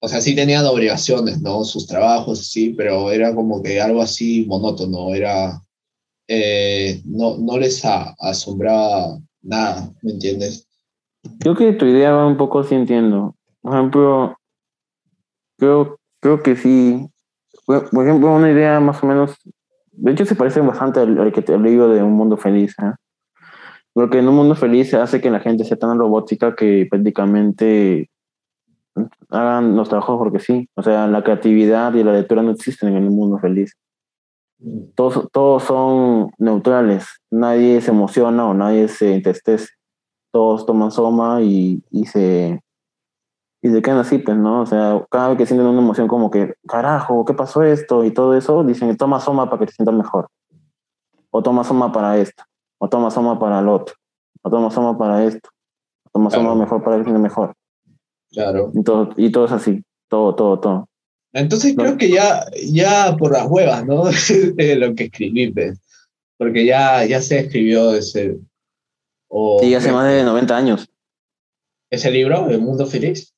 o 0.00 0.08
sea, 0.08 0.20
sí 0.20 0.34
tenían 0.34 0.64
obligaciones, 0.66 1.40
¿no? 1.42 1.64
Sus 1.64 1.86
trabajos, 1.86 2.46
sí, 2.50 2.70
pero 2.70 3.10
era 3.10 3.34
como 3.34 3.62
que 3.62 3.80
algo 3.80 4.00
así 4.00 4.44
monótono, 4.46 5.14
era, 5.14 5.60
eh, 6.28 7.02
no, 7.04 7.36
no 7.38 7.58
les 7.58 7.84
a- 7.84 8.14
asombraba 8.18 9.18
nada, 9.42 9.92
¿me 10.02 10.12
entiendes? 10.12 10.66
Creo 11.40 11.54
que 11.54 11.72
tu 11.72 11.86
idea 11.86 12.12
va 12.12 12.26
un 12.26 12.36
poco, 12.36 12.62
sí 12.62 12.74
entiendo. 12.74 13.34
Por 13.60 13.74
ejemplo, 13.74 14.36
creo, 15.58 15.98
creo 16.20 16.42
que 16.42 16.56
sí. 16.56 17.08
Por 17.66 18.06
ejemplo, 18.06 18.34
una 18.34 18.50
idea 18.50 18.80
más 18.80 19.02
o 19.02 19.06
menos, 19.06 19.36
de 19.92 20.12
hecho 20.12 20.24
se 20.24 20.34
parece 20.34 20.60
bastante 20.60 21.00
al, 21.00 21.18
al 21.18 21.32
que 21.32 21.42
te 21.42 21.56
digo 21.58 21.88
de 21.88 22.02
un 22.02 22.12
mundo 22.12 22.36
feliz. 22.36 22.74
¿eh? 22.80 22.92
Porque 23.92 24.18
en 24.18 24.28
un 24.28 24.36
mundo 24.36 24.54
feliz 24.54 24.90
se 24.90 24.96
hace 24.96 25.20
que 25.20 25.30
la 25.30 25.40
gente 25.40 25.64
sea 25.64 25.76
tan 25.76 25.98
robótica 25.98 26.56
que 26.56 26.86
prácticamente 26.90 28.10
hagan 29.28 29.76
los 29.76 29.88
trabajos 29.88 30.18
porque 30.18 30.40
sí. 30.40 30.68
O 30.74 30.82
sea, 30.82 31.06
la 31.06 31.22
creatividad 31.22 31.92
y 31.94 32.02
la 32.02 32.12
lectura 32.12 32.42
no 32.42 32.52
existen 32.52 32.96
en 32.96 33.04
el 33.04 33.10
mundo 33.10 33.38
feliz. 33.38 33.76
Todos, 34.94 35.28
todos 35.32 35.64
son 35.64 36.30
neutrales. 36.38 37.06
Nadie 37.30 37.80
se 37.82 37.90
emociona 37.90 38.46
o 38.46 38.54
nadie 38.54 38.88
se 38.88 39.14
entristece 39.14 39.79
todos 40.32 40.66
toman 40.66 40.90
soma 40.90 41.42
y, 41.42 41.82
y 41.90 42.06
se 42.06 42.60
y 43.62 43.68
se 43.68 43.82
quedan 43.82 43.98
así, 43.98 44.18
pues, 44.18 44.36
¿no? 44.38 44.62
O 44.62 44.66
sea, 44.66 45.04
cada 45.10 45.28
vez 45.28 45.38
que 45.38 45.46
sienten 45.46 45.66
una 45.66 45.80
emoción 45.82 46.08
como 46.08 46.30
que, 46.30 46.54
carajo, 46.66 47.24
¿qué 47.26 47.34
pasó 47.34 47.62
esto? 47.62 48.04
Y 48.04 48.10
todo 48.10 48.34
eso, 48.34 48.64
dicen, 48.64 48.96
toma 48.96 49.20
soma 49.20 49.50
para 49.50 49.60
que 49.60 49.66
te 49.66 49.72
sientas 49.72 49.94
mejor. 49.94 50.28
O 51.30 51.42
toma 51.42 51.62
soma 51.62 51.92
para 51.92 52.16
esto. 52.18 52.42
O 52.78 52.88
toma 52.88 53.10
soma 53.10 53.38
para 53.38 53.58
el 53.60 53.68
otro. 53.68 53.94
O 54.42 54.48
toma 54.50 54.70
soma 54.70 54.96
para 54.96 55.24
esto. 55.24 55.50
O 56.06 56.10
toma 56.12 56.30
Claro. 56.30 56.44
soma 56.44 56.54
mejor 56.54 56.82
para 56.82 56.96
que 56.96 57.00
te 57.02 57.10
sientas 57.10 57.22
mejor. 57.22 57.52
Claro. 58.30 58.70
Y 58.72 58.82
todo, 58.82 59.10
y 59.18 59.30
todo 59.30 59.44
es 59.44 59.52
así. 59.52 59.82
Todo, 60.08 60.34
todo, 60.34 60.58
todo. 60.58 60.88
Entonces 61.34 61.76
No. 61.76 61.82
creo 61.84 61.96
que 61.98 62.08
ya, 62.10 62.46
ya 62.66 63.14
por 63.18 63.30
las 63.32 63.46
huevas, 63.46 63.84
¿no? 63.86 64.04
lo 64.86 64.94
que 64.94 65.04
escribí, 65.04 65.52
pues. 65.52 65.78
Porque 66.38 66.64
ya, 66.64 67.04
ya 67.04 67.20
se 67.20 67.40
escribió 67.40 67.92
ese... 67.94 68.38
O, 69.32 69.62
Y 69.62 69.74
hace 69.74 69.92
más 69.92 70.06
de 70.08 70.24
90 70.24 70.56
años. 70.56 70.88
¿Ese 71.88 72.10
libro, 72.10 72.50
El 72.50 72.60
Mundo 72.60 72.86
Feliz? 72.86 73.32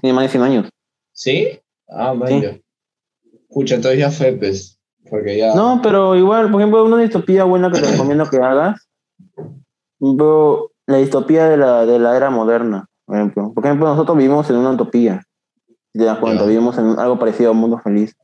Tiene 0.00 0.14
más 0.14 0.24
de 0.24 0.28
100 0.28 0.42
años. 0.42 0.70
¿Sí? 1.12 1.60
Ah, 1.88 2.12
vaya. 2.12 2.60
Escucha, 3.48 3.76
entonces 3.76 3.98
ya 3.98 4.10
fue, 4.10 4.32
pues. 4.32 4.78
Porque 5.08 5.38
ya... 5.38 5.54
No, 5.54 5.80
pero 5.82 6.14
igual, 6.16 6.50
por 6.50 6.60
ejemplo, 6.60 6.84
una 6.84 7.00
distopía 7.00 7.44
buena 7.44 7.70
que 7.70 7.80
te 7.80 7.90
recomiendo 7.90 8.28
que 8.28 8.36
hagas. 8.36 8.88
Bro, 9.98 10.72
la 10.86 10.98
distopía 10.98 11.48
de 11.48 11.56
la, 11.56 11.86
de 11.86 11.98
la 11.98 12.16
era 12.16 12.30
moderna, 12.30 12.86
por 13.06 13.16
ejemplo. 13.16 13.52
Por 13.54 13.64
ejemplo, 13.64 13.86
nosotros 13.86 14.16
vivimos 14.16 14.48
en 14.50 14.56
una 14.56 14.72
utopía. 14.72 15.22
Si 15.92 15.98
te 15.98 16.04
das 16.04 16.18
cuenta, 16.18 16.44
vivimos 16.44 16.76
en 16.78 16.98
algo 16.98 17.18
parecido 17.18 17.50
a 17.50 17.52
un 17.52 17.58
mundo 17.58 17.78
feliz. 17.78 18.14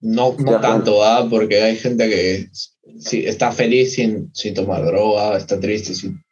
No, 0.00 0.34
no 0.38 0.60
tanto, 0.60 1.02
¿ah? 1.02 1.26
Porque 1.28 1.60
hay 1.60 1.76
gente 1.76 2.08
que 2.08 2.50
sí, 2.98 3.26
está 3.26 3.52
feliz 3.52 3.94
sin, 3.94 4.30
sin 4.34 4.54
tomar 4.54 4.84
droga, 4.84 5.36
está 5.36 5.58
triste 5.58 5.94
sin... 5.94 6.22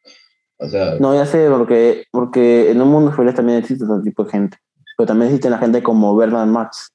O 0.59 0.69
sea, 0.69 0.97
No, 0.99 1.15
ya 1.15 1.27
sé, 1.27 1.49
porque, 1.51 2.05
porque 2.11 2.71
en 2.71 2.81
un 2.81 2.89
mundo 2.89 3.13
feliz 3.13 3.35
también 3.35 3.59
existe 3.59 3.85
ese 3.85 4.03
tipo 4.03 4.25
de 4.25 4.31
gente. 4.31 4.57
Pero 4.97 5.07
también 5.07 5.29
existe 5.29 5.51
la 5.51 5.59
gente 5.59 5.83
como 5.83 6.17
Bernard 6.17 6.49
Marx, 6.49 6.93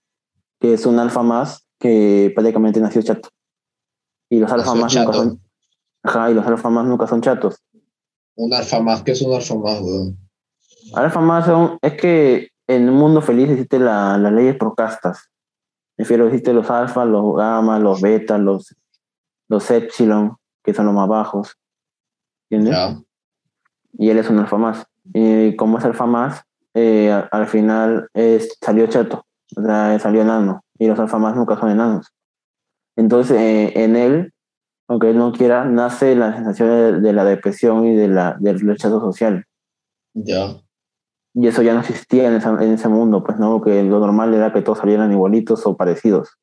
que 0.59 0.73
es 0.73 0.85
un 0.85 0.97
alfa 0.97 1.21
más 1.21 1.67
que 1.79 2.31
prácticamente 2.33 2.79
nació 2.79 3.01
chato. 3.01 3.29
Y 4.29 4.39
los 4.39 4.51
alfa 4.51 4.73
más 4.73 4.95
nunca 4.95 5.13
son. 5.13 5.41
Ajá, 6.03 6.31
y 6.31 6.33
los 6.33 6.45
alfa 6.45 6.69
más 6.69 6.85
nunca 6.85 7.05
son 7.05 7.21
chatos. 7.21 7.61
un 8.35 8.53
alfa 8.53 8.79
más, 8.79 9.03
¿qué 9.03 9.11
es 9.11 9.21
un 9.21 9.33
alfa 9.33 9.55
más, 9.55 9.81
weón? 9.81 10.17
Alfa 10.93 11.21
más 11.21 11.45
son, 11.45 11.77
es 11.81 11.93
que 11.93 12.49
en 12.67 12.89
un 12.89 12.95
mundo 12.95 13.21
feliz 13.21 13.49
existe 13.49 13.77
la, 13.77 14.17
las 14.17 14.33
leyes 14.33 14.55
por 14.55 14.73
castas. 14.75 15.29
Me 15.97 16.03
refiero, 16.03 16.27
existen 16.27 16.55
los 16.55 16.69
alfa, 16.69 17.05
los 17.05 17.35
gamma, 17.35 17.77
los 17.77 18.01
beta, 18.01 18.37
los, 18.37 18.75
los 19.51 19.69
epsilon, 19.69 20.37
que 20.63 20.73
son 20.73 20.85
los 20.85 20.95
más 20.95 21.07
bajos. 21.09 21.57
¿Entiendes? 22.49 22.73
Y 23.97 24.09
él 24.09 24.17
es 24.17 24.29
un 24.29 24.39
alfa 24.39 24.57
más. 24.57 24.85
Y 25.13 25.55
como 25.57 25.77
es 25.77 25.83
alfa 25.85 26.05
más, 26.05 26.43
eh, 26.73 27.11
al 27.31 27.47
final 27.47 28.09
es, 28.13 28.57
salió 28.61 28.87
chato, 28.87 29.25
o 29.57 29.61
sea, 29.61 29.99
salió 29.99 30.21
enano. 30.21 30.63
Y 30.79 30.87
los 30.87 30.97
alfa 30.99 31.17
más 31.19 31.35
nunca 31.35 31.57
son 31.59 31.69
enanos. 31.69 32.07
Entonces, 32.95 33.37
eh, 33.39 33.73
en 33.83 33.95
él, 33.97 34.33
aunque 34.87 35.09
él 35.09 35.17
no 35.17 35.31
quiera, 35.33 35.65
nace 35.65 36.15
la 36.15 36.33
sensación 36.33 36.69
de, 36.69 36.99
de 37.01 37.13
la 37.13 37.25
depresión 37.25 37.85
y 37.85 37.95
de 37.95 38.07
la, 38.07 38.37
del 38.39 38.59
rechazo 38.61 38.99
social. 39.01 39.45
Ya. 40.13 40.61
Y 41.33 41.47
eso 41.47 41.61
ya 41.61 41.73
no 41.73 41.81
existía 41.81 42.27
en, 42.27 42.35
esa- 42.35 42.61
en 42.63 42.73
ese 42.73 42.87
mundo, 42.89 43.23
pues 43.23 43.37
no, 43.37 43.61
que 43.61 43.83
lo 43.83 43.99
normal 43.99 44.33
era 44.33 44.51
que 44.53 44.61
todos 44.61 44.79
salieran 44.79 45.11
igualitos 45.11 45.65
o 45.65 45.75
parecidos. 45.77 46.37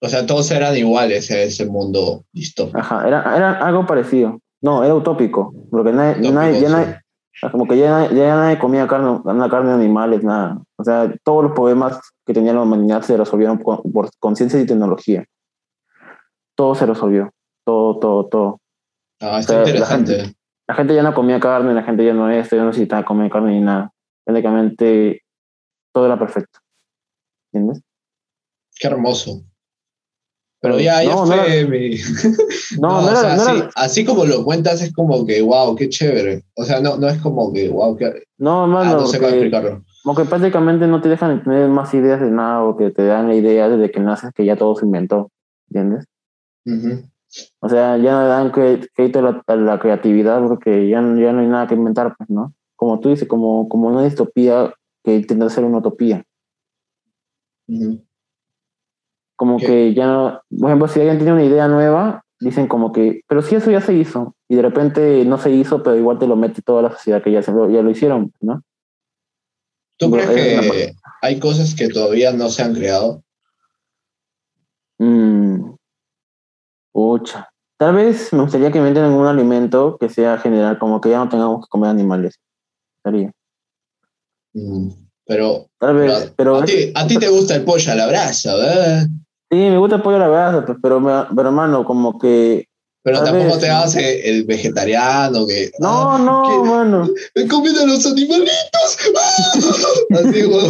O 0.00 0.08
sea, 0.08 0.24
todos 0.26 0.50
eran 0.50 0.76
iguales 0.76 1.30
en 1.30 1.38
ese 1.40 1.66
mundo 1.66 2.24
distópico. 2.32 2.78
Ajá, 2.78 3.06
era, 3.06 3.36
era 3.36 3.52
algo 3.66 3.84
parecido. 3.86 4.38
No, 4.60 4.84
era 4.84 4.94
utópico, 4.94 5.52
porque 5.70 5.92
nadie, 5.92 6.12
Utópico, 6.20 6.32
nadie- 6.34 6.60
ya 6.60 6.68
sí. 6.68 6.72
nadie- 6.74 7.00
como 7.52 7.66
que 7.68 7.78
ya, 7.78 7.90
nadie- 7.90 8.16
ya 8.16 8.34
nadie 8.36 8.58
comía 8.58 8.86
carne, 8.88 9.20
carne 9.50 9.68
de 9.70 9.74
animales, 9.74 10.24
nada. 10.24 10.58
O 10.76 10.84
sea, 10.84 11.12
todos 11.24 11.44
los 11.44 11.52
problemas 11.52 12.00
que 12.26 12.32
tenía 12.34 12.52
la 12.52 12.62
humanidad 12.62 13.02
se 13.02 13.16
resolvieron 13.16 13.58
por, 13.58 13.82
por 13.92 14.10
conciencia 14.18 14.60
y 14.60 14.66
tecnología. 14.66 15.24
Todo 16.56 16.74
se 16.74 16.86
resolvió, 16.86 17.30
todo, 17.64 17.98
todo, 17.98 18.26
todo. 18.26 18.60
Ah, 19.20 19.38
está 19.38 19.38
O 19.38 19.42
sea, 19.42 19.58
la 19.58 19.68
interesante. 19.70 20.14
gente- 20.16 20.34
la 20.68 20.74
gente 20.74 20.94
ya 20.94 21.02
no 21.02 21.14
comía 21.14 21.40
carne, 21.40 21.72
la 21.74 21.82
gente 21.82 22.04
ya 22.04 22.12
no 22.12 22.28
esto, 22.30 22.56
ya 22.56 22.62
no 22.62 22.68
necesitaba 22.68 23.04
comer 23.04 23.30
carne 23.30 23.52
ni 23.52 23.60
nada. 23.60 23.90
Prácticamente 24.24 25.22
todo 25.94 26.06
era 26.06 26.18
perfecto. 26.18 26.58
¿Entiendes? 27.52 27.82
Qué 28.78 28.86
hermoso. 28.88 29.42
Pero 30.60 30.80
ya, 30.80 31.02
ya 31.04 31.10
No, 31.14 31.24
no 31.24 31.26
fue 31.26 31.58
era- 31.60 31.68
mi... 31.68 31.90
No, 32.80 32.88
no 33.00 33.06
o 33.06 33.10
era- 33.10 33.16
sea, 33.20 33.36
no 33.36 33.42
así, 33.42 33.56
era- 33.58 33.70
así 33.76 34.04
como 34.04 34.24
lo 34.24 34.44
cuentas 34.44 34.82
es 34.82 34.92
como 34.92 35.24
que, 35.24 35.40
wow, 35.40 35.74
qué 35.76 35.88
chévere. 35.88 36.44
O 36.54 36.64
sea, 36.64 36.80
no, 36.80 36.96
no 36.96 37.08
es 37.08 37.20
como 37.22 37.52
que, 37.52 37.68
wow, 37.68 37.96
qué... 37.96 38.24
No, 38.38 38.62
Ah, 38.62 38.64
hermano, 38.64 39.00
no 39.00 39.06
sé 39.06 39.18
cómo 39.18 39.30
explicarlo. 39.30 39.82
Porque 40.04 40.24
prácticamente 40.24 40.86
no 40.86 41.00
te 41.00 41.08
dejan 41.08 41.42
tener 41.44 41.68
más 41.68 41.92
ideas 41.94 42.20
de 42.20 42.30
nada 42.30 42.62
o 42.64 42.76
que 42.76 42.90
te 42.90 43.04
dan 43.04 43.28
la 43.28 43.34
idea 43.34 43.68
desde 43.68 43.90
que 43.90 44.00
naces 44.00 44.32
que 44.34 44.44
ya 44.44 44.56
todo 44.56 44.74
se 44.76 44.84
inventó, 44.86 45.30
¿entiendes? 45.70 46.06
Ujú. 46.66 47.04
O 47.60 47.68
sea, 47.68 47.96
ya 47.98 48.12
no 48.12 48.22
le 48.22 48.28
dan 48.28 48.50
crédito 48.50 49.18
a 49.18 49.22
la, 49.46 49.56
la 49.56 49.78
creatividad 49.78 50.42
porque 50.46 50.88
ya, 50.88 51.00
no- 51.00 51.20
ya 51.20 51.32
no 51.32 51.40
hay 51.40 51.46
nada 51.46 51.66
que 51.66 51.74
inventar, 51.74 52.14
pues, 52.16 52.30
¿no? 52.30 52.52
Como 52.74 52.98
tú 53.00 53.10
dices, 53.10 53.28
como, 53.28 53.68
como 53.68 53.88
una 53.88 54.02
distopía 54.04 54.72
que 55.04 55.14
intenta 55.16 55.48
ser 55.50 55.64
una 55.64 55.78
utopía. 55.78 56.24
Ujú. 57.68 58.02
Como 59.38 59.56
¿Qué? 59.56 59.66
que 59.66 59.94
ya 59.94 60.06
no, 60.06 60.42
por 60.58 60.68
ejemplo, 60.68 60.88
si 60.88 60.98
alguien 60.98 61.18
tiene 61.18 61.32
una 61.32 61.44
idea 61.44 61.68
nueva, 61.68 62.24
dicen 62.40 62.66
como 62.66 62.92
que, 62.92 63.22
pero 63.28 63.40
si 63.40 63.54
eso 63.54 63.70
ya 63.70 63.80
se 63.80 63.94
hizo, 63.94 64.34
y 64.48 64.56
de 64.56 64.62
repente 64.62 65.24
no 65.24 65.38
se 65.38 65.52
hizo, 65.52 65.80
pero 65.80 65.96
igual 65.96 66.18
te 66.18 66.26
lo 66.26 66.34
mete 66.34 66.60
toda 66.60 66.82
la 66.82 66.90
sociedad 66.90 67.22
que 67.22 67.30
ya, 67.30 67.40
se, 67.40 67.52
ya 67.52 67.82
lo 67.82 67.90
hicieron, 67.90 68.32
¿no? 68.40 68.62
¿Tú 69.96 70.10
crees 70.10 70.28
que 70.28 70.94
hay 71.22 71.38
cosas 71.38 71.74
que 71.76 71.88
todavía 71.88 72.32
no 72.32 72.48
se 72.48 72.62
han 72.62 72.74
creado? 72.74 73.22
Mm. 74.98 75.74
Pucha. 76.92 77.48
Tal 77.76 77.94
vez 77.94 78.32
me 78.32 78.42
gustaría 78.42 78.72
que 78.72 78.78
inventen 78.78 79.04
algún 79.04 79.26
alimento 79.26 79.98
que 80.00 80.08
sea 80.08 80.38
general, 80.38 80.80
como 80.80 81.00
que 81.00 81.10
ya 81.10 81.18
no 81.18 81.28
tengamos 81.28 81.64
que 81.64 81.68
comer 81.68 81.90
animales. 81.90 82.40
Estaría. 82.96 83.30
Mm, 84.52 84.88
Pero, 85.24 85.66
Tal 85.78 85.94
vez, 85.94 86.32
pero, 86.36 86.56
a, 86.56 86.64
ti, 86.64 86.90
a 86.94 87.06
ti 87.06 87.18
te 87.18 87.28
gusta 87.28 87.54
el 87.54 87.64
pollo 87.64 87.92
a 87.92 87.94
la 87.94 88.08
brasa, 88.08 88.56
¿verdad? 88.56 89.06
Sí, 89.50 89.56
me 89.56 89.78
gusta 89.78 89.96
el 89.96 90.02
pollo 90.02 90.16
a 90.16 90.20
la 90.20 90.28
brasa, 90.28 90.76
pero, 90.82 91.00
me- 91.00 91.26
pero 91.34 91.48
hermano, 91.48 91.84
como 91.84 92.18
que. 92.18 92.66
Pero 93.04 93.22
tampoco 93.24 93.52
vez, 93.52 93.58
te 93.60 93.68
¿no? 93.68 93.76
hagas 93.76 93.94
el, 93.96 94.44
vegetariano 94.44 95.46
que... 95.46 95.70
No, 95.78 96.10
ah, 96.12 96.18
no, 96.18 96.42
¿qué? 96.64 96.68
mano. 96.68 97.08
¡Me 97.34 97.46
comiendo 97.46 97.86
los 97.86 98.04
animalitos! 98.04 98.98
Así, 100.10 100.42
güey. 100.42 100.66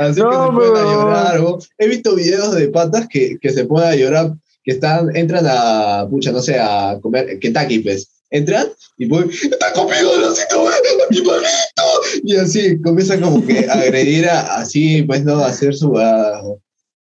Así 0.00 0.20
No, 0.20 0.28
que 0.30 0.36
se 0.66 0.70
ponen 0.70 0.76
a 0.76 0.82
llorar, 0.92 1.40
güey. 1.40 1.54
He 1.78 1.88
visto 1.88 2.14
videos 2.14 2.54
de 2.54 2.68
patas 2.68 3.06
que, 3.08 3.38
que 3.40 3.50
se 3.50 3.64
ponen 3.64 3.88
a 3.88 3.94
llorar, 3.96 4.32
que 4.64 4.72
están, 4.72 5.14
entran 5.16 5.46
a, 5.48 6.06
pucha, 6.10 6.32
no 6.32 6.40
sé, 6.42 6.58
a 6.58 6.98
comer 7.00 7.38
Kentucky, 7.38 7.78
pues. 7.78 8.08
Entran 8.30 8.66
y 8.98 9.06
pues, 9.06 9.44
¡está 9.44 9.72
comiendo 9.72 10.14
el 10.16 10.24
osito, 10.24 10.62
güey! 10.62 10.74
¡Animalito! 11.10 11.82
Y 12.24 12.36
así, 12.36 12.80
comienzan 12.82 13.20
como 13.20 13.46
que 13.46 13.66
a 13.68 13.74
agredir 13.74 14.28
a, 14.28 14.56
así, 14.56 15.02
pues, 15.02 15.24
no, 15.24 15.36
a 15.36 15.46
hacer 15.46 15.74
su... 15.74 15.96
ah, 15.98 16.42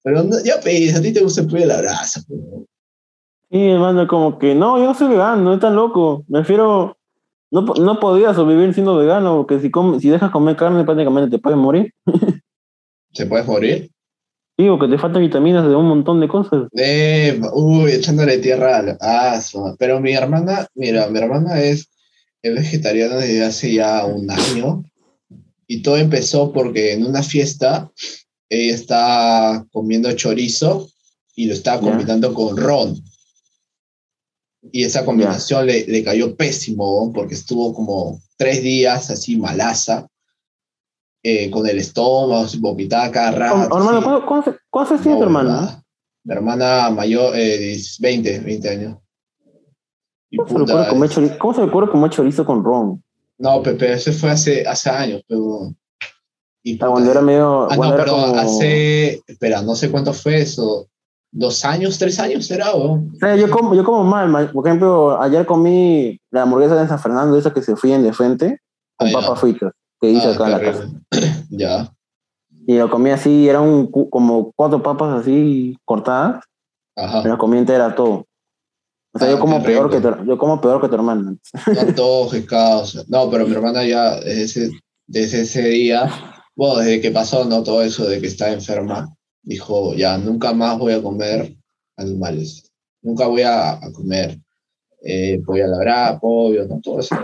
pero 0.04 0.22
no, 0.22 0.36
ya, 0.44 0.60
pues, 0.62 0.94
a 0.94 1.02
ti 1.02 1.12
te 1.12 1.20
gusta 1.22 1.40
el 1.40 1.48
pollo 1.48 1.62
de 1.62 1.66
la 1.66 1.78
brasa. 1.80 2.20
Sí, 3.50 3.60
hermano, 3.68 4.06
como 4.06 4.38
que. 4.38 4.54
No, 4.54 4.78
yo 4.78 4.84
no 4.84 4.94
soy 4.94 5.08
vegano, 5.08 5.42
no 5.42 5.54
estás 5.54 5.72
loco. 5.72 6.24
Me 6.28 6.40
refiero. 6.40 6.96
No, 7.50 7.62
no 7.62 8.00
podía 8.00 8.34
sobrevivir 8.34 8.74
siendo 8.74 8.96
vegano, 8.96 9.36
porque 9.36 9.60
si, 9.60 9.70
come- 9.70 10.00
si 10.00 10.08
dejas 10.10 10.30
comer 10.32 10.56
carne, 10.56 10.84
prácticamente 10.84 11.30
te 11.30 11.38
puedes 11.40 11.58
morir. 11.58 11.92
¿Se 13.12 13.26
puede 13.26 13.44
morir? 13.44 13.90
Digo, 14.58 14.78
que 14.78 14.88
te 14.88 14.98
faltan 14.98 15.22
vitaminas 15.22 15.66
de 15.68 15.74
un 15.76 15.86
montón 15.86 16.20
de 16.20 16.28
cosas. 16.28 16.68
Eh, 16.76 17.40
uy, 17.54 17.92
echándole 17.92 18.38
tierra 18.38 18.78
al 19.00 19.42
su- 19.42 19.76
Pero 19.78 20.00
mi 20.00 20.12
hermana, 20.14 20.66
mira, 20.74 21.06
mi 21.08 21.18
hermana 21.18 21.60
es, 21.60 21.88
es 22.42 22.54
vegetariana 22.54 23.16
desde 23.16 23.44
hace 23.44 23.72
ya 23.74 24.04
un 24.04 24.28
año. 24.30 24.82
Y 25.68 25.82
todo 25.82 25.96
empezó 25.96 26.52
porque 26.52 26.92
en 26.92 27.06
una 27.06 27.22
fiesta 27.22 27.90
ella 28.54 28.74
está 28.74 29.66
comiendo 29.72 30.10
chorizo 30.12 30.88
y 31.34 31.46
lo 31.46 31.54
estaba 31.54 31.80
combinando 31.80 32.32
con 32.32 32.56
ron. 32.56 33.02
Y 34.72 34.84
esa 34.84 35.04
combinación 35.04 35.66
le, 35.66 35.86
le 35.86 36.02
cayó 36.02 36.34
pésimo 36.36 37.12
porque 37.12 37.34
estuvo 37.34 37.74
como 37.74 38.20
tres 38.36 38.62
días 38.62 39.10
así 39.10 39.36
malaza, 39.36 40.06
eh, 41.22 41.50
con 41.50 41.66
el 41.66 41.78
estómago, 41.78 42.46
se 42.48 42.58
vomitaba 42.58 43.10
cada 43.10 43.30
rato. 43.32 43.76
hermano. 43.76 44.24
¿cuánto- 44.26 44.56
¿cuántos 44.70 44.92
años 44.92 45.02
tiene 45.02 45.14
No, 45.18 45.18
tu 45.18 45.24
hermana? 45.24 45.84
Mi 46.24 46.34
hermana 46.34 46.90
mayor, 46.90 47.36
eh, 47.36 47.58
10, 47.58 47.98
20, 48.00 48.38
20 48.40 48.68
años. 48.70 48.98
Y 50.30 50.36
¿Cómo 50.38 50.48
se, 50.50 50.54
puta, 50.72 50.88
comer 50.88 51.10
chorizo, 51.10 51.38
¿Cómo 51.38 51.54
se 51.54 51.60
le 51.60 51.66
ocurre 51.68 51.90
comer 51.90 52.10
chorizo 52.10 52.44
con 52.44 52.64
ron? 52.64 53.02
No, 53.38 53.62
Pepe, 53.62 53.92
eso 53.92 54.12
fue 54.12 54.30
hace, 54.30 54.66
hace 54.66 54.88
años, 54.90 55.22
pero... 55.28 55.74
Y 56.66 56.78
sea, 56.78 56.88
cuando 56.88 57.10
era 57.10 57.20
medio. 57.20 57.68
Ah, 57.70 57.76
no, 57.76 57.94
perdón, 57.96 58.30
como- 58.30 58.40
hace... 58.40 59.20
Espera, 59.26 59.62
no 59.62 59.74
sé 59.76 59.90
cuánto 59.90 60.12
fue 60.12 60.40
eso. 60.40 60.88
¿Dos 61.30 61.64
años, 61.64 61.98
tres 61.98 62.18
años 62.18 62.46
será? 62.46 62.72
O? 62.72 62.94
O 62.94 63.02
sea, 63.20 63.36
yo 63.36 63.50
como, 63.50 63.74
yo 63.74 63.84
como 63.84 64.02
mal. 64.04 64.28
ma- 64.28 64.50
Por 64.50 64.66
ejemplo, 64.66 65.20
ayer 65.20 65.44
comí 65.46 66.18
la 66.30 66.42
hamburguesa 66.42 66.80
de 66.80 66.88
San 66.88 66.98
Fernando, 66.98 67.36
esa 67.36 67.52
que 67.52 67.60
se 67.62 67.76
fríen 67.76 68.02
de 68.02 68.12
frente, 68.12 68.60
con 68.96 69.08
Ah, 69.08 69.12
papas 69.12 69.40
fritas, 69.40 69.72
que 70.00 70.10
hice 70.10 70.28
Ah, 70.28 70.30
acá 70.32 70.44
en 70.46 70.50
la 70.52 70.60
casa. 70.60 70.88
ya. 71.50 71.92
Y 72.66 72.78
lo 72.78 72.88
comí 72.88 73.10
así, 73.10 73.46
eran 73.48 73.88
como 73.88 74.52
cuatro 74.56 74.82
papas 74.82 75.20
así 75.20 75.76
cortadas, 75.84 76.40
me 76.96 77.02
Ajá. 77.02 77.28
las 77.28 77.36
comí 77.38 77.58
entera 77.58 77.94
todo. 77.94 78.24
O 79.12 79.18
sea, 79.18 79.28
Ah, 79.28 79.30
yo 79.32 79.38
como 79.38 79.62
peor 79.62 79.90
que 79.90 80.00
tu, 80.00 80.24
yo 80.24 80.38
como 80.38 80.60
peor 80.60 80.80
que 80.80 80.88
tu 80.88 80.94
hermana. 80.94 81.34
No 81.74 81.80
antojes, 81.80 82.46
caos. 82.46 83.04
No, 83.08 83.28
pero 83.30 83.46
mi 83.46 83.52
hermana 83.54 83.84
ya 83.84 84.14
desde 84.20 84.42
ese, 84.44 84.70
desde 85.06 85.42
ese 85.42 85.62
día, 85.68 86.08
bueno, 86.56 86.76
desde 86.78 87.00
que 87.00 87.10
pasó, 87.10 87.44
¿no? 87.44 87.62
Todo 87.62 87.82
eso 87.82 88.06
de 88.06 88.20
que 88.20 88.26
estaba 88.26 88.52
enferma, 88.52 89.14
dijo, 89.42 89.94
ya, 89.94 90.18
nunca 90.18 90.52
más 90.52 90.78
voy 90.78 90.92
a 90.92 91.02
comer 91.02 91.56
animales. 91.96 92.70
Nunca 93.02 93.26
voy 93.26 93.42
a, 93.42 93.72
a 93.72 93.92
comer 93.92 94.38
eh, 95.02 95.40
pollo 95.44 95.64
a 95.64 95.68
la 95.68 95.78
brasa, 95.78 96.20
pollo, 96.20 96.66
¿no? 96.66 96.80
Todo 96.80 97.00
eso. 97.00 97.16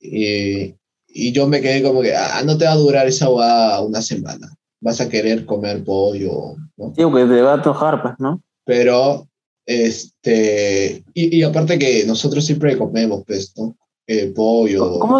Y, 0.00 0.74
y 1.08 1.32
yo 1.32 1.46
me 1.46 1.60
quedé 1.60 1.82
como 1.82 2.02
que, 2.02 2.14
ah, 2.14 2.42
no 2.44 2.56
te 2.56 2.64
va 2.64 2.72
a 2.72 2.76
durar 2.76 3.06
esa 3.06 3.28
hueá 3.28 3.80
una 3.80 4.00
semana. 4.00 4.54
Vas 4.80 5.00
a 5.00 5.08
querer 5.08 5.44
comer 5.44 5.84
pollo, 5.84 6.54
¿no? 6.76 6.92
Digo 6.96 7.12
que 7.12 7.24
te 7.24 7.42
va 7.42 7.52
a 7.52 7.54
antojar, 7.54 8.02
pues, 8.02 8.14
¿no? 8.18 8.40
pero 8.70 9.26
este 9.66 11.02
y, 11.12 11.38
y 11.38 11.42
aparte 11.42 11.76
que 11.76 12.04
nosotros 12.06 12.44
siempre 12.44 12.78
comemos 12.78 13.24
pues 13.26 13.52
no 13.56 13.74
Eh, 14.06 14.32
pollo 14.34 14.98
Como 14.98 15.18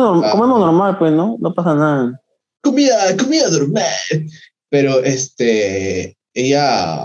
normal, 0.58 0.98
pues, 0.98 1.12
¿no? 1.12 1.36
No 1.38 1.54
pasa 1.54 1.74
nada. 1.74 2.20
Comida 2.62 3.16
comida 3.16 3.48
normal 3.50 4.26
pero 4.68 5.02
este 5.02 6.16
ella 6.34 7.04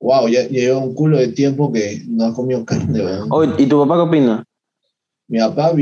wow 0.00 0.28
ya 0.28 0.46
lleva 0.48 0.78
un 0.78 0.94
culo 0.94 1.18
de 1.18 1.28
tiempo 1.28 1.72
que 1.72 2.02
no 2.08 2.26
ha 2.26 2.34
comido 2.34 2.64
carne. 2.64 3.02
Oye, 3.30 3.52
¿y 3.58 3.66
tu 3.66 3.78
papá 3.80 3.96
qué 3.96 4.00
opina? 4.08 4.44
mi 5.28 5.38
papá 5.38 5.72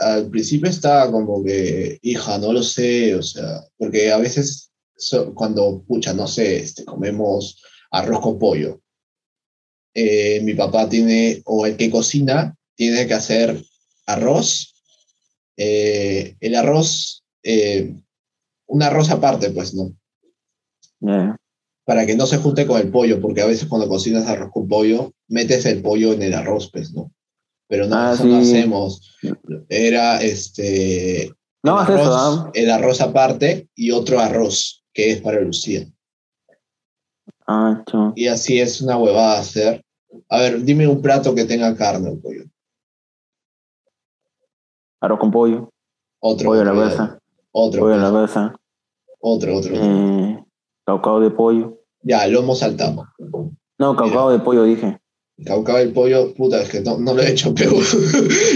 al 0.00 0.28
principio 0.28 0.68
estaba 0.68 1.10
como 1.10 1.42
que 1.42 1.98
hija 2.02 2.38
no 2.38 2.52
lo 2.52 2.62
sé 2.62 3.14
o 3.14 3.22
sea 3.22 3.62
porque 3.78 4.12
a 4.12 4.18
veces 4.18 4.70
so- 4.96 5.32
cuando 5.34 5.82
pucha 5.86 6.12
no 6.12 6.26
sé 6.26 6.58
este 6.58 6.84
comemos 6.84 7.62
arroz 7.90 8.20
con 8.20 8.38
pollo 8.38 8.80
eh, 9.94 10.40
mi 10.42 10.54
papá 10.54 10.88
tiene, 10.88 11.42
o 11.44 11.66
el 11.66 11.76
que 11.76 11.90
cocina, 11.90 12.56
tiene 12.74 13.06
que 13.06 13.14
hacer 13.14 13.62
arroz. 14.06 14.74
eh, 15.56 16.34
el 16.40 16.54
arroz, 16.54 17.22
eh, 17.42 17.94
un 18.72 18.82
arroz 18.82 19.10
aparte, 19.10 19.50
pues, 19.50 19.74
¿no? 19.74 19.92
Ya. 21.00 21.36
Para 21.84 22.06
que 22.06 22.16
no 22.16 22.26
se 22.26 22.38
junte 22.38 22.66
con 22.66 22.80
el 22.80 22.90
pollo, 22.90 23.20
porque 23.20 23.42
a 23.42 23.46
veces 23.46 23.68
cuando 23.68 23.86
cocinas 23.86 24.26
arroz 24.26 24.50
con 24.50 24.66
pollo, 24.66 25.12
metes 25.28 25.66
el 25.66 25.82
pollo 25.82 26.14
en 26.14 26.22
el 26.22 26.32
arroz, 26.32 26.70
pues, 26.72 26.92
¿no? 26.94 27.12
Pero 27.68 27.86
no, 27.86 27.96
Ah, 27.96 28.12
eso 28.14 28.24
no 28.24 28.38
hacemos. 28.38 29.18
Era 29.68 30.22
este. 30.22 31.30
No 31.62 31.78
el 31.78 31.82
haces 31.84 32.00
eso, 32.00 32.14
arroz, 32.14 32.38
¿ah? 32.46 32.50
el 32.54 32.70
arroz 32.70 33.00
aparte 33.02 33.68
y 33.74 33.90
otro 33.90 34.20
arroz, 34.20 34.82
que 34.94 35.12
es 35.12 35.20
para 35.20 35.40
Lucía. 35.40 35.86
Ah. 37.46 37.84
Y 38.16 38.26
así 38.26 38.58
es 38.58 38.80
una 38.80 38.96
huevada 38.96 39.38
hacer. 39.38 39.84
A 40.30 40.38
ver, 40.38 40.62
dime 40.62 40.88
un 40.88 41.02
plato 41.02 41.34
que 41.34 41.44
tenga 41.44 41.76
carne 41.76 42.10
o 42.10 42.18
pollo. 42.20 42.44
Arroz 45.00 45.18
con 45.18 45.30
pollo, 45.30 45.68
Otro. 46.20 46.50
pollo 46.50 46.62
a 46.62 46.64
la 46.64 46.72
brasa, 46.72 47.18
Otro, 47.50 47.80
pollo 47.82 47.94
a 47.94 47.98
la 47.98 48.10
pues. 48.10 48.61
Otro, 49.22 49.56
otro. 49.56 49.74
otro. 49.76 49.84
eh, 49.84 50.44
caucao 50.84 51.20
de 51.20 51.30
pollo. 51.30 51.78
Ya, 52.02 52.26
lomo 52.26 52.54
saltado. 52.54 53.06
No, 53.78 53.96
caucao 53.96 54.30
de 54.30 54.38
pollo 54.40 54.64
dije. 54.64 54.98
Caucao 55.46 55.78
del 55.78 55.92
pollo, 55.92 56.34
puta, 56.34 56.62
es 56.62 56.68
que 56.68 56.80
no, 56.82 56.98
no 56.98 57.14
lo 57.14 57.22
he 57.22 57.30
hecho, 57.30 57.54
pero 57.56 57.72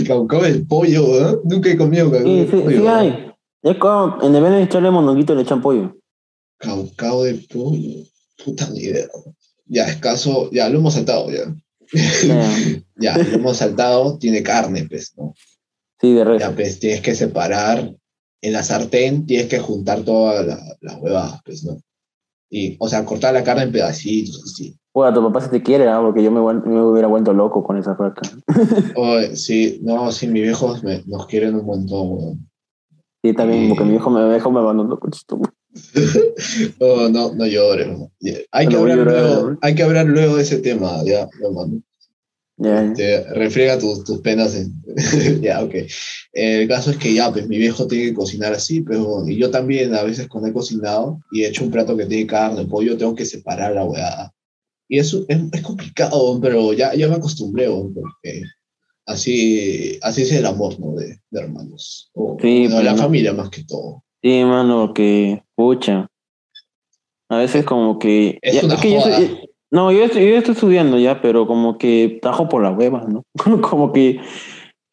caucao 0.06 0.42
del 0.42 0.66
pollo, 0.66 1.02
¿eh? 1.30 1.38
Nunca 1.44 1.70
he 1.70 1.76
comido 1.76 2.10
caucao 2.10 2.26
Sí, 2.26 2.36
del 2.38 2.50
sí, 2.50 2.56
pollo. 2.58 2.80
sí 2.80 2.86
hay. 2.86 3.32
Es 3.62 3.76
como, 3.78 4.22
en 4.22 4.32
vez 4.32 4.50
de 4.52 4.62
echarle 4.62 4.90
monoguito 4.90 5.34
le 5.34 5.42
echan 5.42 5.62
pollo. 5.62 5.96
Caucao 6.58 7.24
del 7.24 7.44
pollo, 7.46 8.04
puta 8.44 8.68
ni 8.70 8.80
idea. 8.80 9.06
Ya, 9.66 9.86
escaso, 9.88 10.48
ya, 10.52 10.68
lomo 10.68 10.90
saltado, 10.90 11.30
ya. 11.30 11.44
Ya. 12.26 12.50
Ya, 12.98 13.14
lomo 13.18 13.52
saltado 13.52 14.16
tiene 14.16 14.42
carne, 14.42 14.86
pues, 14.88 15.12
¿no? 15.18 15.34
Sí, 16.00 16.14
de 16.14 16.24
res. 16.24 16.40
Ya, 16.40 16.50
pues 16.54 16.78
tienes 16.80 17.02
que 17.02 17.14
separar. 17.14 17.92
En 18.42 18.52
la 18.52 18.62
sartén 18.62 19.26
tienes 19.26 19.46
que 19.48 19.58
juntar 19.58 20.02
todas 20.02 20.46
la- 20.46 20.76
las 20.80 20.96
huevadas, 21.00 21.40
pues, 21.44 21.64
¿no? 21.64 21.78
Y, 22.50 22.76
o 22.78 22.88
sea, 22.88 23.04
cortar 23.04 23.34
la 23.34 23.42
carne 23.42 23.64
en 23.64 23.72
pedacitos, 23.72 24.42
así. 24.44 24.76
Bueno, 24.94 25.12
tu 25.14 25.22
papá 25.26 25.40
si 25.44 25.50
te 25.50 25.62
quiere, 25.62 25.88
¿ah? 25.88 26.00
porque 26.00 26.22
yo 26.22 26.30
me, 26.30 26.40
me 26.40 26.82
hubiera 26.82 27.08
vuelto 27.08 27.32
loco 27.32 27.62
con 27.64 27.76
esa 27.76 27.94
vaca. 27.94 28.22
Oh, 28.94 29.18
sí, 29.34 29.78
no, 29.82 30.10
sí, 30.12 30.26
mis 30.28 30.42
viejos 30.42 30.82
me- 30.84 31.02
nos 31.06 31.26
quieren 31.26 31.54
un 31.56 31.66
montón, 31.66 32.08
weón. 32.12 32.50
Sí, 33.22 33.32
también, 33.34 33.68
porque 33.68 33.84
mi 33.84 33.96
hijo 33.96 34.08
me 34.10 34.20
dejó, 34.22 34.50
me 34.52 34.60
abandonó. 34.60 34.98
con 34.98 35.10
esto. 35.12 35.40
Oh, 36.80 37.08
no, 37.10 37.34
no 37.34 37.46
llores, 37.46 37.88
weón. 37.88 38.10
Hay, 38.52 38.68
que 38.68 38.74
No 38.74 38.80
hablar 38.82 38.98
luego, 38.98 39.58
hay 39.60 39.74
que 39.74 39.82
hablar 39.82 40.06
luego 40.06 40.36
de 40.36 40.42
ese 40.42 40.58
tema, 40.58 41.02
ya, 41.04 41.28
ya, 41.40 41.48
ya. 42.58 42.92
Te 42.94 43.24
refriega 43.34 43.78
tus, 43.78 44.04
tus 44.04 44.20
penas. 44.20 44.54
en- 44.54 44.82
ya, 45.42 45.62
ok. 45.62 45.74
El 46.32 46.68
caso 46.68 46.90
es 46.90 46.96
que 46.98 47.12
ya, 47.14 47.30
pues 47.32 47.46
mi 47.48 47.58
viejo 47.58 47.86
tiene 47.86 48.06
que 48.06 48.14
cocinar 48.14 48.52
así, 48.52 48.80
pero 48.82 49.26
y 49.28 49.36
yo 49.36 49.50
también 49.50 49.94
a 49.94 50.02
veces 50.02 50.28
cuando 50.28 50.48
he 50.48 50.52
cocinado 50.52 51.18
y 51.32 51.42
he 51.42 51.48
hecho 51.48 51.64
un 51.64 51.70
plato 51.70 51.96
que 51.96 52.06
tiene 52.06 52.26
carne, 52.26 52.64
pollo, 52.66 52.96
tengo 52.96 53.14
que 53.14 53.24
separar 53.24 53.74
la 53.74 53.84
weá. 53.84 54.32
Y 54.88 54.98
eso 54.98 55.24
es, 55.28 55.38
es 55.52 55.62
complicado, 55.62 56.38
pero 56.40 56.72
ya, 56.72 56.94
ya 56.94 57.08
me 57.08 57.16
acostumbré, 57.16 57.66
porque 57.68 58.42
así, 59.06 59.98
así 60.02 60.22
es 60.22 60.32
el 60.32 60.46
amor, 60.46 60.78
¿no? 60.80 60.94
De, 60.94 61.18
de 61.30 61.40
hermanos. 61.40 62.10
O, 62.14 62.36
Sí, 62.40 62.66
bueno, 62.66 62.82
la 62.82 62.94
familia 62.94 63.32
más 63.32 63.50
que 63.50 63.64
todo. 63.64 64.04
Sí, 64.22 64.44
mano, 64.44 64.92
que, 64.94 65.42
pucha. 65.54 66.08
A 67.28 67.38
veces 67.38 67.64
como 67.64 67.98
que... 67.98 68.38
Es 68.42 68.54
ya- 68.54 68.64
una 68.64 68.76
que 68.80 68.92
yo 68.92 69.00
joda. 69.00 69.18
No, 69.70 69.90
yo 69.92 70.04
estoy, 70.04 70.28
yo 70.28 70.36
estoy 70.36 70.54
estudiando 70.54 70.98
ya, 70.98 71.20
pero 71.20 71.46
como 71.46 71.78
que 71.78 72.18
tajo 72.22 72.48
por 72.48 72.62
las 72.62 72.76
huevas, 72.76 73.08
¿no? 73.08 73.22
como 73.62 73.92
que 73.92 74.20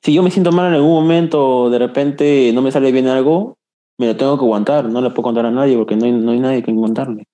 si 0.03 0.13
yo 0.13 0.23
me 0.23 0.31
siento 0.31 0.51
mal 0.51 0.67
en 0.67 0.73
algún 0.73 0.91
momento 0.91 1.69
de 1.69 1.79
repente 1.79 2.51
no 2.53 2.61
me 2.61 2.71
sale 2.71 2.91
bien 2.91 3.07
algo, 3.07 3.57
me 3.97 4.07
lo 4.07 4.17
tengo 4.17 4.37
que 4.37 4.43
aguantar. 4.43 4.85
No 4.85 5.01
le 5.01 5.09
puedo 5.09 5.23
contar 5.23 5.45
a 5.45 5.51
nadie 5.51 5.77
porque 5.77 5.95
no 5.95 6.05
hay, 6.05 6.11
no 6.11 6.31
hay 6.31 6.39
nadie 6.39 6.63
que 6.63 6.75
contarle. 6.75 7.27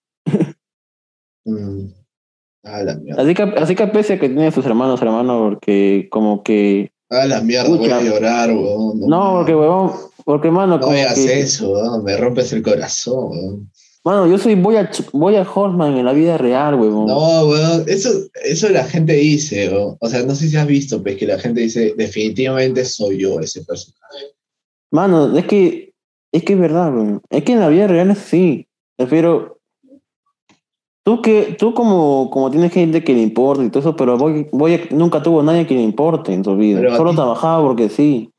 Mm. 1.45 1.85
A 2.61 2.83
la 2.83 2.95
mierda. 2.95 3.23
Así 3.23 3.33
que, 3.33 3.43
así 3.43 3.73
que 3.73 3.87
pese 3.87 4.13
a 4.15 4.19
que 4.19 4.27
tiene 4.27 4.51
sus 4.51 4.65
hermanos, 4.65 5.01
hermano, 5.01 5.39
porque 5.39 6.09
como 6.11 6.43
que... 6.43 6.91
A 7.09 7.25
la 7.25 7.39
mierda, 7.39 7.69
voy 7.69 7.89
a 7.89 8.01
llorar, 8.01 8.51
weón. 8.51 8.99
No, 8.99 9.35
porque, 9.37 9.55
huevón, 9.55 9.93
porque, 10.25 10.51
mano, 10.51 10.75
No 10.75 10.81
como 10.81 10.91
me 10.91 11.03
hagas 11.03 11.15
que... 11.15 11.39
eso, 11.39 11.71
weón, 11.71 12.03
me 12.03 12.17
rompes 12.17 12.51
el 12.51 12.61
corazón, 12.61 13.29
weón. 13.29 13.71
Mano, 14.05 14.27
yo 14.27 14.37
soy 14.37 14.55
Boya, 14.55 14.89
Boya 15.11 15.41
Horseman 15.53 15.97
en 15.97 16.05
la 16.05 16.13
vida 16.13 16.37
real, 16.37 16.75
huevón. 16.75 17.05
No, 17.07 17.45
weón, 17.47 17.83
eso, 17.87 18.09
eso 18.45 18.69
la 18.69 18.85
gente 18.85 19.13
dice, 19.13 19.69
weón. 19.69 19.97
o 19.99 20.07
sea, 20.09 20.23
no 20.23 20.33
sé 20.35 20.47
si 20.47 20.55
has 20.57 20.65
visto, 20.67 21.03
pues 21.03 21.17
que 21.17 21.27
la 21.27 21.37
gente 21.37 21.61
dice, 21.61 21.93
definitivamente 21.97 22.85
soy 22.85 23.17
yo 23.19 23.39
ese 23.41 23.63
personaje. 23.65 24.33
Mano, 24.91 25.37
es 25.37 25.45
que 25.45 25.93
es 26.31 26.43
que 26.43 26.53
es 26.53 26.59
verdad, 26.59 26.93
weón. 26.95 27.21
Es 27.29 27.43
que 27.43 27.53
en 27.53 27.59
la 27.59 27.69
vida 27.69 27.87
real 27.87 28.09
es 28.11 28.19
así. 28.19 28.67
Prefiero. 28.97 29.57
Tú 31.03 31.21
que, 31.21 31.55
tú 31.57 31.73
como, 31.73 32.29
como 32.29 32.51
tienes 32.51 32.71
gente 32.71 33.03
que 33.03 33.13
le 33.13 33.21
importa 33.21 33.63
y 33.63 33.69
todo 33.69 33.79
eso, 33.79 33.95
pero 33.95 34.17
voy, 34.17 34.47
voy 34.51 34.79
nunca 34.91 35.23
tuvo 35.23 35.41
nadie 35.41 35.65
que 35.65 35.73
le 35.73 35.81
importe 35.81 36.33
en 36.33 36.43
su 36.43 36.55
vida. 36.55 36.79
Pero 36.79 36.93
a 36.93 36.97
Solo 36.97 37.09
ti- 37.11 37.15
trabajaba 37.15 37.63
porque 37.63 37.89
sí. 37.89 38.31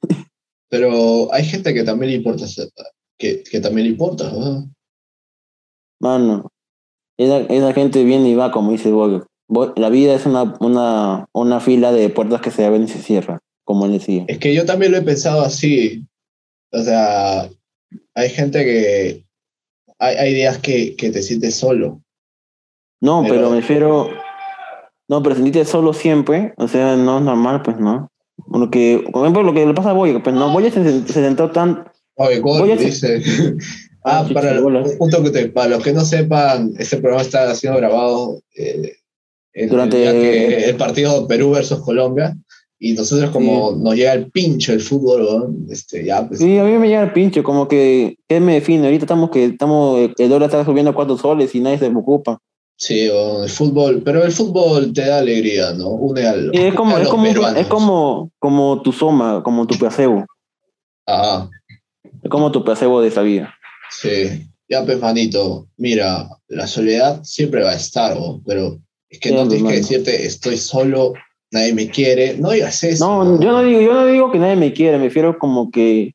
Pero 0.69 1.33
hay 1.35 1.45
gente 1.45 1.75
que 1.75 1.83
también 1.83 2.11
le 2.13 2.17
importa, 2.19 2.45
que, 3.19 3.43
que 3.43 3.61
también 3.61 3.87
le 3.89 3.93
importa, 3.93 4.31
weón. 4.33 4.73
Mano. 6.01 6.51
Esa, 7.19 7.41
esa 7.41 7.73
gente 7.73 8.03
viene 8.05 8.29
y 8.31 8.35
va, 8.35 8.51
como 8.51 8.73
dice. 8.73 8.91
Boy- 8.91 9.23
La 9.77 9.89
vida 9.91 10.15
es 10.15 10.27
una, 10.27 10.55
una, 10.61 11.27
una 11.33 11.61
fila 11.61 11.93
de 11.93 12.09
puertas 12.09 12.41
que 12.41 12.51
se 12.51 12.65
abren 12.65 12.85
y 12.85 12.89
se 12.89 13.01
cierran, 13.03 13.41
como 13.65 13.85
él 13.87 13.93
decía. 13.93 14.25
Es 14.29 14.39
que 14.39 14.55
yo 14.55 14.65
también 14.65 14.93
lo 14.93 14.99
he 14.99 15.03
pensado 15.03 15.43
así. 15.43 16.07
O 16.73 16.79
sea, 16.83 17.49
hay 18.15 18.29
gente 18.31 18.65
que. 18.65 19.25
Hay, 19.99 20.17
hay 20.17 20.35
días 20.35 20.59
que, 20.59 20.97
que 20.97 21.11
te 21.11 21.23
sientes 21.23 21.55
solo. 21.57 22.01
No, 23.03 23.23
Pero- 23.23 23.35
pero, 23.35 23.51
me 23.51 23.57
refiero. 23.57 24.09
No, 25.09 25.23
pero 25.25 25.35
sentirte 25.35 25.65
solo 25.65 25.93
siempre, 25.93 26.55
o 26.57 26.69
sea, 26.69 26.95
no 26.97 27.19
es 27.19 27.25
normal, 27.25 27.63
pues 27.63 27.77
no. 27.79 28.09
Porque, 28.49 29.05
por 29.13 29.23
ejemplo, 29.23 29.43
lo 29.43 29.53
que 29.53 29.67
le 29.67 29.75
pasa 29.75 29.91
a 29.91 29.95
Boya, 29.95 30.23
pues 30.23 30.35
no, 30.37 30.53
Boya 30.53 30.71
se, 30.71 30.83
se 31.05 31.13
sentó 31.13 31.51
tan. 31.51 31.85
Oye, 32.15 32.39
Gol 32.39 32.61
Voy 32.61 32.71
a- 32.73 32.77
dice. 32.77 33.21
ah, 34.05 34.25
sí, 34.27 34.35
para, 34.35 34.57
sí, 34.59 34.63
un 34.65 34.99
punto 34.99 35.23
que 35.23 35.31
te- 35.31 35.49
para 35.49 35.69
los 35.71 35.83
que 35.83 35.93
no 35.93 36.05
sepan, 36.05 36.73
este 36.79 36.97
programa 36.99 37.23
está 37.23 37.55
siendo 37.55 37.79
grabado 37.79 38.41
eh, 38.57 38.97
el, 39.53 39.69
Durante- 39.69 40.07
el, 40.07 40.13
que- 40.13 40.65
el 40.71 40.77
partido 40.77 41.27
Perú 41.27 41.51
versus 41.51 41.81
Colombia. 41.81 42.37
Y 42.83 42.95
nosotros, 42.95 43.29
como 43.31 43.73
nos 43.73 43.95
llega 43.95 44.15
el 44.15 44.31
pincho 44.31 44.73
el 44.73 44.81
fútbol, 44.81 45.55
este, 45.69 46.03
ya, 46.03 46.27
pues. 46.27 46.41
Sí, 46.41 46.57
a 46.59 46.65
mí 46.65 46.73
me 46.79 46.89
llega 46.89 47.03
el 47.03 47.13
pinche, 47.13 47.43
como 47.43 47.69
que, 47.69 48.17
¿qué 48.27 48.41
me 48.41 48.55
define? 48.55 48.87
Ahorita 48.87 49.05
estamos 49.05 49.29
que 49.29 49.45
estamos, 49.45 50.11
el 50.17 50.29
dólar 50.31 50.49
está 50.49 50.65
subiendo 50.65 50.93
a 50.93 50.95
cuatro 50.95 51.19
soles 51.19 51.55
y 51.55 51.61
nadie 51.61 51.77
se 51.77 51.91
preocupa. 51.91 52.39
Sí, 52.77 53.07
weón, 53.11 53.43
el 53.45 53.51
fútbol. 53.51 54.01
Pero 54.03 54.25
el 54.25 54.33
fútbol 54.33 54.95
te 54.95 55.03
da 55.05 55.19
alegría, 55.19 55.73
¿no? 55.75 55.89
Une 55.91 56.27
al. 56.27 56.51
Y 56.55 56.59
es 56.59 56.75
como, 56.75 56.97
a 56.97 57.01
es 57.01 57.05
los 57.05 57.11
como, 57.11 57.27
es 57.27 57.67
como, 57.67 58.31
como 58.39 58.81
tu 58.81 58.93
soma, 58.93 59.43
como 59.43 59.67
tu 59.67 59.77
placebo. 59.77 60.25
Ah, 61.07 61.51
Es 62.23 62.31
como 62.31 62.51
tu 62.51 62.65
placebo 62.65 63.03
de 63.03 63.09
esa 63.09 63.21
vida. 63.21 63.55
Sí. 63.91 64.47
Ya, 64.69 64.85
pues, 64.85 65.01
manito, 65.01 65.67
mira, 65.77 66.29
la 66.47 66.67
soledad 66.69 67.25
siempre 67.25 67.63
va 67.65 67.71
a 67.71 67.77
estar, 67.77 68.17
weón, 68.17 68.43
pero 68.45 68.79
es 69.09 69.19
que 69.19 69.31
Sí, 69.31 69.35
no 69.35 69.49
tienes 69.49 69.69
que 69.69 69.79
decirte, 69.79 70.25
estoy 70.25 70.57
solo, 70.57 71.13
nadie 71.51 71.75
me 71.75 71.89
quiere. 71.89 72.37
No 72.39 72.51
digas 72.51 72.85
eso. 72.85 73.25
No, 73.25 73.41
yo 73.41 73.51
no 73.51 73.63
digo, 73.63 73.81
yo 73.81 73.93
no 73.93 74.07
digo 74.07 74.31
que 74.31 74.39
nadie 74.39 74.55
me 74.55 74.73
quiere, 74.73 74.99
me 74.99 75.05
refiero 75.05 75.39
como 75.41 75.73
que, 75.73 76.15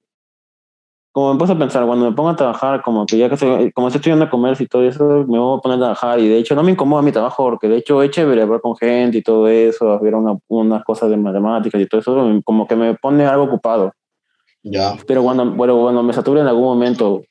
como 1.12 1.34
me 1.34 1.40
puse 1.40 1.52
a 1.52 1.58
pensar, 1.58 1.86
cuando 1.86 2.10
me 2.10 2.16
pongo 2.16 2.30
a 2.30 2.36
trabajar, 2.38 2.82
como 2.82 3.06
que 3.06 3.18
ya 3.18 3.28
que 3.28 3.36
estoy, 3.36 3.72
como 3.74 3.88
estoy 3.88 4.00
estudiando 4.00 4.30
comercio 4.30 4.64
y 4.66 4.70
todo 4.70 4.84
eso, 4.84 5.26
me 5.28 5.38
voy 5.38 5.58
a 5.58 5.62
poner 5.62 5.78
a 5.78 5.82
trabajar 5.82 6.20
y 6.20 6.28
de 6.30 6.38
hecho 6.38 6.56
no 6.56 6.64
me 6.64 6.72
incomoda 6.72 7.02
mi 7.02 7.12
trabajo 7.12 7.44
porque 7.44 7.68
de 7.68 7.78
hecho 7.78 8.02
es 8.04 8.12
chévere 8.12 8.42
hablar 8.42 8.62
con 8.62 8.76
gente 8.78 9.18
y 9.18 9.22
todo 9.22 9.48
eso, 9.48 10.00
ver 10.00 10.16
una, 10.16 10.38
unas 10.48 10.84
cosas 10.84 11.10
de 11.10 11.18
matemáticas 11.18 11.82
y 11.82 11.88
todo 11.88 12.00
eso, 12.02 12.42
como 12.46 12.68
que 12.68 12.76
me 12.76 12.96
pone 12.96 13.26
algo 13.26 13.46
ocupado. 13.46 13.94
Ya. 14.64 14.96
Pero 15.06 15.24
cuando, 15.24 15.52
bueno, 15.52 15.80
cuando 15.80 16.04
me 16.04 16.12
sature 16.12 16.42
en 16.42 16.48
algún 16.48 16.64
momento, 16.64 17.22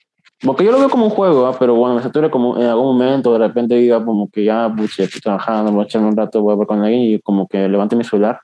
porque 0.43 0.65
yo 0.65 0.73
lo 0.73 0.79
veo 0.79 0.91
como 0.91 1.05
un 1.07 1.11
juego, 1.11 1.47
¿ah? 1.47 1.57
pero 1.59 1.77
cuando 1.77 1.97
me 1.97 2.03
sature 2.03 2.31
como 2.31 2.57
en 2.59 2.65
algún 2.67 2.87
momento, 2.87 3.33
de 3.33 3.39
repente 3.39 3.75
diga 3.77 4.05
como 4.05 4.29
que 4.31 4.45
ya, 4.45 4.73
pucha, 4.75 5.05
estoy 5.05 5.21
trabajando, 5.21 5.73
voy 5.73 5.83
a 5.83 5.85
echarme 5.85 6.09
un 6.09 6.17
rato, 6.17 6.43
voy 6.43 6.51
a 6.51 6.55
hablar 6.55 6.67
con 6.67 6.83
alguien 6.83 7.03
y 7.03 7.19
como 7.21 7.47
que 7.49 7.69
levante 7.69 7.97
mi 7.97 8.05
celular 8.05 8.41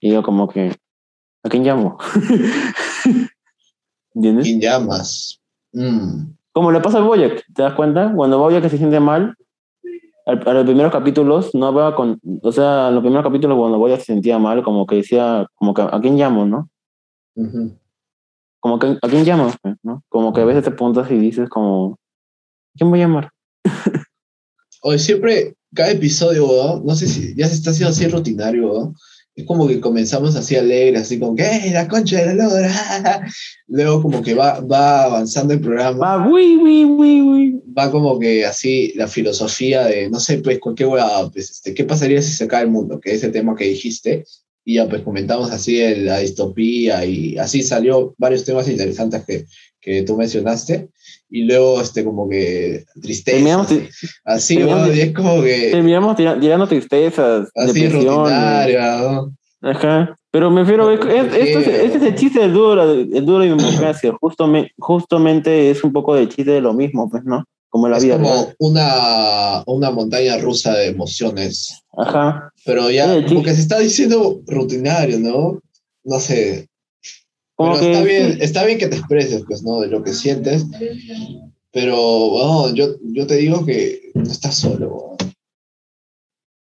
y 0.00 0.10
digo 0.10 0.22
como 0.22 0.48
que, 0.48 0.74
¿a 1.42 1.48
quién 1.48 1.64
llamo? 1.64 1.98
¿Entiendes? 4.14 4.44
¿Quién 4.46 4.60
llamas? 4.60 5.40
Mm. 5.72 6.32
Como 6.52 6.72
le 6.72 6.80
pasa 6.80 6.98
al 6.98 7.04
Boyac, 7.04 7.44
¿te 7.54 7.62
das 7.62 7.74
cuenta? 7.74 8.12
Cuando 8.14 8.38
Boyac 8.38 8.68
se 8.68 8.78
siente 8.78 9.00
mal, 9.00 9.36
al- 10.26 10.48
a 10.48 10.52
los 10.54 10.64
primeros 10.64 10.92
capítulos, 10.92 11.54
no 11.54 11.66
hablaba 11.66 11.94
con, 11.94 12.20
o 12.42 12.52
sea, 12.52 12.88
en 12.88 12.94
los 12.94 13.02
primeros 13.02 13.24
capítulos 13.24 13.58
cuando 13.58 13.78
Boyac 13.78 14.00
se 14.00 14.06
sentía 14.06 14.38
mal, 14.38 14.62
como 14.62 14.86
que 14.86 14.96
decía, 14.96 15.46
como 15.54 15.74
que, 15.74 15.82
¿a 15.82 16.00
quién 16.00 16.16
llamo, 16.16 16.46
no? 16.46 16.68
Ujú. 17.36 17.76
Como 18.60 18.78
que 18.78 18.98
a 19.00 19.08
quién 19.08 19.24
llamas, 19.24 19.56
pues, 19.62 19.76
¿no? 19.82 20.02
Como 20.08 20.32
que 20.32 20.40
a 20.40 20.44
veces 20.44 20.64
te 20.64 20.70
preguntas 20.70 21.10
y 21.10 21.16
dices 21.16 21.48
como, 21.48 21.98
¿quién 22.76 22.90
voy 22.90 23.00
a 23.00 23.04
llamar? 23.04 23.30
Hoy 24.82 24.98
siempre, 24.98 25.54
cada 25.74 25.90
episodio, 25.90 26.46
weón, 26.46 26.86
no 26.86 26.94
sé 26.94 27.06
si 27.06 27.34
ya 27.34 27.48
se 27.48 27.54
está 27.54 27.70
haciendo 27.70 27.90
así 27.90 28.06
rutinario, 28.08 28.72
weón. 28.72 28.94
Es 29.34 29.46
como 29.46 29.68
que 29.68 29.80
comenzamos 29.80 30.34
así 30.34 30.56
alegre, 30.56 30.98
así 30.98 31.16
como 31.20 31.36
que, 31.36 31.44
¡eh, 31.44 31.70
la 31.72 31.86
concha 31.86 32.18
de 32.18 32.34
la 32.34 32.44
lora! 32.46 33.24
Luego 33.68 34.02
como 34.02 34.20
que 34.20 34.34
va, 34.34 34.58
va 34.60 35.04
avanzando 35.04 35.54
el 35.54 35.60
programa, 35.60 36.16
Va, 36.16 36.28
uy, 36.28 36.56
uy, 36.56 36.84
uy, 36.84 37.20
uy. 37.20 37.62
va 37.76 37.88
como 37.88 38.18
que 38.18 38.44
así 38.44 38.92
la 38.96 39.06
filosofía 39.06 39.84
de, 39.84 40.10
no 40.10 40.18
sé, 40.18 40.38
pues 40.38 40.58
cualquier 40.58 40.88
hueá, 40.88 41.30
pues, 41.32 41.50
este, 41.50 41.72
¿qué 41.72 41.84
pasaría 41.84 42.20
si 42.20 42.32
se 42.32 42.44
acaba 42.44 42.62
el 42.62 42.70
mundo? 42.70 42.98
Que 42.98 43.10
es 43.10 43.18
ese 43.18 43.28
tema 43.28 43.54
que 43.54 43.66
dijiste. 43.66 44.24
Y 44.68 44.74
ya 44.74 44.86
pues 44.86 45.00
comentamos 45.00 45.50
así 45.50 45.80
el- 45.80 46.04
la 46.04 46.18
distopía 46.18 47.02
y 47.06 47.38
así 47.38 47.62
salió 47.62 48.14
varios 48.18 48.44
temas 48.44 48.68
interesantes 48.68 49.24
que, 49.24 49.46
que 49.80 50.02
tú 50.02 50.14
mencionaste. 50.14 50.90
Y 51.30 51.44
luego, 51.44 51.80
este, 51.80 52.04
como 52.04 52.28
que 52.28 52.84
tristeza. 53.00 53.36
Terminamos, 53.36 53.66
Así, 54.26 54.56
terminamos- 54.56 54.84
weón, 54.88 54.96
y 54.98 55.00
es 55.00 55.12
como 55.14 55.42
que 55.42 55.68
terminamos 55.70 56.16
tira- 56.16 56.38
tirando 56.38 56.66
tristezas, 56.68 57.48
así 57.54 57.88
rutinaria, 57.88 58.96
¿no? 58.98 59.32
Ajá. 59.62 60.14
Pero 60.30 60.50
me 60.50 60.60
refiero, 60.60 60.90
es, 60.92 61.00
es- 61.00 61.34
esto 61.34 61.58
es- 61.60 61.68
este 61.68 61.96
es 61.96 62.02
el 62.04 62.14
chiste 62.14 62.40
del 62.40 62.52
duro, 62.52 62.92
el 62.92 63.24
duro 63.24 63.38
de 63.44 63.48
democracia. 63.48 64.12
Justamente, 64.20 64.72
justamente 64.76 65.70
es 65.70 65.82
un 65.82 65.92
poco 65.94 66.14
de 66.14 66.28
chiste 66.28 66.50
de 66.50 66.60
lo 66.60 66.74
mismo, 66.74 67.08
pues, 67.08 67.24
¿no? 67.24 67.42
Como 67.70 67.88
la 67.88 67.98
Es 67.98 68.04
vida 68.04 68.16
como 68.16 68.32
real. 68.32 68.56
una, 68.58 69.62
una 69.66 69.90
montaña 69.90 70.38
rusa 70.38 70.74
de 70.74 70.86
emociones. 70.86 71.82
Ajá. 71.96 72.50
Pero 72.64 72.90
ya, 72.90 73.12
Oye, 73.12 73.26
como 73.26 73.40
sí. 73.40 73.44
que 73.46 73.54
se 73.54 73.60
está 73.60 73.78
diciendo 73.78 74.40
rutinario, 74.46 75.18
¿no? 75.20 75.60
No 76.04 76.18
sé. 76.20 76.68
Como 77.54 77.72
Pero 77.72 77.80
que 77.84 77.92
está 77.92 78.04
bien, 78.04 78.32
sí. 78.34 78.38
está 78.40 78.64
bien 78.64 78.78
que 78.78 78.86
te 78.86 78.96
expreses, 78.96 79.44
pues, 79.46 79.62
¿no? 79.62 79.80
De 79.80 79.88
lo 79.88 80.02
que 80.02 80.12
sientes. 80.14 80.64
Pero, 81.72 81.96
bueno, 82.30 82.74
yo, 82.74 82.86
yo 83.02 83.26
te 83.26 83.36
digo 83.36 83.64
que 83.66 84.10
no 84.14 84.22
estás 84.22 84.54
solo. 84.56 85.16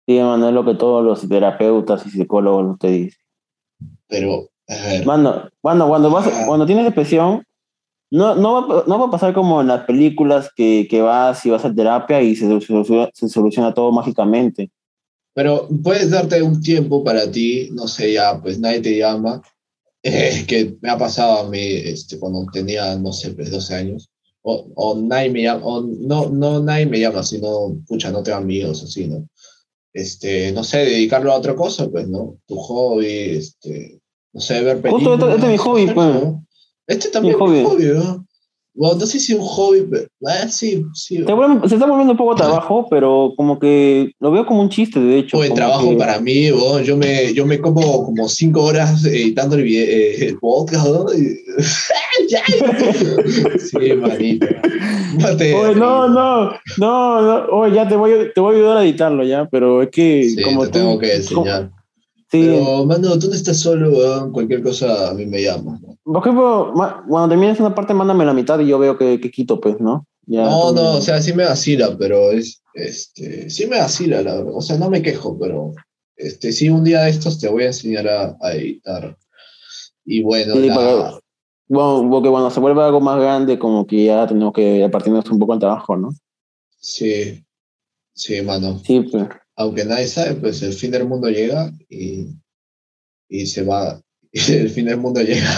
Sí, 0.08 0.18
hermano, 0.18 0.50
es 0.50 0.54
lo 0.54 0.66
que 0.66 0.74
todos 0.76 1.04
los 1.06 1.28
terapeutas 1.30 2.06
y 2.06 2.10
psicólogos 2.10 2.78
te 2.80 2.88
dicen. 2.90 3.20
Pero 4.08 4.50
A 4.68 4.76
ver. 4.76 5.06
Mano, 5.06 5.50
mano, 5.64 5.88
cuando, 5.88 6.10
vas, 6.10 6.28
Ah. 6.28 6.44
cuando 6.48 6.66
tienes 6.66 6.84
depresión, 6.86 7.46
no, 8.12 8.36
no, 8.36 8.68
va, 8.68 8.84
no 8.88 9.00
va 9.00 9.06
a 9.08 9.12
pasar 9.12 9.34
como 9.34 9.62
en 9.62 9.68
las 9.68 9.86
películas 9.86 10.50
que, 10.56 10.88
que 10.90 11.02
vas 11.02 11.46
y 11.46 11.50
vas 11.50 11.66
a 11.66 11.74
terapia 11.74 12.22
y 12.22 12.36
se, 12.36 12.46
soluciona- 12.48 13.10
se 13.14 13.30
soluciona 13.30 13.74
todo 13.74 13.92
mágicamente. 13.92 14.70
Pero 15.34 15.70
puedes 15.84 16.12
darte 16.12 16.42
un 16.44 16.62
tiempo 16.62 17.04
para 17.04 17.32
ti, 17.32 17.70
no 17.72 17.88
sé, 17.88 18.14
ya, 18.14 18.40
pues 18.42 18.60
nadie 18.60 18.82
te 18.82 18.98
llama, 18.98 19.42
eh, 20.04 20.44
que 20.48 20.76
me 20.82 20.90
ha 20.90 20.98
pasado 20.98 21.40
a 21.40 21.50
mí 21.50 21.60
este, 21.62 22.20
cuando 22.20 22.46
tenía, 22.52 22.96
no 22.98 23.14
sé, 23.14 23.32
pues 23.32 23.50
12 23.50 23.74
años, 23.76 24.10
o, 24.42 24.68
o 24.76 24.96
nadie 24.96 25.30
me 25.30 25.44
llama, 25.44 25.66
o 25.66 25.82
no, 25.82 26.30
no 26.30 26.60
nadie 26.62 26.86
me 26.88 27.00
llama, 27.00 27.24
sino, 27.24 27.76
pucha, 27.88 28.12
no 28.12 28.24
tengo 28.24 28.40
amigos, 28.40 28.84
así, 28.84 29.08
¿no? 29.08 29.26
Este, 29.94 30.52
no 30.54 30.64
sé, 30.64 30.80
dedicarlo 30.80 31.32
a 31.32 31.38
otra 31.38 31.56
cosa, 31.56 31.90
pues, 31.90 32.08
¿no? 32.08 32.38
Tu 32.48 32.56
hobby, 32.56 33.08
este, 33.38 34.00
no 34.34 34.42
sé, 34.42 34.62
ver 34.64 34.82
películas. 34.82 35.20
Justo 35.20 35.26
este- 35.30 35.36
este 35.36 35.46
es 35.46 35.52
mi 35.52 35.58
hobby, 35.58 35.86
pues. 35.94 36.16
eso. 36.16 36.44
Este 36.92 37.10
también 37.10 37.36
es 37.36 37.42
mi 37.42 37.64
hobby. 37.64 37.86
¿no? 37.86 38.26
Bueno, 38.74 38.96
no 39.00 39.06
sé 39.06 39.20
si 39.20 39.34
un 39.34 39.42
hobby, 39.42 39.86
pero, 39.92 40.06
sí, 40.50 40.82
sí. 40.94 41.18
Se, 41.18 41.24
vuelve- 41.34 41.68
se 41.68 41.76
está 41.76 41.86
volviendo 41.86 42.14
un 42.14 42.18
poco 42.18 42.36
trabajo, 42.36 42.88
pero 42.90 43.34
como 43.36 43.60
que 43.60 44.14
lo 44.22 44.32
veo 44.32 44.46
como 44.46 44.62
un 44.62 44.70
chiste, 44.70 44.98
de 44.98 45.18
hecho. 45.20 45.38
Como 45.40 45.54
trabajo 45.54 45.90
que- 45.90 45.98
para 45.98 46.22
mí, 46.22 46.50
weón. 46.54 46.82
yo 46.84 46.96
me, 46.96 47.34
yo 47.34 47.46
me 47.46 47.60
como 47.60 47.82
como 48.06 48.30
cinco 48.30 48.64
horas 48.64 49.04
editando 49.04 49.58
el, 49.58 49.68
eh, 49.68 50.26
el 50.26 50.40
podcast, 50.40 50.88
¿no? 50.88 51.06
Sí, 53.60 53.94
manito. 53.94 54.48
No 55.20 55.28
Oye, 55.28 55.76
no, 55.76 56.08
no, 56.08 56.52
no, 56.78 57.22
no, 57.22 57.46
oye, 57.52 57.76
ya 57.76 57.88
te 57.88 57.96
voy, 57.96 58.12
a- 58.14 58.34
te 58.34 58.40
voy 58.40 58.54
a 58.56 58.58
ayudar 58.58 58.78
a 58.78 58.84
editarlo 58.84 59.24
ya, 59.26 59.46
pero 59.52 59.82
es 59.82 59.90
que 59.90 60.24
Sí, 60.30 60.42
como 60.42 60.62
te 60.62 60.68
tú... 60.68 60.80
tengo 60.80 60.98
que 61.00 61.08
como- 61.28 61.42
enseñar. 61.46 61.72
Sí, 62.32 62.42
Pero, 62.48 62.86
mano, 62.86 63.20
tú 63.20 63.28
no 63.28 63.34
estás 63.36 63.60
solo, 63.60 63.90
weón. 63.92 64.32
Cualquier 64.32 64.64
cosa 64.64 65.10
a 65.10 65.14
mí 65.14 65.26
me 65.26 65.42
llama. 65.44 65.80
¿no? 65.82 65.98
por 66.04 66.22
ejemplo, 66.22 66.74
cuando 67.08 67.30
termines 67.30 67.60
una 67.60 67.76
parte, 67.76 67.94
mándame 67.94 68.26
la 68.26 68.34
mitad 68.34 68.60
y 68.60 68.68
yo 68.68 68.80
veo 68.80 68.98
que, 68.98 69.20
que 69.22 69.30
quito, 69.32 69.60
pues, 69.62 69.80
¿no? 69.80 70.06
Ya, 70.26 70.44
No, 70.44 70.72
no, 70.72 70.94
o 70.98 71.02
sea, 71.02 71.22
sí 71.22 71.34
me 71.34 71.46
vacila, 71.46 71.96
pero 71.98 72.32
es, 72.32 72.62
este, 72.74 73.50
sí 73.50 73.66
me 73.68 73.80
vacila, 73.80 74.22
la 74.22 74.36
verdad. 74.36 74.54
O 74.56 74.62
sea, 74.62 74.78
no 74.78 74.90
me 74.90 75.02
quejo, 75.02 75.38
pero, 75.40 75.74
este, 76.16 76.52
sí, 76.52 76.70
un 76.70 76.84
día 76.84 77.02
de 77.04 77.10
estos 77.12 77.40
te 77.40 77.48
voy 77.50 77.64
a 77.64 77.68
enseñar 77.68 78.08
a, 78.08 78.38
a 78.42 78.54
editar. 78.54 79.18
Y 80.06 80.22
bueno, 80.24 80.54
Sí, 80.56 80.68
la- 80.68 80.76
para- 80.76 81.20
Bueno, 81.68 82.08
porque 82.12 82.30
cuando 82.30 82.50
se 82.52 82.60
vuelve 82.60 82.84
algo 82.84 83.00
más 83.02 83.20
grande, 83.20 83.58
como 83.60 83.86
que 83.88 84.06
ya 84.06 84.28
tenemos 84.28 84.54
que 84.54 84.84
apartarnos 84.84 85.30
un 85.32 85.40
poco 85.40 85.54
al 85.54 85.60
trabajo, 85.60 85.96
¿no? 85.98 86.10
sí, 86.80 87.44
sí, 88.14 88.42
mano. 88.42 88.80
Sí, 88.84 89.02
pues. 89.02 89.28
Aunque 89.62 89.86
nadie 89.86 90.08
sabe, 90.08 90.36
pues 90.36 90.62
el 90.62 90.74
fin 90.74 90.92
del 90.92 91.08
mundo 91.08 91.30
llega 91.30 91.72
y, 91.90 92.28
y 93.30 93.46
se 93.46 93.64
va. 93.64 94.00
El 94.34 94.70
fin 94.70 94.86
del 94.86 94.98
mundo 94.98 95.22
llega 95.22 95.50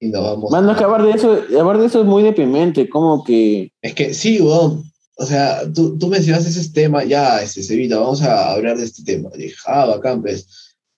y 0.00 0.08
nos 0.08 0.22
vamos. 0.24 0.50
Mano, 0.50 0.72
a- 0.72 0.76
que 0.76 0.84
hablar 0.84 1.04
de 1.04 1.12
eso, 1.12 1.40
hablar 1.58 1.78
de 1.78 1.86
eso 1.86 2.00
es 2.00 2.06
muy 2.06 2.22
deprimente, 2.22 2.88
como 2.88 3.24
que... 3.24 3.70
Es 3.80 3.94
que 3.94 4.12
sí, 4.14 4.40
weón. 4.40 4.84
O 5.16 5.24
sea, 5.26 5.62
tú, 5.72 5.96
tú 5.98 6.08
mencionaste 6.08 6.48
ese 6.50 6.70
tema, 6.72 7.04
ya, 7.04 7.40
este, 7.42 7.62
Sevita, 7.62 7.98
vamos 7.98 8.22
a 8.22 8.52
hablar 8.52 8.76
de 8.78 8.84
este 8.84 9.02
tema. 9.04 9.30
Dije, 9.36 9.54
ah, 9.66 9.86
bacán, 9.86 10.20
pues. 10.22 10.46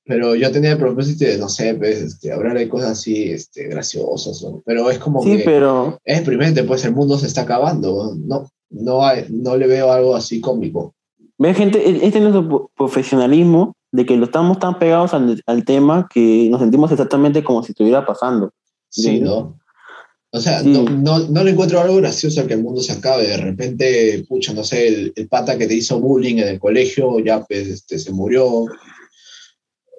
Pero 0.06 0.34
yo 0.34 0.50
tenía 0.52 0.72
el 0.72 0.78
propósito 0.78 1.24
de, 1.24 1.38
no 1.38 1.48
sé, 1.48 1.74
pues, 1.74 2.00
este, 2.00 2.32
hablar 2.32 2.56
de 2.58 2.68
cosas 2.68 2.90
así, 2.92 3.30
este, 3.30 3.68
graciosas. 3.68 4.44
Pero 4.64 4.90
es 4.90 4.98
como 4.98 5.22
Sí, 5.22 5.38
que 5.38 5.44
pero... 5.44 5.98
es 6.04 6.18
deprimente, 6.20 6.62
pues 6.64 6.84
el 6.84 6.92
mundo 6.94 7.18
se 7.18 7.26
está 7.26 7.42
acabando, 7.42 7.94
weón. 7.94 8.26
No, 8.26 8.50
no, 8.70 9.04
hay, 9.04 9.26
no 9.30 9.56
le 9.56 9.66
veo 9.66 9.90
algo 9.92 10.14
así 10.16 10.40
cómico. 10.40 10.93
Ve, 11.38 11.52
gente, 11.54 11.78
e- 11.88 12.06
este 12.06 12.18
es 12.18 12.22
nuestro 12.22 12.48
pro- 12.48 12.70
profesionalismo 12.76 13.74
de 13.92 14.06
que 14.06 14.16
lo 14.16 14.24
estamos 14.26 14.58
tan 14.58 14.78
pegados 14.78 15.14
al, 15.14 15.42
al 15.46 15.64
tema 15.64 16.08
que 16.12 16.48
nos 16.50 16.60
sentimos 16.60 16.90
exactamente 16.92 17.42
como 17.44 17.62
si 17.62 17.72
estuviera 17.72 18.04
pasando. 18.06 18.52
Sí. 18.88 19.20
¿no? 19.20 19.58
O 20.30 20.40
sea, 20.40 20.60
Sí. 20.60 20.70
no, 20.72 20.82
no, 20.84 21.18
no 21.28 21.44
le 21.44 21.52
encuentro 21.52 21.80
algo 21.80 21.96
gracioso 21.96 22.40
a 22.40 22.46
que 22.46 22.54
el 22.54 22.62
mundo 22.62 22.80
se 22.80 22.92
acabe. 22.92 23.26
De 23.28 23.36
repente, 23.36 24.24
pucha, 24.28 24.52
no 24.52 24.64
sé, 24.64 24.88
el, 24.88 25.12
el 25.14 25.28
pata 25.28 25.56
que 25.58 25.66
te 25.66 25.74
hizo 25.74 26.00
bullying 26.00 26.38
en 26.38 26.48
el 26.48 26.58
colegio 26.60 27.18
ya 27.20 27.44
pues, 27.44 27.68
este, 27.68 27.98
se 27.98 28.10
murió. 28.12 28.64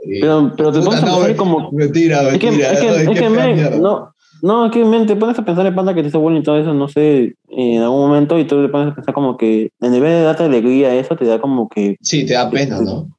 Pero, 0.07 0.53
pero 0.55 0.71
te 0.71 0.79
pones 0.81 1.01
a 1.01 1.05
pensar 1.05 1.36
como... 1.36 1.71
Mentira, 1.71 2.21
Es 2.29 2.38
que, 2.38 2.47
mentira. 2.47 2.71
es 2.73 2.79
que, 2.79 2.88
es 3.01 3.07
que 3.09 3.15
fea 3.15 3.29
men, 3.29 3.55
mierda. 3.55 3.77
no, 3.77 4.13
no, 4.41 4.69
que 4.71 4.83
te 5.07 5.15
pones 5.15 5.38
a 5.39 5.45
pensar 5.45 5.65
en 5.65 5.75
panda 5.75 5.93
que 5.93 6.01
te 6.01 6.09
hizo 6.09 6.19
bullying 6.19 6.41
y 6.41 6.43
todo 6.43 6.57
eso, 6.57 6.73
no 6.73 6.88
sé, 6.88 7.36
en 7.49 7.81
algún 7.81 7.99
momento 8.07 8.38
y 8.39 8.45
tú 8.45 8.61
te 8.61 8.69
pones 8.69 8.91
a 8.91 8.95
pensar 8.95 9.13
como 9.13 9.38
que 9.38 9.71
en 9.81 9.91
vez 9.91 10.01
de 10.01 10.21
darte 10.21 10.43
alegría 10.43 10.93
eso, 10.95 11.15
te 11.15 11.25
da 11.25 11.39
como 11.39 11.67
que 11.69 11.97
Sí, 12.01 12.25
te 12.25 12.33
da 12.33 12.49
pena, 12.49 12.79
¿no? 12.81 13.09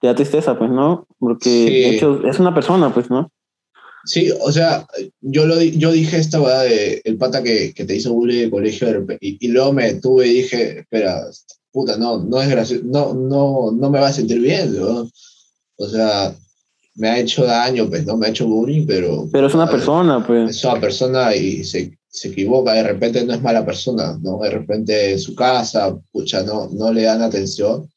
te 0.00 0.08
da 0.08 0.14
tristeza, 0.14 0.58
pues, 0.58 0.70
¿no? 0.70 1.06
Porque 1.18 1.40
Sí. 1.44 1.70
de 1.70 1.88
hecho 1.90 2.20
es 2.26 2.38
una 2.38 2.52
persona, 2.54 2.92
pues, 2.92 3.08
¿no? 3.10 3.30
Sí, 4.04 4.30
o 4.42 4.52
sea, 4.52 4.86
yo, 5.22 5.46
lo, 5.46 5.58
yo 5.62 5.90
dije 5.90 6.18
esta 6.18 6.38
verdad 6.38 6.64
de 6.64 7.00
el 7.04 7.16
pata 7.16 7.42
que, 7.42 7.72
que 7.72 7.84
te 7.86 7.96
hizo 7.96 8.12
bullying 8.12 8.50
colegio 8.50 8.86
de 8.86 9.00
repe- 9.00 9.18
y, 9.20 9.38
y 9.46 9.48
luego 9.48 9.72
me 9.72 9.94
detuve 9.94 10.26
y 10.28 10.34
dije, 10.34 10.80
espera, 10.80 11.22
puta, 11.72 11.96
no, 11.96 12.18
no 12.22 12.42
es 12.42 12.50
gracioso, 12.50 12.84
no, 12.86 13.14
no, 13.14 13.70
no 13.72 13.90
me 13.90 14.00
va 14.00 14.08
a 14.08 14.12
sentir 14.12 14.40
bien, 14.40 14.78
¿no? 14.78 15.08
O 15.76 15.86
sea, 15.88 16.34
me 16.96 17.08
ha 17.08 17.18
hecho 17.18 17.44
daño, 17.44 17.88
pues, 17.88 18.06
¿no? 18.06 18.16
Me 18.16 18.26
ha 18.26 18.30
hecho 18.30 18.46
bullying, 18.46 18.86
pero... 18.86 19.28
Pero 19.32 19.46
es 19.46 19.54
una 19.54 19.64
a 19.64 19.66
ver, 19.66 19.76
persona, 19.76 20.26
pues. 20.26 20.50
Es 20.50 20.64
una 20.64 20.80
persona 20.80 21.34
y 21.34 21.64
se, 21.64 21.98
se 22.08 22.28
equivoca, 22.28 22.72
de 22.72 22.84
repente 22.84 23.24
no 23.24 23.34
es 23.34 23.42
mala 23.42 23.64
persona, 23.64 24.18
¿no? 24.22 24.38
De 24.38 24.50
repente 24.50 25.12
en 25.12 25.18
su 25.18 25.34
casa, 25.34 25.96
pucha, 26.12 26.42
no, 26.42 26.68
no 26.70 26.92
le 26.92 27.02
dan 27.02 27.22
atención 27.22 27.90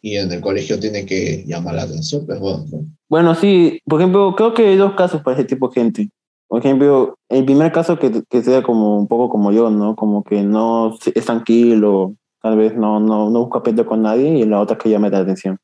y 0.00 0.16
en 0.16 0.30
el 0.30 0.40
colegio 0.40 0.78
tiene 0.78 1.04
que 1.04 1.44
llamar 1.46 1.74
la 1.74 1.82
atención, 1.82 2.24
pues 2.26 2.38
bueno, 2.38 2.64
¿no? 2.70 2.86
Bueno, 3.08 3.34
sí, 3.34 3.80
por 3.84 4.00
ejemplo, 4.00 4.34
creo 4.36 4.54
que 4.54 4.68
hay 4.68 4.76
dos 4.76 4.94
casos 4.94 5.22
para 5.22 5.36
ese 5.36 5.46
tipo 5.46 5.68
de 5.68 5.74
gente. 5.74 6.10
Por 6.48 6.60
ejemplo, 6.60 7.18
el 7.28 7.44
primer 7.44 7.72
caso 7.72 7.98
que, 7.98 8.22
que 8.28 8.42
sea 8.42 8.62
como 8.62 8.98
un 8.98 9.08
poco 9.08 9.28
como 9.28 9.50
yo, 9.50 9.70
¿no? 9.70 9.96
Como 9.96 10.22
que 10.22 10.42
no 10.42 10.96
es 11.14 11.24
tranquilo, 11.24 12.14
tal 12.40 12.56
vez 12.56 12.76
no, 12.76 13.00
no, 13.00 13.30
no 13.30 13.40
busca 13.40 13.62
pleito 13.62 13.84
con 13.84 14.02
nadie, 14.02 14.38
y 14.38 14.44
la 14.44 14.60
otra 14.60 14.78
que 14.78 14.90
llame 14.90 15.10
la 15.10 15.18
atención. 15.18 15.58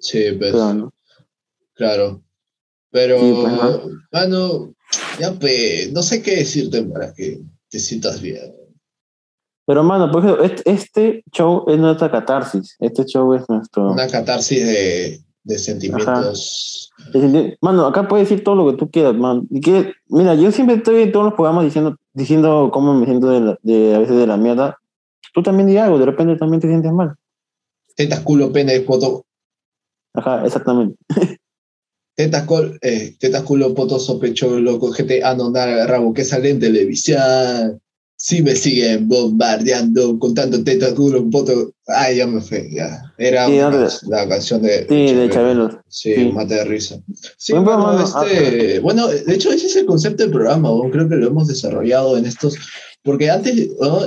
Sí, 0.00 0.32
pues... 0.38 0.52
Pero, 0.52 0.74
¿no? 0.74 0.92
Claro. 1.78 2.20
Pero, 2.90 3.18
Sí, 3.20 3.32
pues, 3.40 3.52
¿no? 3.52 3.80
mano, 4.12 4.74
ya 5.20 5.32
pues, 5.32 5.92
no 5.92 6.02
sé 6.02 6.20
qué 6.22 6.36
decirte 6.36 6.82
para 6.82 7.14
que 7.14 7.40
te 7.70 7.78
sientas 7.78 8.20
bien. 8.20 8.52
Pero, 9.64 9.84
mano, 9.84 10.10
por 10.10 10.24
ejemplo, 10.24 10.44
este, 10.44 10.70
este 10.70 11.24
show 11.30 11.64
es 11.68 11.78
nuestra 11.78 12.10
catarsis. 12.10 12.74
Este 12.80 13.04
show 13.04 13.32
es 13.34 13.48
nuestro. 13.48 13.92
Una 13.92 14.08
catarsis 14.08 14.66
de, 14.66 15.20
de 15.44 15.58
sentimientos. 15.58 16.90
Mano, 17.60 17.86
acá 17.86 18.08
puedes 18.08 18.28
decir 18.28 18.42
todo 18.42 18.56
lo 18.56 18.70
que 18.72 18.76
tú 18.78 18.90
quieras, 18.90 19.14
man. 19.14 19.46
Y 19.50 19.60
que, 19.60 19.92
mira, 20.08 20.34
yo 20.34 20.50
siempre 20.50 20.76
estoy 20.76 21.02
en 21.02 21.12
todos 21.12 21.26
los 21.26 21.34
programas 21.34 21.64
diciendo, 21.64 21.96
diciendo 22.12 22.70
cómo 22.72 22.94
me 22.94 23.04
siento 23.06 23.28
de, 23.28 23.40
la- 23.40 23.58
de 23.62 23.94
a 23.94 23.98
veces 23.98 24.16
de 24.16 24.26
la 24.26 24.36
mierda. 24.36 24.78
Tú 25.34 25.42
también 25.42 25.68
di 25.68 25.76
algo, 25.76 25.98
de 25.98 26.06
repente 26.06 26.36
también 26.36 26.60
te 26.60 26.66
sientes 26.68 26.90
mal. 26.90 27.14
Tetas, 27.94 28.20
culo, 28.20 28.50
pene, 28.50 28.80
poto. 28.80 29.24
Ajá, 30.14 30.44
exactamente. 30.44 30.96
Tetas, 32.18 32.42
col, 32.46 32.76
eh, 32.82 33.14
tetas, 33.20 33.42
culo, 33.44 33.72
poto, 33.74 34.00
sopecho, 34.00 34.58
loco, 34.58 34.90
GT, 34.90 35.22
anonar, 35.22 35.88
rabo, 35.88 36.12
que 36.12 36.24
sale 36.24 36.50
en 36.50 36.58
televisión. 36.58 37.80
Si 38.16 38.42
me 38.42 38.56
siguen 38.56 39.06
bombardeando 39.06 40.18
con 40.18 40.34
tanto 40.34 40.64
tetas, 40.64 40.94
culo, 40.94 41.30
poto. 41.30 41.70
Ay, 41.86 42.16
ya 42.16 42.26
me 42.26 42.40
fue, 42.40 42.68
ya. 42.72 43.00
Era 43.18 43.46
Sí, 43.46 43.52
una- 43.52 43.88
la 44.08 44.28
canción 44.28 44.62
de, 44.62 44.84
Sí, 44.88 45.14
de 45.14 45.30
Chabelo. 45.30 45.80
Sí, 45.88 46.12
Sí. 46.16 46.32
mate 46.32 46.54
de 46.56 46.64
risa. 46.64 47.00
Sí, 47.36 47.52
bueno, 47.52 48.02
este, 48.02 48.80
bueno, 48.80 49.06
de 49.06 49.34
hecho 49.34 49.52
ese 49.52 49.66
es 49.68 49.76
el 49.76 49.86
concepto 49.86 50.24
del 50.24 50.32
programa, 50.32 50.70
¿no? 50.70 50.90
creo 50.90 51.08
que 51.08 51.14
lo 51.14 51.28
hemos 51.28 51.46
desarrollado 51.46 52.18
en 52.18 52.26
estos, 52.26 52.56
porque 53.04 53.30
antes, 53.30 53.68
¿no? 53.80 54.00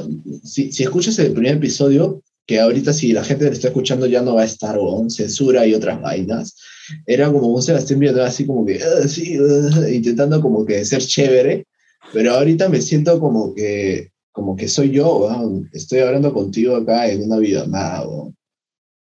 si, 0.44 0.70
si 0.74 0.84
escuchas 0.84 1.18
el 1.20 1.32
primer 1.32 1.56
episodio, 1.56 2.22
que 2.52 2.60
ahorita 2.60 2.92
si 2.92 3.14
la 3.14 3.24
gente 3.24 3.46
lo 3.46 3.52
está 3.54 3.70
escuchando 3.70 4.06
ya 4.08 4.22
no 4.22 4.36
va 4.36 4.42
a 4.42 4.46
estar, 4.46 4.76
¿no? 4.76 5.10
censura 5.10 5.66
y 5.66 5.74
otras 5.74 6.02
vainas, 6.02 6.58
era 7.06 7.32
como 7.32 7.48
un 7.48 7.62
Sebastián 7.62 8.00
Villanueva 8.00 8.28
así 8.28 8.46
como 8.46 8.66
que, 8.66 8.78
"Ah, 8.84 9.08
sí, 9.08 9.38
ah", 9.40 9.90
intentando 9.90 10.42
como 10.42 10.66
que 10.66 10.84
ser 10.84 11.02
chévere, 11.02 11.66
pero 12.12 12.34
ahorita 12.34 12.68
me 12.68 12.82
siento 12.82 13.22
como 13.22 13.54
que, 13.56 14.10
como 14.34 14.58
que 14.58 14.68
soy 14.68 14.90
yo, 14.92 15.30
¿no? 15.32 15.64
estoy 15.72 16.00
hablando 16.00 16.34
contigo 16.34 16.76
acá 16.76 17.10
en 17.10 17.24
una 17.24 17.38
videollamada, 17.38 18.04
¿no? 18.04 18.34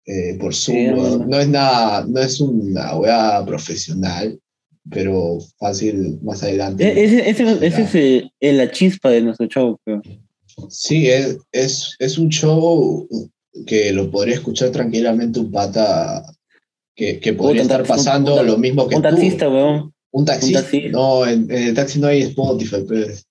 eh, 0.07 0.35
por 0.39 0.55
Zoom. 0.55 0.75
Sí, 0.77 0.87
¿no? 0.87 1.17
no 1.27 1.39
es 1.39 1.47
nada, 1.47 2.03
no 2.07 2.19
es 2.19 2.41
una 2.41 2.95
weá 2.97 3.45
profesional, 3.45 4.39
pero 4.89 5.37
fácil 5.59 6.19
más 6.23 6.41
adelante. 6.41 6.83
E- 6.83 7.03
Ese, 7.05 7.29
ese, 7.29 7.67
ese 7.67 8.31
es 8.39 8.55
la 8.55 8.71
chispa 8.71 9.11
de 9.11 9.21
nuestro 9.21 9.45
show, 9.47 9.77
creo. 9.85 10.01
Sí, 10.69 11.07
es, 11.09 11.37
es, 11.51 11.95
es 11.99 12.17
un 12.17 12.29
show 12.29 13.07
que 13.65 13.91
lo 13.93 14.09
podría 14.11 14.35
escuchar 14.35 14.69
tranquilamente 14.71 15.39
un 15.39 15.51
pata 15.51 16.23
que, 16.95 17.19
que 17.19 17.33
podría 17.33 17.61
estar 17.63 17.83
pasando 17.83 18.39
un- 18.39 18.45
lo 18.47 18.57
mismo 18.57 18.87
que 18.87 18.95
Un 18.95 19.01
tú. 19.01 19.09
taxista, 19.09 19.49
weón. 19.49 19.93
Un 20.11 20.25
taxista. 20.25 20.61
taxi. 20.61 20.89
No, 20.89 21.25
en, 21.27 21.49
en 21.51 21.63
el 21.69 21.73
taxi 21.73 21.99
no 21.99 22.07
hay 22.07 22.21
Spotify, 22.21 22.83
pues. 22.87 23.25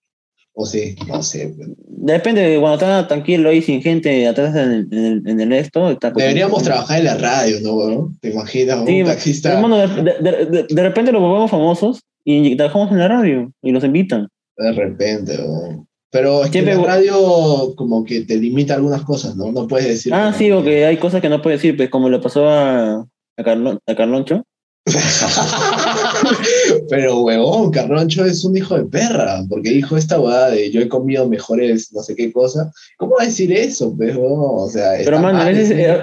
O 0.57 0.65
sí, 0.67 0.95
no 1.09 1.21
sé. 1.23 1.53
Depende 1.89 2.41
de 2.43 2.61
cuando 2.61 2.75
está 2.75 3.09
tranquilo 3.09 3.49
ahí 3.49 3.61
sin 3.61 3.83
gente 3.83 4.29
atrás 4.29 4.55
en 4.55 4.87
el, 4.93 5.23
en 5.27 5.41
el, 5.41 5.53
esto. 5.53 5.91
Está 5.91 6.11
Deberíamos 6.13 6.63
trabajar 6.63 6.99
en 7.01 7.07
la 7.07 7.17
radio, 7.17 7.57
¿no? 7.63 8.13
¿Te 8.21 8.31
imaginas? 8.31 8.79
Un 8.87 9.05
taxista. 9.05 9.49
pero, 9.49 9.75
hermano, 9.75 9.79
de, 10.05 10.13
de, 10.23 10.47
de, 10.47 10.67
de 10.69 10.83
repente 10.83 11.11
los 11.11 11.21
volvemos 11.21 11.51
famosos 11.51 12.03
y 12.25 12.55
trabajamos 12.55 12.93
en 12.93 12.99
la 12.99 13.09
radio 13.09 13.53
y 13.63 13.73
los 13.73 13.83
invitan. 13.83 14.29
De 14.57 14.73
repente, 14.73 15.37
¿no? 15.39 15.89
Pero 16.15 16.45
es 16.45 16.51
que 16.53 16.63
la 16.63 16.77
radio 16.81 17.75
como 17.75 18.05
que 18.05 18.21
te 18.21 18.37
limita 18.37 18.75
algunas 18.75 19.03
cosas, 19.03 19.35
¿no? 19.35 19.51
No 19.51 19.67
puedes 19.67 19.89
decir... 19.89 20.15
Ah, 20.15 20.31
que 20.33 20.39
sí, 20.45 20.51
porque 20.53 20.87
hay 20.87 20.97
cosas 20.97 21.21
que 21.21 21.29
no 21.29 21.43
puedes 21.43 21.61
decir, 21.61 21.77
pues 21.77 21.91
como 21.91 22.09
le 22.09 22.21
pasó 22.21 22.49
a, 22.49 23.05
a, 23.37 23.45
Carlon, 23.45 23.81
a 23.85 23.95
Carloncho. 23.97 24.45
Pero, 26.89 27.23
huevón, 27.23 27.73
Carroncho 27.73 28.25
es 28.25 28.45
un 28.45 28.57
hijo 28.57 28.77
de 28.77 28.85
perra, 28.85 29.43
porque 29.49 29.71
dijo 29.71 29.97
esta 29.97 30.21
huevada 30.21 30.51
de 30.51 30.71
yo 30.71 30.81
he 30.81 30.89
comido 30.89 31.29
mejores 31.29 31.93
no 31.93 32.01
sé 32.03 32.15
qué 32.15 32.33
cosa. 32.33 32.71
¿Cómo 32.97 33.17
va 33.17 33.25
a 33.25 33.27
decir 33.27 33.53
eso, 33.53 33.93
pues? 33.97 34.15
O 34.17 34.69
sea, 34.71 34.93
Pero, 35.05 35.19
mano, 35.19 35.41
a 35.41 35.45
veces, 35.47 35.71
eh, 35.73 35.99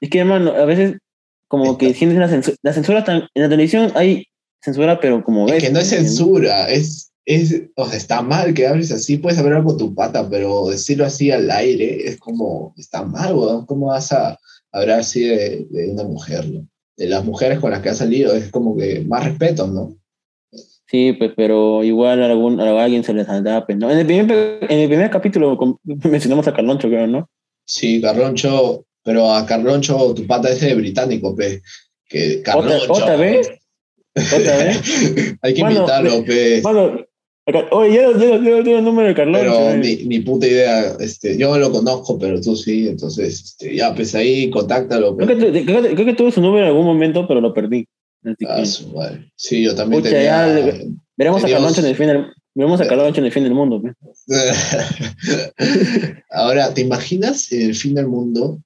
es 0.00 0.08
que, 0.10 0.20
hermano, 0.20 0.52
a 0.52 0.64
veces 0.64 0.96
como 1.48 1.76
que 1.76 1.92
sientes 1.92 2.18
la 2.18 2.28
censura. 2.28 2.56
La 2.62 2.72
censura 2.72 3.04
tan- 3.04 3.28
en 3.34 3.42
la 3.42 3.48
televisión 3.50 3.92
hay 3.94 4.24
censura, 4.62 4.98
pero 5.00 5.22
como 5.22 5.44
Es 5.46 5.52
ves. 5.52 5.64
que 5.64 5.70
no 5.70 5.80
es 5.80 5.88
censura, 5.88 6.70
es, 6.70 7.10
es, 7.26 7.62
o 7.76 7.86
sea, 7.86 7.96
está 7.96 8.22
mal 8.22 8.52
que 8.54 8.66
hables 8.66 8.92
así, 8.92 9.16
puedes 9.16 9.38
hablar 9.38 9.64
con 9.64 9.78
tu 9.78 9.94
pata, 9.94 10.28
pero 10.28 10.66
decirlo 10.68 11.04
así 11.06 11.30
al 11.30 11.50
aire 11.50 12.06
es 12.08 12.18
como, 12.18 12.74
está 12.76 13.02
mal, 13.04 13.34
weón. 13.34 13.66
¿Cómo 13.66 13.86
vas 13.86 14.12
a 14.12 14.38
hablar 14.72 15.00
así 15.00 15.24
de, 15.24 15.66
de 15.70 15.90
una 15.90 16.04
mujer, 16.04 16.48
no? 16.48 16.66
De 16.96 17.06
las 17.08 17.24
mujeres 17.24 17.58
con 17.58 17.70
las 17.70 17.80
que 17.80 17.88
has 17.88 17.98
salido, 17.98 18.34
es 18.34 18.50
como 18.50 18.76
que 18.76 19.00
más 19.00 19.24
respeto, 19.24 19.66
¿no? 19.66 19.96
Sí, 20.86 21.12
pues, 21.14 21.32
pero 21.36 21.82
igual 21.82 22.22
a, 22.22 22.26
algún, 22.26 22.60
a 22.60 22.84
alguien 22.84 23.02
se 23.02 23.14
le 23.14 23.24
saldrá, 23.24 23.64
pues, 23.66 23.78
¿no? 23.78 23.90
En 23.90 23.98
el 23.98 24.06
primer, 24.06 24.58
en 24.70 24.78
el 24.78 24.88
primer 24.88 25.10
capítulo 25.10 25.56
com- 25.56 25.78
mencionamos 25.84 26.46
a 26.46 26.52
Carloncho, 26.54 26.88
creo, 26.88 27.06
¿no? 27.06 27.28
Sí, 27.66 28.00
Carloncho, 28.00 28.84
pero 29.02 29.32
a 29.32 29.46
Carloncho, 29.46 30.12
tu 30.14 30.26
pata 30.26 30.50
ese 30.50 30.74
británico, 30.74 31.34
pe, 31.34 31.62
que 32.06 32.40
¿Otra, 32.40 32.52
Carloncho. 32.52 32.92
otra 32.92 33.16
vez? 33.16 33.48
¿Otra 34.14 34.56
vez? 34.58 34.80
Hay 35.42 35.54
que 35.54 35.62
Mano, 35.62 35.76
invitarlo. 35.76 36.10
Mano, 36.62 36.80
acá- 36.84 37.06
oye, 37.46 37.94
yo, 37.94 38.12
yo, 38.18 38.42
yo 38.42 38.64
tengo 38.64 38.78
el 38.78 38.84
número 38.84 39.08
de 39.08 39.14
Carloncho. 39.14 39.42
Pero 39.44 39.76
ni, 39.76 39.96
ni 40.04 40.20
puta 40.20 40.46
idea, 40.46 40.96
este, 41.00 41.36
yo 41.36 41.50
no 41.50 41.58
lo 41.58 41.70
conozco, 41.72 42.18
pero 42.18 42.40
tú 42.40 42.56
sí, 42.56 42.88
entonces, 42.88 43.42
este, 43.44 43.76
ya, 43.76 43.94
pues 43.94 44.14
ahí, 44.14 44.50
contáctalo. 44.50 45.16
Creo 45.16 45.28
que, 45.28 45.64
creo, 45.64 45.82
que- 45.82 45.94
creo 45.94 46.06
que 46.06 46.14
tuve 46.14 46.32
su 46.32 46.40
número 46.40 46.62
en 46.64 46.70
algún 46.70 46.86
momento, 46.86 47.26
pero 47.28 47.40
lo 47.40 47.52
perdí. 47.52 47.86
Así 48.24 48.36
que 48.38 48.46
Ah, 48.48 48.64
su 48.64 48.88
madre. 48.94 49.30
Sí, 49.36 49.62
yo 49.62 49.74
también 49.74 50.02
Pucha, 50.02 50.14
tenía... 50.14 50.30
ya 50.30 50.46
le- 50.54 50.88
veremos 51.16 51.44
a 51.44 51.48
Carloncho 51.48 51.80
en 51.80 51.86
el 51.86 51.96
fin 51.96 52.06
del, 52.06 52.26
veremos 52.54 52.80
a 52.80 52.84
Carloncho 52.88 53.20
en 53.20 53.26
el 53.26 53.32
fin 53.32 53.42
del 53.44 53.54
mundo. 53.54 53.82
Ahora, 56.30 56.72
¿te 56.72 56.80
imaginas 56.80 57.52
en 57.52 57.62
el 57.62 57.74
fin 57.74 57.94
del 57.94 58.08
mundo 58.08 58.58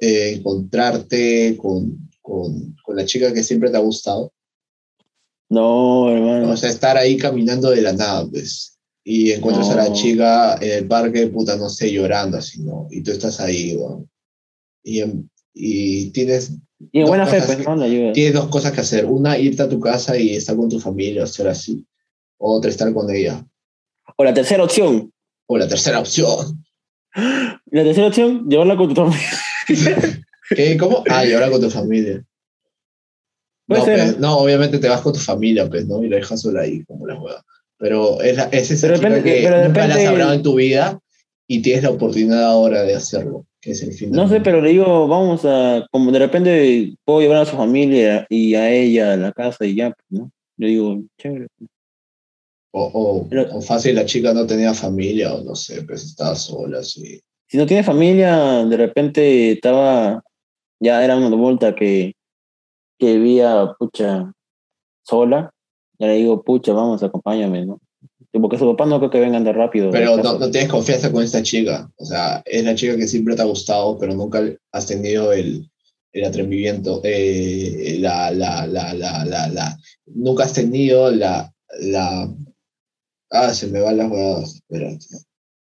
eh, 0.00 0.34
encontrarte 0.36 1.56
con, 1.56 2.08
con, 2.22 2.76
con 2.82 2.96
la 2.96 3.04
chica 3.04 3.32
que 3.34 3.42
siempre 3.42 3.70
te 3.70 3.76
ha 3.76 3.80
gustado? 3.80 4.32
No, 5.50 6.08
hermano. 6.10 6.52
O 6.52 6.56
sea, 6.56 6.70
estar 6.70 6.96
ahí 6.96 7.16
caminando 7.16 7.70
de 7.70 7.82
la 7.82 7.92
nada, 7.92 8.26
pues. 8.30 8.78
Y 9.04 9.32
encuentras 9.32 9.68
a 9.70 9.76
la 9.76 9.88
No. 9.88 9.94
chica 9.94 10.56
en 10.60 10.70
el 10.70 10.86
parque, 10.86 11.26
puta, 11.26 11.56
no 11.56 11.68
sé, 11.68 11.90
llorando 11.92 12.38
así, 12.38 12.62
¿no? 12.62 12.86
Y 12.90 13.02
tú 13.02 13.10
estás 13.10 13.40
ahí, 13.40 13.74
weón. 13.76 14.08
Y, 14.84 15.02
y 15.52 16.10
tienes, 16.10 16.52
y 16.92 17.00
en 17.00 17.06
buena 17.06 17.26
fe, 17.26 17.42
pues, 17.42 17.58
¿no? 17.66 17.82
Ayuda. 17.82 18.12
tienes 18.12 18.32
dos 18.34 18.46
cosas 18.48 18.72
que 18.72 18.80
hacer. 18.80 19.04
Una, 19.04 19.36
irte 19.38 19.62
a 19.62 19.68
tu 19.68 19.80
casa 19.80 20.16
y 20.16 20.36
estar 20.36 20.56
con 20.56 20.68
tu 20.68 20.78
familia, 20.78 21.24
o 21.24 21.26
ser 21.26 21.48
así. 21.48 21.84
Otra, 22.38 22.70
estar 22.70 22.92
con 22.94 23.10
ella. 23.14 23.44
O 24.16 24.24
la 24.24 24.32
tercera 24.32 24.64
opción. 24.64 25.12
O 25.46 25.58
la 25.58 25.68
tercera 25.68 25.98
opción. 25.98 26.64
La 27.14 27.82
tercera 27.82 28.06
opción, 28.06 28.48
llevarla 28.48 28.76
con 28.76 28.88
tu 28.88 28.94
familia. 28.94 29.28
¿Qué? 30.54 30.76
¿Cómo? 30.76 31.04
Ah, 31.08 31.22
ahora 31.34 31.50
con 31.50 31.60
tu 31.60 31.70
familia. 31.70 32.24
Puede 33.70 33.80
No, 33.82 33.86
ser. 33.86 33.98
pues, 34.00 34.18
no, 34.18 34.38
obviamente 34.38 34.78
te 34.78 34.88
vas 34.88 35.00
con 35.00 35.12
tu 35.12 35.20
familia, 35.20 35.68
pues, 35.68 35.86
¿no? 35.86 36.02
Y 36.02 36.08
la 36.08 36.16
dejas 36.16 36.40
sola 36.40 36.62
ahí, 36.62 36.82
como 36.86 37.06
la 37.06 37.14
juega. 37.16 37.40
Pero 37.78 38.20
es, 38.20 38.36
la, 38.36 38.44
es 38.50 38.68
esa 38.72 38.88
Pero 38.88 38.94
de 38.94 38.98
chica 38.98 39.08
repente- 39.14 39.34
que 39.40 39.42
pero 39.48 39.64
nunca 39.68 39.86
la 39.86 39.94
has 39.94 40.04
hablado 40.06 40.32
en 40.34 40.42
tu 40.42 40.54
vida 40.56 40.98
y 41.46 41.62
tienes 41.62 41.84
la 41.84 41.90
oportunidad 41.90 42.44
ahora 42.44 42.82
de 42.82 42.94
hacerlo, 42.96 43.46
que 43.60 43.70
es 43.70 43.82
el 43.84 43.92
fin 43.92 44.10
del 44.10 44.20
No 44.20 44.28
sé, 44.28 44.40
pero 44.40 44.60
le 44.60 44.70
digo, 44.70 45.06
vamos 45.06 45.44
a, 45.44 45.86
como 45.92 46.10
de 46.10 46.18
repente 46.18 46.94
puedo 47.04 47.20
llevar 47.20 47.38
a 47.38 47.46
su 47.46 47.56
familia 47.56 48.26
y 48.28 48.54
a 48.56 48.70
ella 48.72 49.12
a 49.12 49.16
la 49.16 49.30
casa 49.32 49.64
y 49.64 49.76
ya, 49.76 49.90
pues, 49.92 50.20
¿no? 50.20 50.30
Yo 50.58 50.66
digo, 50.66 51.02
chévere. 51.16 51.46
O, 52.72 52.82
o, 52.92 53.28
Pero- 53.28 53.48
o 53.56 53.60
fácil 53.62 53.94
la 53.94 54.04
chica 54.04 54.32
no 54.34 54.46
tenía 54.46 54.74
familia, 54.74 55.34
o 55.34 55.42
no 55.44 55.54
sé, 55.54 55.82
pues 55.82 56.04
estaba 56.04 56.34
sola, 56.34 56.80
así. 56.80 57.20
Si 57.48 57.56
no 57.56 57.66
tiene 57.66 57.82
familia, 57.82 58.64
de 58.64 58.76
repente 58.76 59.52
estaba, 59.52 60.22
ya 60.80 61.04
era 61.04 61.16
una 61.16 61.26
adulta 61.28 61.74
que, 61.74 62.12
que 63.00 63.14
vivía, 63.16 63.74
pucha, 63.78 64.32
sola. 65.02 65.52
Ya 65.98 66.06
le 66.06 66.14
digo, 66.14 66.42
pucha, 66.42 66.72
vamos, 66.72 67.02
acompáñame, 67.02 67.66
¿no? 67.66 67.80
Porque 68.32 68.58
su 68.58 68.66
papá 68.66 68.86
no 68.86 68.98
creo 68.98 69.10
que 69.10 69.20
vengan 69.20 69.42
de 69.42 69.52
rápido. 69.52 69.90
Pero 69.90 70.16
no, 70.18 70.38
no 70.38 70.50
tienes 70.50 70.70
confianza 70.70 71.10
con 71.10 71.24
esta 71.24 71.42
chica. 71.42 71.90
O 71.96 72.04
sea, 72.04 72.42
es 72.44 72.64
la 72.64 72.74
chica 72.76 72.96
que 72.96 73.08
siempre 73.08 73.34
te 73.34 73.42
ha 73.42 73.46
gustado, 73.46 73.98
pero 73.98 74.14
nunca 74.14 74.40
has 74.70 74.86
tenido 74.86 75.32
el, 75.32 75.68
el 76.12 76.24
atrevimiento, 76.24 77.00
eh, 77.04 77.96
la, 78.00 78.30
la, 78.30 78.66
la, 78.66 78.94
la, 78.94 79.78
nunca 80.06 80.44
has 80.44 80.52
tenido 80.52 81.10
la, 81.10 81.52
la, 81.80 82.32
ah, 83.30 83.50
se 83.50 83.68
me 83.68 83.80
van 83.80 83.96
las 83.96 84.10
huevadas, 84.10 84.54
espérate. 84.56 85.06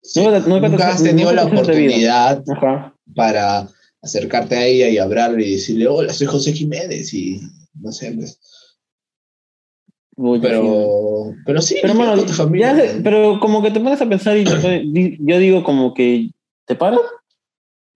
Sí, 0.01 0.23
Nunca 0.47 0.89
has 0.89 1.01
tenido 1.01 1.33
la 1.33 1.45
oportunidad 1.45 2.43
para 3.15 3.67
acercarte 4.05 4.55
a 4.55 4.65
ella 4.65 4.87
y 4.89 4.97
hablarle 4.97 5.45
y 5.45 5.51
decirle, 5.53 5.87
hola, 5.87 6.13
soy 6.13 6.27
José 6.27 6.53
Jiménez 6.53 7.13
y 7.13 7.41
no 7.73 7.91
sé, 7.91 8.11
pues, 8.11 8.39
Pucha, 10.15 10.41
sí. 10.41 10.47
pero, 10.47 11.33
pero 11.45 11.61
sí, 11.61 11.75
Pero, 11.81 11.93
mano, 11.93 12.23
tu 12.23 12.31
familia. 12.31 12.73
ya 12.73 12.75
sé, 12.93 13.01
pero 13.03 13.39
como 13.41 13.61
que 13.61 13.71
te 13.71 13.81
pones 13.81 14.01
a 14.01 14.07
pensar 14.07 14.37
y 14.37 14.45
te 14.45 15.17
yo 15.19 15.39
digo 15.39 15.63
como 15.63 15.93
que 15.93 16.29
te 16.65 16.75
paras 16.75 17.01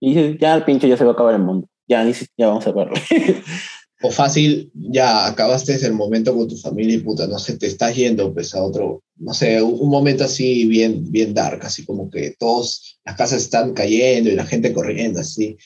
y 0.00 0.14
dices, 0.14 0.36
ya 0.38 0.54
el 0.54 0.64
pinche 0.64 0.86
ya 0.88 0.96
se 0.98 1.04
va 1.04 1.10
a 1.10 1.14
acabar 1.14 1.34
el 1.34 1.42
mundo. 1.42 1.66
Ya, 1.88 2.04
dices, 2.04 2.28
ya 2.36 2.48
vamos 2.48 2.66
a 2.66 2.70
acabarlo. 2.70 2.94
O 4.02 4.10
fácil, 4.10 4.70
ya 4.74 5.26
acabaste 5.26 5.74
el 5.84 5.92
momento 5.92 6.34
con 6.34 6.48
tu 6.48 6.56
familia 6.56 6.94
y 6.94 7.00
puta, 7.00 7.26
no 7.26 7.38
sé, 7.38 7.58
te 7.58 7.66
estás 7.66 7.94
yendo 7.94 8.32
pues 8.32 8.54
a 8.54 8.62
otro, 8.62 9.02
no 9.16 9.34
sé, 9.34 9.60
un, 9.60 9.76
un 9.78 9.90
momento 9.90 10.24
así 10.24 10.64
bien, 10.66 11.10
bien 11.12 11.34
dark, 11.34 11.60
así 11.66 11.84
como 11.84 12.10
que 12.10 12.34
todos, 12.38 12.98
las 13.04 13.16
casas 13.16 13.42
están 13.42 13.74
cayendo 13.74 14.30
y 14.30 14.36
la 14.36 14.46
gente 14.46 14.72
corriendo 14.72 15.20
así, 15.20 15.58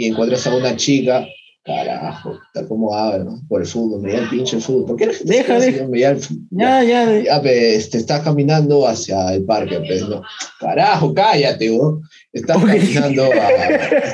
y 0.00 0.06
encuentras 0.06 0.46
a 0.46 0.54
una 0.54 0.76
chica, 0.76 1.26
carajo, 1.64 2.38
tal 2.54 2.66
como 2.68 2.94
habla, 2.94 3.24
¿no? 3.24 3.40
Por 3.48 3.60
el 3.60 3.66
fútbol, 3.66 4.00
me 4.00 4.12
da 4.12 4.20
el 4.20 4.28
pinche 4.30 4.58
fútbol, 4.60 4.86
¿por 4.86 4.96
qué 4.96 5.06
Deja, 5.24 5.58
deja. 5.58 5.82
el 5.84 6.16
fútbol? 6.20 6.38
ya, 6.50 6.82
ya. 6.84 7.20
Ya, 7.22 7.42
pues, 7.42 7.90
te 7.90 7.98
estás 7.98 8.22
caminando 8.22 8.86
hacia 8.86 9.34
el 9.34 9.44
parque, 9.44 9.78
pues, 9.86 10.08
¿no? 10.08 10.22
Carajo, 10.60 11.12
cállate, 11.12 11.68
¿no? 11.76 12.00
Estás 12.32 12.56
Oye. 12.62 12.78
caminando 12.78 13.24
a... 13.24 13.50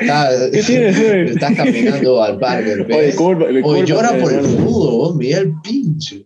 estás- 0.01 0.51
¿Qué 0.53 0.63
tienes, 0.63 0.99
estás 1.33 1.55
caminando 1.55 2.23
al 2.23 2.39
parque, 2.39 2.73
Oye, 2.73 2.85
pues. 2.85 2.97
Oye, 2.97 3.07
disculpa, 3.53 3.85
llora 3.85 4.19
por 4.19 4.33
el 4.33 4.45
fútbol, 4.47 5.17
mira 5.17 5.39
el 5.41 5.53
pinche. 5.63 6.25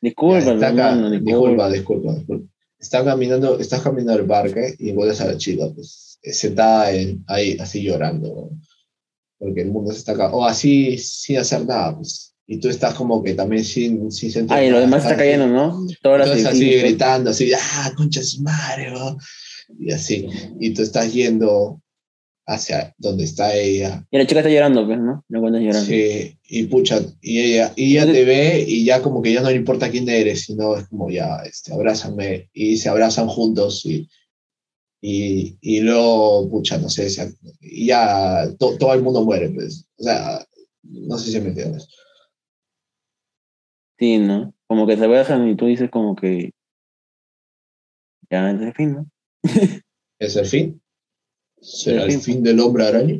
Disculpa, 0.00 0.40
Ya, 0.44 0.52
está 0.54 0.68
hermano, 0.68 1.10
disculpa, 1.10 1.68
disculpa. 1.68 1.68
disculpa, 1.72 2.14
disculpa. 2.14 2.46
Está 2.78 3.04
caminando, 3.04 3.58
estás 3.58 3.82
caminando 3.82 4.14
al 4.22 4.26
parque 4.26 4.74
y 4.78 4.88
encuentras 4.90 5.20
a 5.20 5.26
la 5.26 5.36
chica, 5.36 5.66
pues, 5.74 6.18
sentada 6.22 6.90
en- 6.92 7.22
ahí, 7.26 7.58
así 7.60 7.82
llorando, 7.82 8.48
porque 9.40 9.62
el 9.62 9.70
mundo 9.72 9.90
se 9.90 9.98
está 9.98 10.12
acabando, 10.12 10.38
o 10.38 10.44
así, 10.44 10.98
sin 10.98 11.38
hacer 11.38 11.66
nada, 11.66 11.96
pues, 11.96 12.34
y 12.46 12.58
tú 12.58 12.68
estás 12.68 12.94
como 12.94 13.22
que 13.22 13.34
también 13.34 13.64
sin, 13.64 14.12
sin 14.12 14.30
sentir 14.30 14.56
Ay, 14.56 14.66
lo 14.66 14.74
nada, 14.74 14.82
demás 14.82 15.02
está 15.02 15.16
cayendo, 15.16 15.46
¿no? 15.46 15.86
Todas 16.02 16.20
las 16.20 16.28
Entonces 16.28 16.46
así 16.46 16.74
gritando, 16.74 17.30
así, 17.30 17.50
ah, 17.54 17.92
concha 17.96 18.20
de 18.20 18.26
su 18.26 18.42
madre, 18.42 18.90
¿no? 18.90 19.16
y 19.78 19.92
así, 19.92 20.26
y 20.58 20.74
tú 20.74 20.82
estás 20.82 21.12
yendo 21.12 21.80
hacia 22.46 22.92
donde 22.98 23.24
está 23.24 23.54
ella, 23.54 24.04
Y 24.10 24.18
la 24.18 24.26
chica 24.26 24.40
está 24.40 24.50
llorando, 24.50 24.84
pues, 24.84 24.98
¿no? 24.98 25.24
La 25.28 25.38
encuentras 25.38 25.64
llorando. 25.64 25.88
Sí, 25.88 26.36
y 26.48 26.64
pucha, 26.64 27.00
y 27.22 27.40
ella, 27.40 27.72
y 27.76 27.92
ella 27.92 28.12
te 28.12 28.24
ve 28.24 28.64
y 28.66 28.84
ya 28.84 29.00
como 29.00 29.22
que 29.22 29.32
ya 29.32 29.40
no 29.40 29.50
le 29.50 29.56
importa 29.56 29.90
quién 29.90 30.08
eres, 30.08 30.42
sino 30.42 30.76
es 30.76 30.88
como 30.88 31.08
ya, 31.08 31.36
este, 31.44 31.72
abrázame, 31.72 32.50
y 32.52 32.76
se 32.76 32.88
abrazan 32.88 33.28
juntos 33.28 33.86
y, 33.86 34.08
y, 35.00 35.56
y 35.60 35.80
luego, 35.80 36.48
pucha, 36.50 36.78
no 36.78 36.88
sé, 36.88 37.08
y 37.60 37.86
ya 37.86 38.46
to- 38.58 38.76
todo 38.78 38.92
el 38.94 39.02
mundo 39.02 39.24
muere, 39.24 39.48
pues, 39.50 39.86
o 39.98 40.02
sea, 40.02 40.44
no 40.82 41.16
sé 41.18 41.30
si 41.30 41.40
me 41.40 41.48
entiendes. 41.48 41.88
Sí, 43.98 44.18
¿no? 44.18 44.54
Como 44.66 44.86
que 44.86 44.96
se 44.96 45.04
abrazan 45.04 45.48
y 45.48 45.56
tú 45.56 45.66
dices 45.66 45.90
como 45.90 46.16
que 46.16 46.52
ya 48.30 48.50
es 48.50 48.60
el 48.60 48.72
fin, 48.74 48.92
¿no? 48.94 49.10
¿Es 50.18 50.36
el 50.36 50.46
fin? 50.46 50.82
¿Será 51.60 52.04
El 52.04 52.12
el 52.12 52.20
fin. 52.20 52.42
del 52.42 52.60
hombre 52.60 52.86
araña? 52.86 53.14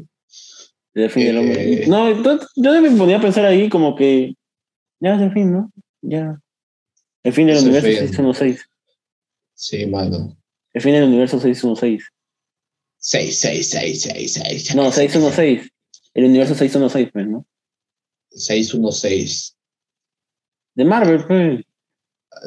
Es 0.94 1.04
el 1.04 1.10
fin 1.10 1.26
del 1.26 1.38
hombre. 1.38 1.86
No, 1.86 2.10
yo, 2.22 2.40
yo 2.56 2.80
me 2.80 2.90
ponía 2.96 3.18
a 3.18 3.20
pensar 3.20 3.44
ahí 3.44 3.68
como 3.68 3.94
que 3.96 4.34
ya 5.00 5.16
es 5.16 5.22
el 5.22 5.32
fin, 5.32 5.52
¿no? 5.52 5.72
Ya. 6.02 6.40
El 7.22 7.32
fin 7.32 7.46
del 7.46 7.56
Es 7.56 7.62
el 7.62 7.68
universo 7.70 7.88
fin. 7.88 8.08
616. 8.08 8.66
Sí, 9.54 9.86
mano. 9.86 10.36
El 10.72 10.82
fin 10.82 10.92
del 10.92 11.04
universo 11.04 11.38
616. 11.40 12.02
6666. 12.98 14.74
No, 14.74 14.90
616. 14.92 15.70
El 16.14 16.24
universo 16.24 16.54
616, 16.54 17.10
pues, 17.12 17.26
¿no? 17.28 17.46
616. 18.30 19.56
De 20.74 20.84
Marvel, 20.84 21.24
pues. 21.26 21.64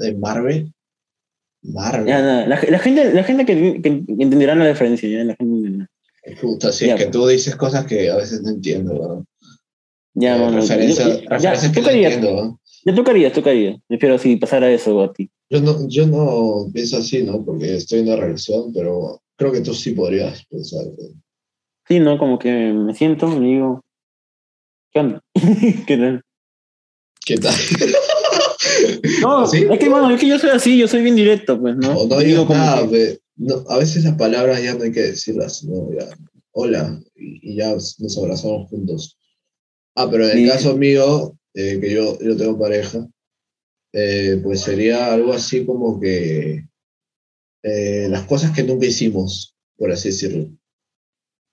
¿De 0.02 0.16
Marvel? 0.16 0.74
Marvel. 1.64 2.08
Ya, 2.08 2.22
nada. 2.22 2.48
La, 2.48 2.62
la 2.62 2.80
gente, 2.80 3.14
la 3.14 3.24
gente 3.24 3.46
que, 3.46 3.82
que 3.82 3.90
entenderá 4.08 4.56
la 4.56 4.68
diferencia, 4.68 5.08
¿ya? 5.10 5.24
La 5.24 5.36
gente, 5.36 5.88
Puta, 6.40 6.72
sí, 6.72 6.86
Ya, 6.88 6.94
es 6.94 7.00
que 7.00 7.06
pues. 7.08 7.12
tú 7.12 7.28
dices 7.28 7.56
cosas 7.58 7.86
que 7.86 8.10
a 8.10 8.16
veces 8.16 8.42
no 8.42 8.50
entiendo, 8.52 8.94
weón. 8.94 9.28
ya, 10.14 10.38
Eh, 10.38 10.40
bueno, 10.40 10.62
referencia- 10.62 11.06
yo- 11.08 11.20
ya, 11.22 11.30
referencias 11.30 11.72
que 11.72 11.80
tú 11.80 11.82
no 11.82 11.88
querías, 11.90 12.14
entiendo, 12.14 12.38
weón. 12.38 12.60
ya 12.86 12.96
tú 12.96 13.04
querías, 13.04 13.34
tú 13.34 13.44
querías. 13.44 13.78
Prefiero 13.88 14.18
si 14.18 14.36
pasara 14.38 14.72
eso 14.72 15.02
a 15.04 15.12
ti. 15.12 15.30
Yo 15.54 15.62
no, 15.62 15.88
yo 15.88 16.08
no 16.08 16.72
pienso 16.74 16.98
así, 16.98 17.22
¿no? 17.22 17.46
Porque 17.46 17.76
estoy 17.76 18.00
en 18.00 18.08
una 18.08 18.16
relación, 18.16 18.74
pero 18.74 19.22
creo 19.36 19.52
que 19.52 19.62
tú 19.62 19.72
sí 19.76 19.92
podrías 19.92 20.44
pensar. 20.48 20.84
Sí, 21.88 22.00
¿no? 22.00 22.18
Como 22.18 22.40
que 22.40 22.52
me 22.74 22.96
siento 22.96 23.28
y 23.38 23.40
digo, 23.54 23.82
¿qué 24.92 25.00
onda? 25.02 25.22
¿Qué 25.86 25.96
tal? 25.98 26.24
¿Qué 27.24 27.38
tal? 27.38 27.54
No, 29.22 29.46
¿Sí? 29.52 29.68
es 29.70 29.78
que, 29.78 29.90
bueno, 29.90 30.10
es 30.10 30.20
que 30.20 30.28
yo 30.28 30.40
soy 30.40 30.50
así, 30.50 30.76
yo 30.76 30.88
soy 30.88 31.04
bien 31.04 31.16
directo, 31.16 31.62
pues, 31.62 31.76
¿no? 31.78 32.00
O 32.00 32.08
no 32.08 32.18
Digo 32.18 32.48
nada, 32.50 32.90
que-. 32.90 33.20
No, 33.36 33.64
a 33.70 33.78
veces 33.78 34.04
las 34.06 34.16
palabras 34.16 34.64
ya 34.64 34.74
no 34.74 34.86
hay 34.86 34.92
que 34.92 35.02
decirlas, 35.02 35.64
¿no? 35.66 35.88
Ya, 35.96 36.08
hola, 36.52 37.00
y, 37.16 37.52
y 37.52 37.56
ya 37.58 37.74
nos 37.74 38.18
abrazamos 38.18 38.70
juntos. 38.72 39.20
Ah, 39.96 40.08
pero 40.10 40.28
en 40.28 40.32
el 40.40 40.46
Sí. 40.46 40.50
caso 40.50 40.76
mío, 40.78 41.38
eh, 41.54 41.78
que 41.80 41.94
yo, 41.94 42.18
yo 42.20 42.36
tengo 42.38 42.58
pareja, 42.58 43.08
eh, 43.94 44.40
pues 44.44 44.62
sería 44.62 45.14
algo 45.14 45.34
así 45.34 45.66
como 45.66 46.00
que 46.00 46.66
eh, 47.64 48.08
las 48.10 48.24
cosas 48.26 48.52
que 48.52 48.64
nunca 48.64 48.86
hicimos, 48.86 49.56
por 49.78 49.92
así 49.92 50.10
decirlo, 50.10 50.50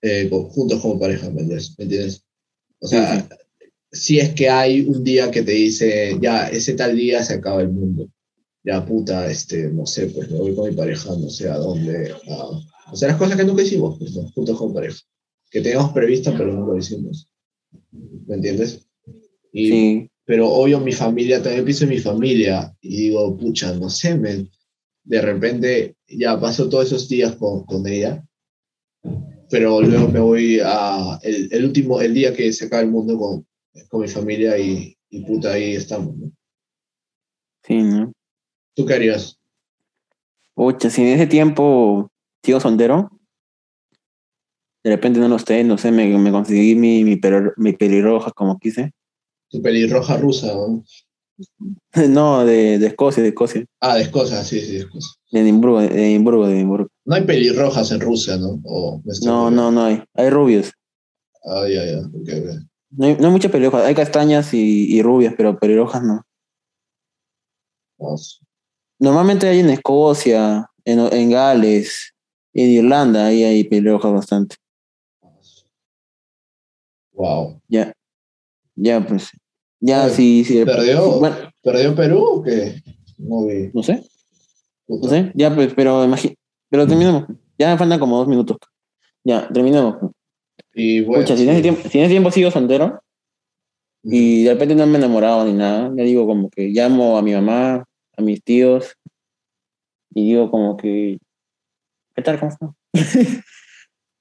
eh, 0.01 0.29
juntos 0.29 0.81
como 0.81 0.99
pareja, 0.99 1.29
¿me 1.29 1.41
entiendes? 1.41 2.23
O 2.79 2.87
sea, 2.87 3.27
si 3.91 4.19
es 4.19 4.33
que 4.33 4.49
hay 4.49 4.81
un 4.81 5.03
día 5.03 5.29
que 5.31 5.43
te 5.43 5.51
dice, 5.51 6.17
ya, 6.19 6.49
ese 6.49 6.73
tal 6.73 6.95
día 6.95 7.23
se 7.23 7.35
acaba 7.35 7.61
el 7.61 7.69
mundo 7.69 8.09
ya 8.63 8.85
puta, 8.85 9.29
este, 9.29 9.69
no 9.69 9.85
sé, 9.85 10.07
pues 10.07 10.29
me 10.29 10.37
voy 10.37 10.55
con 10.55 10.69
mi 10.69 10.75
pareja, 10.75 11.09
no 11.17 11.29
sé 11.29 11.49
a 11.49 11.57
dónde. 11.57 12.11
a- 12.11 12.91
o 12.91 12.95
sea, 12.95 13.07
las 13.09 13.17
cosas 13.17 13.37
que 13.37 13.43
nunca 13.43 13.63
hicimos, 13.63 13.97
pues, 13.97 14.13
¿no? 14.15 14.29
juntos 14.31 14.57
con 14.57 14.73
pareja. 14.73 14.99
Que 15.49 15.61
teníamos 15.61 15.91
previstas, 15.93 16.33
pero 16.37 16.53
nunca 16.53 16.73
lo 16.73 16.77
hicimos. 16.77 17.27
¿Me 18.27 18.35
entiendes? 18.35 18.85
Y, 19.51 19.69
Sí, 19.69 20.10
Pero 20.25 20.49
obvio, 20.49 20.79
mi 20.79 20.93
familia, 20.93 21.41
también 21.41 21.65
pienso 21.65 21.83
en 21.85 21.89
mi 21.89 21.99
familia 21.99 22.75
y 22.81 22.97
digo, 23.09 23.35
pucha, 23.37 23.73
no 23.73 23.89
sé, 23.89 24.15
men. 24.15 24.49
De 25.03 25.21
repente 25.21 25.95
ya 26.07 26.39
paso 26.39 26.69
todos 26.69 26.87
esos 26.87 27.09
días 27.09 27.35
con, 27.35 27.65
con 27.65 27.87
ella, 27.87 28.23
pero 29.49 29.81
luego 29.81 30.07
me 30.07 30.19
voy 30.19 30.59
a 30.63 31.19
el, 31.23 31.49
el 31.51 31.65
último, 31.65 32.01
el 32.01 32.13
día 32.13 32.33
que 32.33 32.53
se 32.53 32.65
acaba 32.65 32.83
el 32.83 32.89
mundo 32.91 33.17
con, 33.17 33.47
con 33.89 34.01
mi 34.01 34.07
familia 34.07 34.57
y, 34.57 34.95
y 35.09 35.25
puta, 35.25 35.53
ahí 35.53 35.75
estamos, 35.75 36.15
¿no? 36.17 36.31
sí, 37.63 37.81
¿no? 37.81 38.13
¿Tú 38.75 38.85
qué 38.85 38.93
harías? 38.93 39.39
Pucha, 40.53 40.89
si 40.89 41.01
en 41.01 41.07
ese 41.09 41.27
tiempo 41.27 42.09
sigo 42.43 42.59
soltero, 42.59 43.09
de 44.83 44.89
repente 44.91 45.19
no 45.19 45.27
lo 45.27 45.35
esté, 45.35 45.63
no 45.63 45.77
sé, 45.77 45.91
me, 45.91 46.07
me 46.17 46.31
conseguí 46.31 46.75
mi, 46.75 47.03
mi, 47.03 47.19
mi 47.57 47.73
pelirroja 47.73 48.31
como 48.31 48.57
quise. 48.59 48.93
Tu 49.51 49.61
pelirroja 49.61 50.17
rusa, 50.17 50.47
¿no? 50.47 50.83
No, 52.09 52.45
de, 52.45 52.79
de 52.79 52.87
Escocia, 52.87 53.21
de 53.23 53.29
Escocia. 53.29 53.65
Ah, 53.79 53.95
de 53.95 54.03
Escocia, 54.03 54.43
sí, 54.43 54.59
sí, 54.61 54.73
de 54.73 54.79
Escocia. 54.79 55.11
De 55.31 55.41
Edimburgo, 55.41 55.81
de 55.81 55.87
Edimburgo, 55.87 56.47
de 56.47 56.55
Edimburgo. 56.55 56.87
No 57.05 57.15
hay 57.15 57.23
pelirrojas 57.23 57.91
en 57.91 57.99
Rusia, 57.99 58.37
¿no? 58.37 58.59
O 58.63 59.01
me 59.03 59.11
estoy 59.11 59.27
No, 59.27 59.51
no, 59.51 59.71
no 59.71 59.83
hay. 59.83 60.03
Hay 60.13 60.29
rubios. 60.29 60.71
Ah, 61.43 61.67
ya, 61.67 61.85
ya. 61.85 61.99
ok, 61.99 62.13
ok. 62.13 62.61
No 62.91 63.05
hay, 63.07 63.15
no 63.15 63.27
hay 63.27 63.31
muchas 63.31 63.51
pelirrojas. 63.51 63.85
Hay 63.85 63.95
castañas 63.95 64.53
y, 64.53 64.95
y 64.95 65.01
rubias, 65.01 65.33
pero 65.35 65.57
pelirrojas 65.57 66.03
no. 66.03 66.21
Vamos. 67.97 68.41
Normalmente 68.99 69.47
hay 69.47 69.59
en 69.59 69.69
Escocia, 69.69 70.69
en, 70.85 70.99
en 70.99 71.31
Gales, 71.31 72.13
en 72.53 72.69
Irlanda, 72.69 73.27
ahí 73.27 73.43
hay 73.43 73.63
pelirrojas 73.63 74.11
bastante. 74.11 74.55
Wow. 77.13 77.61
Ya, 77.67 77.93
ya, 78.75 79.05
pues. 79.05 79.31
Ya, 79.81 80.05
Oye, 80.05 80.13
sí, 80.13 80.43
sí. 80.45 80.63
¿Perdió? 80.63 81.19
Bueno, 81.19 81.35
¿Perdió 81.63 81.95
Perú 81.95 82.19
o 82.23 82.43
qué? 82.43 82.81
No 83.17 83.45
vi. 83.45 83.69
no 83.73 83.81
sé. 83.83 84.03
Puta. 84.87 85.05
No 85.07 85.09
sé, 85.09 85.31
ya 85.35 85.53
pues, 85.53 85.73
pero 85.75 86.05
imagi- 86.05 86.35
pero 86.69 86.87
terminamos. 86.87 87.25
Ya 87.57 87.71
me 87.71 87.77
faltan 87.77 87.99
como 87.99 88.17
dos 88.17 88.27
minutos. 88.27 88.57
Ya, 89.23 89.47
terminamos. 89.49 89.97
Y 90.73 91.01
bueno. 91.01 91.23
Escucha, 91.23 91.37
si, 91.37 91.47
ese 91.49 91.61
tiempo, 91.61 91.81
si 91.89 91.97
en 91.97 92.03
ese 92.05 92.13
tiempo 92.13 92.31
sigo 92.31 92.51
soltero 92.51 93.01
y 94.03 94.43
de 94.45 94.53
repente 94.53 94.73
no 94.75 94.85
me 94.87 94.93
he 94.93 94.97
enamorado 94.97 95.45
ni 95.45 95.53
nada, 95.53 95.91
ya 95.95 96.03
digo 96.03 96.25
como 96.25 96.49
que 96.49 96.69
llamo 96.69 97.17
a 97.17 97.21
mi 97.21 97.33
mamá, 97.33 97.83
a 98.17 98.21
mis 98.21 98.43
tíos 98.43 98.95
y 100.13 100.29
digo 100.31 100.49
como 100.51 100.75
que, 100.77 101.17
¿qué 102.15 102.21
tal? 102.21 102.39
¿Cómo 102.39 102.51
están? 102.51 102.75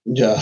Ya. 0.06 0.34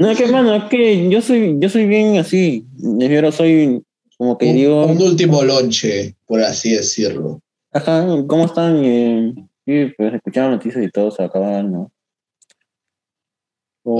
No, 0.00 0.08
es 0.10 0.16
que, 0.18 0.26
mano, 0.28 0.54
es 0.54 0.64
que 0.64 1.10
yo 1.10 1.20
soy, 1.20 1.56
yo 1.60 1.68
soy 1.68 1.86
bien 1.86 2.16
así. 2.16 2.66
Prefiero 2.98 3.30
soy 3.30 3.82
como 4.16 4.36
que 4.38 4.46
un, 4.50 4.56
digo, 4.56 4.86
un 4.86 5.00
último 5.02 5.42
lonche, 5.42 6.14
por 6.26 6.40
así 6.42 6.70
decirlo. 6.72 7.40
ajá, 7.72 8.06
¿cómo 8.26 8.46
están? 8.46 8.84
Y, 8.84 9.34
y, 9.66 9.86
pues 9.94 10.14
escucharon 10.14 10.52
noticias 10.52 10.84
y 10.84 10.90
todo 10.90 11.10
se 11.10 11.22
acabaron, 11.22 11.72
¿no? 11.72 11.92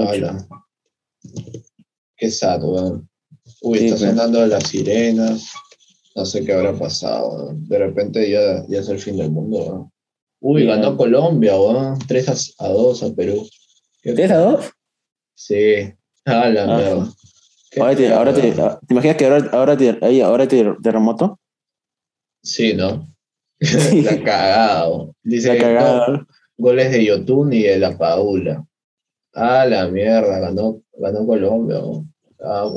Ala. 0.09 0.47
Qué 2.17 2.31
sad, 2.31 2.63
weón. 2.65 3.09
Uy, 3.63 3.79
Sí, 3.79 3.85
está 3.87 3.99
pues. 3.99 4.11
sonando 4.11 4.47
las 4.47 4.65
sirenas. 4.69 5.53
No 6.15 6.25
sé 6.25 6.45
qué 6.45 6.53
habrá 6.55 6.73
pasado. 6.77 7.51
De 7.55 7.79
repente 7.79 8.29
ya, 8.31 8.65
ya 8.69 8.81
es 8.81 8.89
el 8.89 8.99
fin 8.99 9.17
del 9.19 9.31
mundo. 9.31 9.59
weón. 9.59 9.93
Uy, 10.41 10.63
Sí, 10.63 10.67
ganó. 10.67 10.97
Colombia, 10.97 11.57
weón. 11.57 11.99
3 12.09 12.55
a 12.59 12.69
2 12.69 13.03
a 13.03 13.15
Perú. 13.15 13.47
Qué 14.03 14.13
¿Tres 14.13 14.31
a 14.31 14.39
dos? 14.39 14.71
Sí. 15.35 15.93
A 16.25 16.49
la 16.49 16.65
Ah, 16.65 17.09
Ahora 17.79 17.97
te, 17.97 18.13
ahora 18.13 18.35
te, 18.35 18.41
weón. 18.51 18.79
¿te 18.87 18.95
imaginas 18.95 19.17
que 19.17 19.25
ahora, 19.27 19.51
ahora 19.53 19.77
te, 19.77 19.99
ahí, 20.03 20.21
ahora 20.21 20.49
te 20.49 20.65
terremoto? 20.83 21.39
Sí, 22.43 22.75
¿no? 22.75 23.07
Sí. 23.61 24.03
La 24.03 24.23
cagado. 24.23 25.15
Dice 25.23 25.59
La 25.59 26.09
no, 26.09 26.27
goles 26.59 26.93
de 26.93 27.05
Yotun 27.05 27.53
y 27.53 27.63
de 27.63 27.79
la 27.79 27.97
Paula. 27.97 28.65
Ah, 29.35 29.67
la 29.67 29.89
mierda, 29.89 30.39
ganó, 30.39 30.83
ganó 30.99 31.27
Colombia. 31.27 31.79
Ah. 32.43 32.71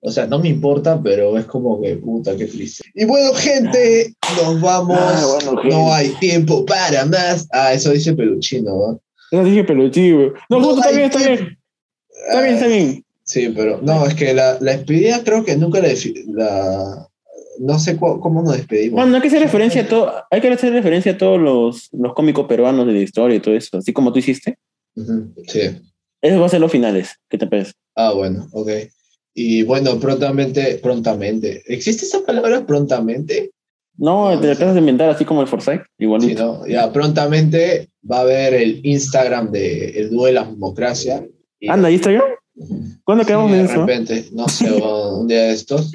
O 0.00 0.10
sea, 0.10 0.26
no 0.26 0.38
me 0.38 0.48
importa, 0.48 1.00
pero 1.02 1.36
es 1.36 1.46
como 1.46 1.80
que 1.80 1.96
puta, 1.96 2.36
qué 2.36 2.46
triste. 2.46 2.84
Y 2.94 3.04
bueno, 3.04 3.32
gente, 3.34 4.14
nos 4.36 4.60
vamos. 4.60 4.98
Ah, 4.98 5.24
bueno, 5.26 5.60
gente. 5.62 5.76
No 5.76 5.92
hay 5.92 6.10
tiempo 6.20 6.64
para 6.64 7.04
más. 7.06 7.48
Ah, 7.50 7.72
eso 7.72 7.90
dice 7.90 8.14
Peluchino, 8.14 8.70
¿no? 8.70 9.00
Eso 9.30 9.44
dije 9.44 9.64
peluchivo. 9.64 10.32
No, 10.48 10.58
No 10.58 10.64
justo 10.64 10.80
está 10.80 10.96
bien, 10.96 11.10
está 11.10 11.18
bien. 11.18 11.58
Está 12.28 12.42
bien, 12.42 12.54
está 12.54 12.66
bien. 12.66 13.04
Sí, 13.28 13.52
pero 13.54 13.78
no, 13.82 14.06
es 14.06 14.14
que 14.14 14.32
la, 14.32 14.56
la 14.60 14.72
despedida 14.74 15.22
creo 15.22 15.44
que 15.44 15.54
nunca 15.54 15.80
la, 15.80 15.88
la- 16.32 17.08
no 17.60 17.78
sé 17.78 17.96
cómo 17.98 18.42
nos 18.42 18.56
despedimos. 18.56 19.00
Bueno, 19.02 19.16
hay 19.16 19.20
que 19.22 19.28
hacer 19.28 19.42
referencia 19.42 19.82
a 19.82 19.86
todo, 19.88 20.12
hay 20.30 20.40
que 20.40 20.48
hacer 20.48 20.72
referencia 20.72 21.12
a 21.12 21.18
todos 21.18 21.38
los, 21.38 21.88
los 21.92 22.14
cómicos 22.14 22.46
peruanos 22.46 22.86
de 22.86 22.92
la 22.94 23.00
historia 23.00 23.36
y 23.36 23.40
todo 23.40 23.54
eso, 23.54 23.76
así 23.78 23.92
como 23.92 24.12
tú 24.12 24.18
hiciste. 24.20 24.56
Ujú, 24.96 25.34
Sí. 25.46 25.60
Esos 26.22 26.38
van 26.38 26.46
a 26.46 26.48
ser 26.48 26.60
los 26.60 26.72
finales. 26.72 27.16
¿Qué 27.28 27.36
te 27.38 27.46
parece? 27.46 27.72
Ah, 27.96 28.12
bueno, 28.12 28.48
ok. 28.52 28.70
Y 29.34 29.62
bueno, 29.62 30.00
prontamente, 30.00 30.78
prontamente. 30.82 31.62
¿Existe 31.66 32.06
esa 32.06 32.24
palabra 32.24 32.64
prontamente? 32.66 33.50
No, 33.98 34.30
te 34.40 34.46
la 34.46 34.52
empiezas 34.52 34.74
a 34.74 34.78
inventar 34.78 35.10
así 35.10 35.24
como 35.24 35.42
el 35.42 35.48
Forsyth, 35.48 35.82
Sí, 35.82 36.04
igualito. 36.04 36.60
no. 36.60 36.66
Ya 36.66 36.90
prontamente 36.92 37.88
va 38.10 38.18
a 38.18 38.20
haber 38.22 38.54
el 38.54 38.80
Instagram 38.86 39.50
de 39.52 39.90
El 40.00 40.10
Dúo 40.10 40.26
de 40.26 40.32
la 40.32 40.44
Democracia. 40.44 41.24
Y- 41.60 41.68
Anda, 41.68 41.90
Instagram. 41.90 42.22
¿Cuándo 43.04 43.24
Sí, 43.24 43.28
quedamos 43.28 43.50
de 43.52 43.58
en 43.60 43.64
eso? 43.66 43.80
repente, 43.86 44.24
no 44.32 44.48
sé, 44.48 44.70
un 45.12 45.26
día 45.28 45.42
de 45.44 45.52
estos. 45.52 45.92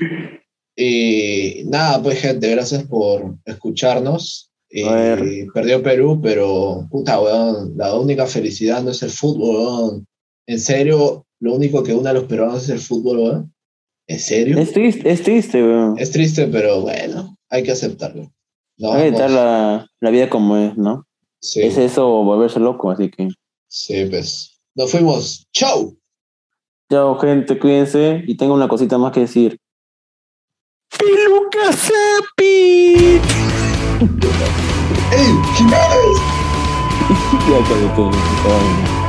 Y 0.75 1.63
nada, 1.65 2.01
pues 2.01 2.19
gente, 2.19 2.49
gracias 2.49 2.83
por 2.83 3.35
escucharnos. 3.45 4.49
Y 4.69 4.83
ver. 4.83 5.23
perdió 5.53 5.83
Perú, 5.83 6.19
pero 6.21 6.87
puta, 6.89 7.19
weón, 7.21 7.73
la 7.77 7.93
única 7.95 8.25
felicidad 8.25 8.81
no 8.81 8.89
es 8.91 9.03
el 9.03 9.11
fútbol, 9.11 9.55
weón. 9.55 10.07
En 10.47 10.59
serio, 10.59 11.25
lo 11.39 11.53
único 11.53 11.83
que 11.83 11.93
une 11.93 12.09
a 12.09 12.13
los 12.13 12.23
peruanos 12.23 12.63
es 12.63 12.69
el 12.69 12.79
fútbol, 12.79 13.19
weón. 13.19 13.53
¿En 14.07 14.19
serio? 14.19 14.57
Es 14.57 14.73
triste, 14.73 15.09
es 15.11 15.21
triste, 15.21 15.63
weón. 15.63 15.95
Es 15.99 16.09
triste, 16.11 16.47
pero 16.47 16.81
bueno, 16.81 17.37
hay 17.49 17.61
que 17.63 17.71
aceptarlo. 17.71 18.31
No, 18.77 18.93
Hay 18.93 19.03
que 19.03 19.07
estar 19.09 19.29
vamos. 19.29 19.35
la, 19.35 19.87
la 20.01 20.09
vida 20.09 20.29
como 20.29 20.57
es, 20.57 20.75
¿no? 20.75 21.05
Sí, 21.39 21.61
Es 21.61 21.77
eso 21.77 22.07
volverse 22.23 22.59
loco, 22.59 22.89
así 22.89 23.09
que. 23.11 23.27
sí, 23.67 24.05
pues. 24.09 24.49
Nos 24.75 24.89
fuimos. 24.91 25.47
¡Chau! 25.53 25.95
Chao, 26.93 27.17
gente, 27.17 27.57
cuídense. 27.57 28.23
Y 28.27 28.37
tengo 28.37 28.53
una 28.53 28.67
cosita 28.67 28.99
más 28.99 29.11
que 29.11 29.21
decir. 29.21 29.59
¡Peluca 30.95 31.73
Sapi! 31.73 33.19
¡Ey, 35.11 35.33
Jiménez! 35.55 36.21
Ya, 37.49 39.02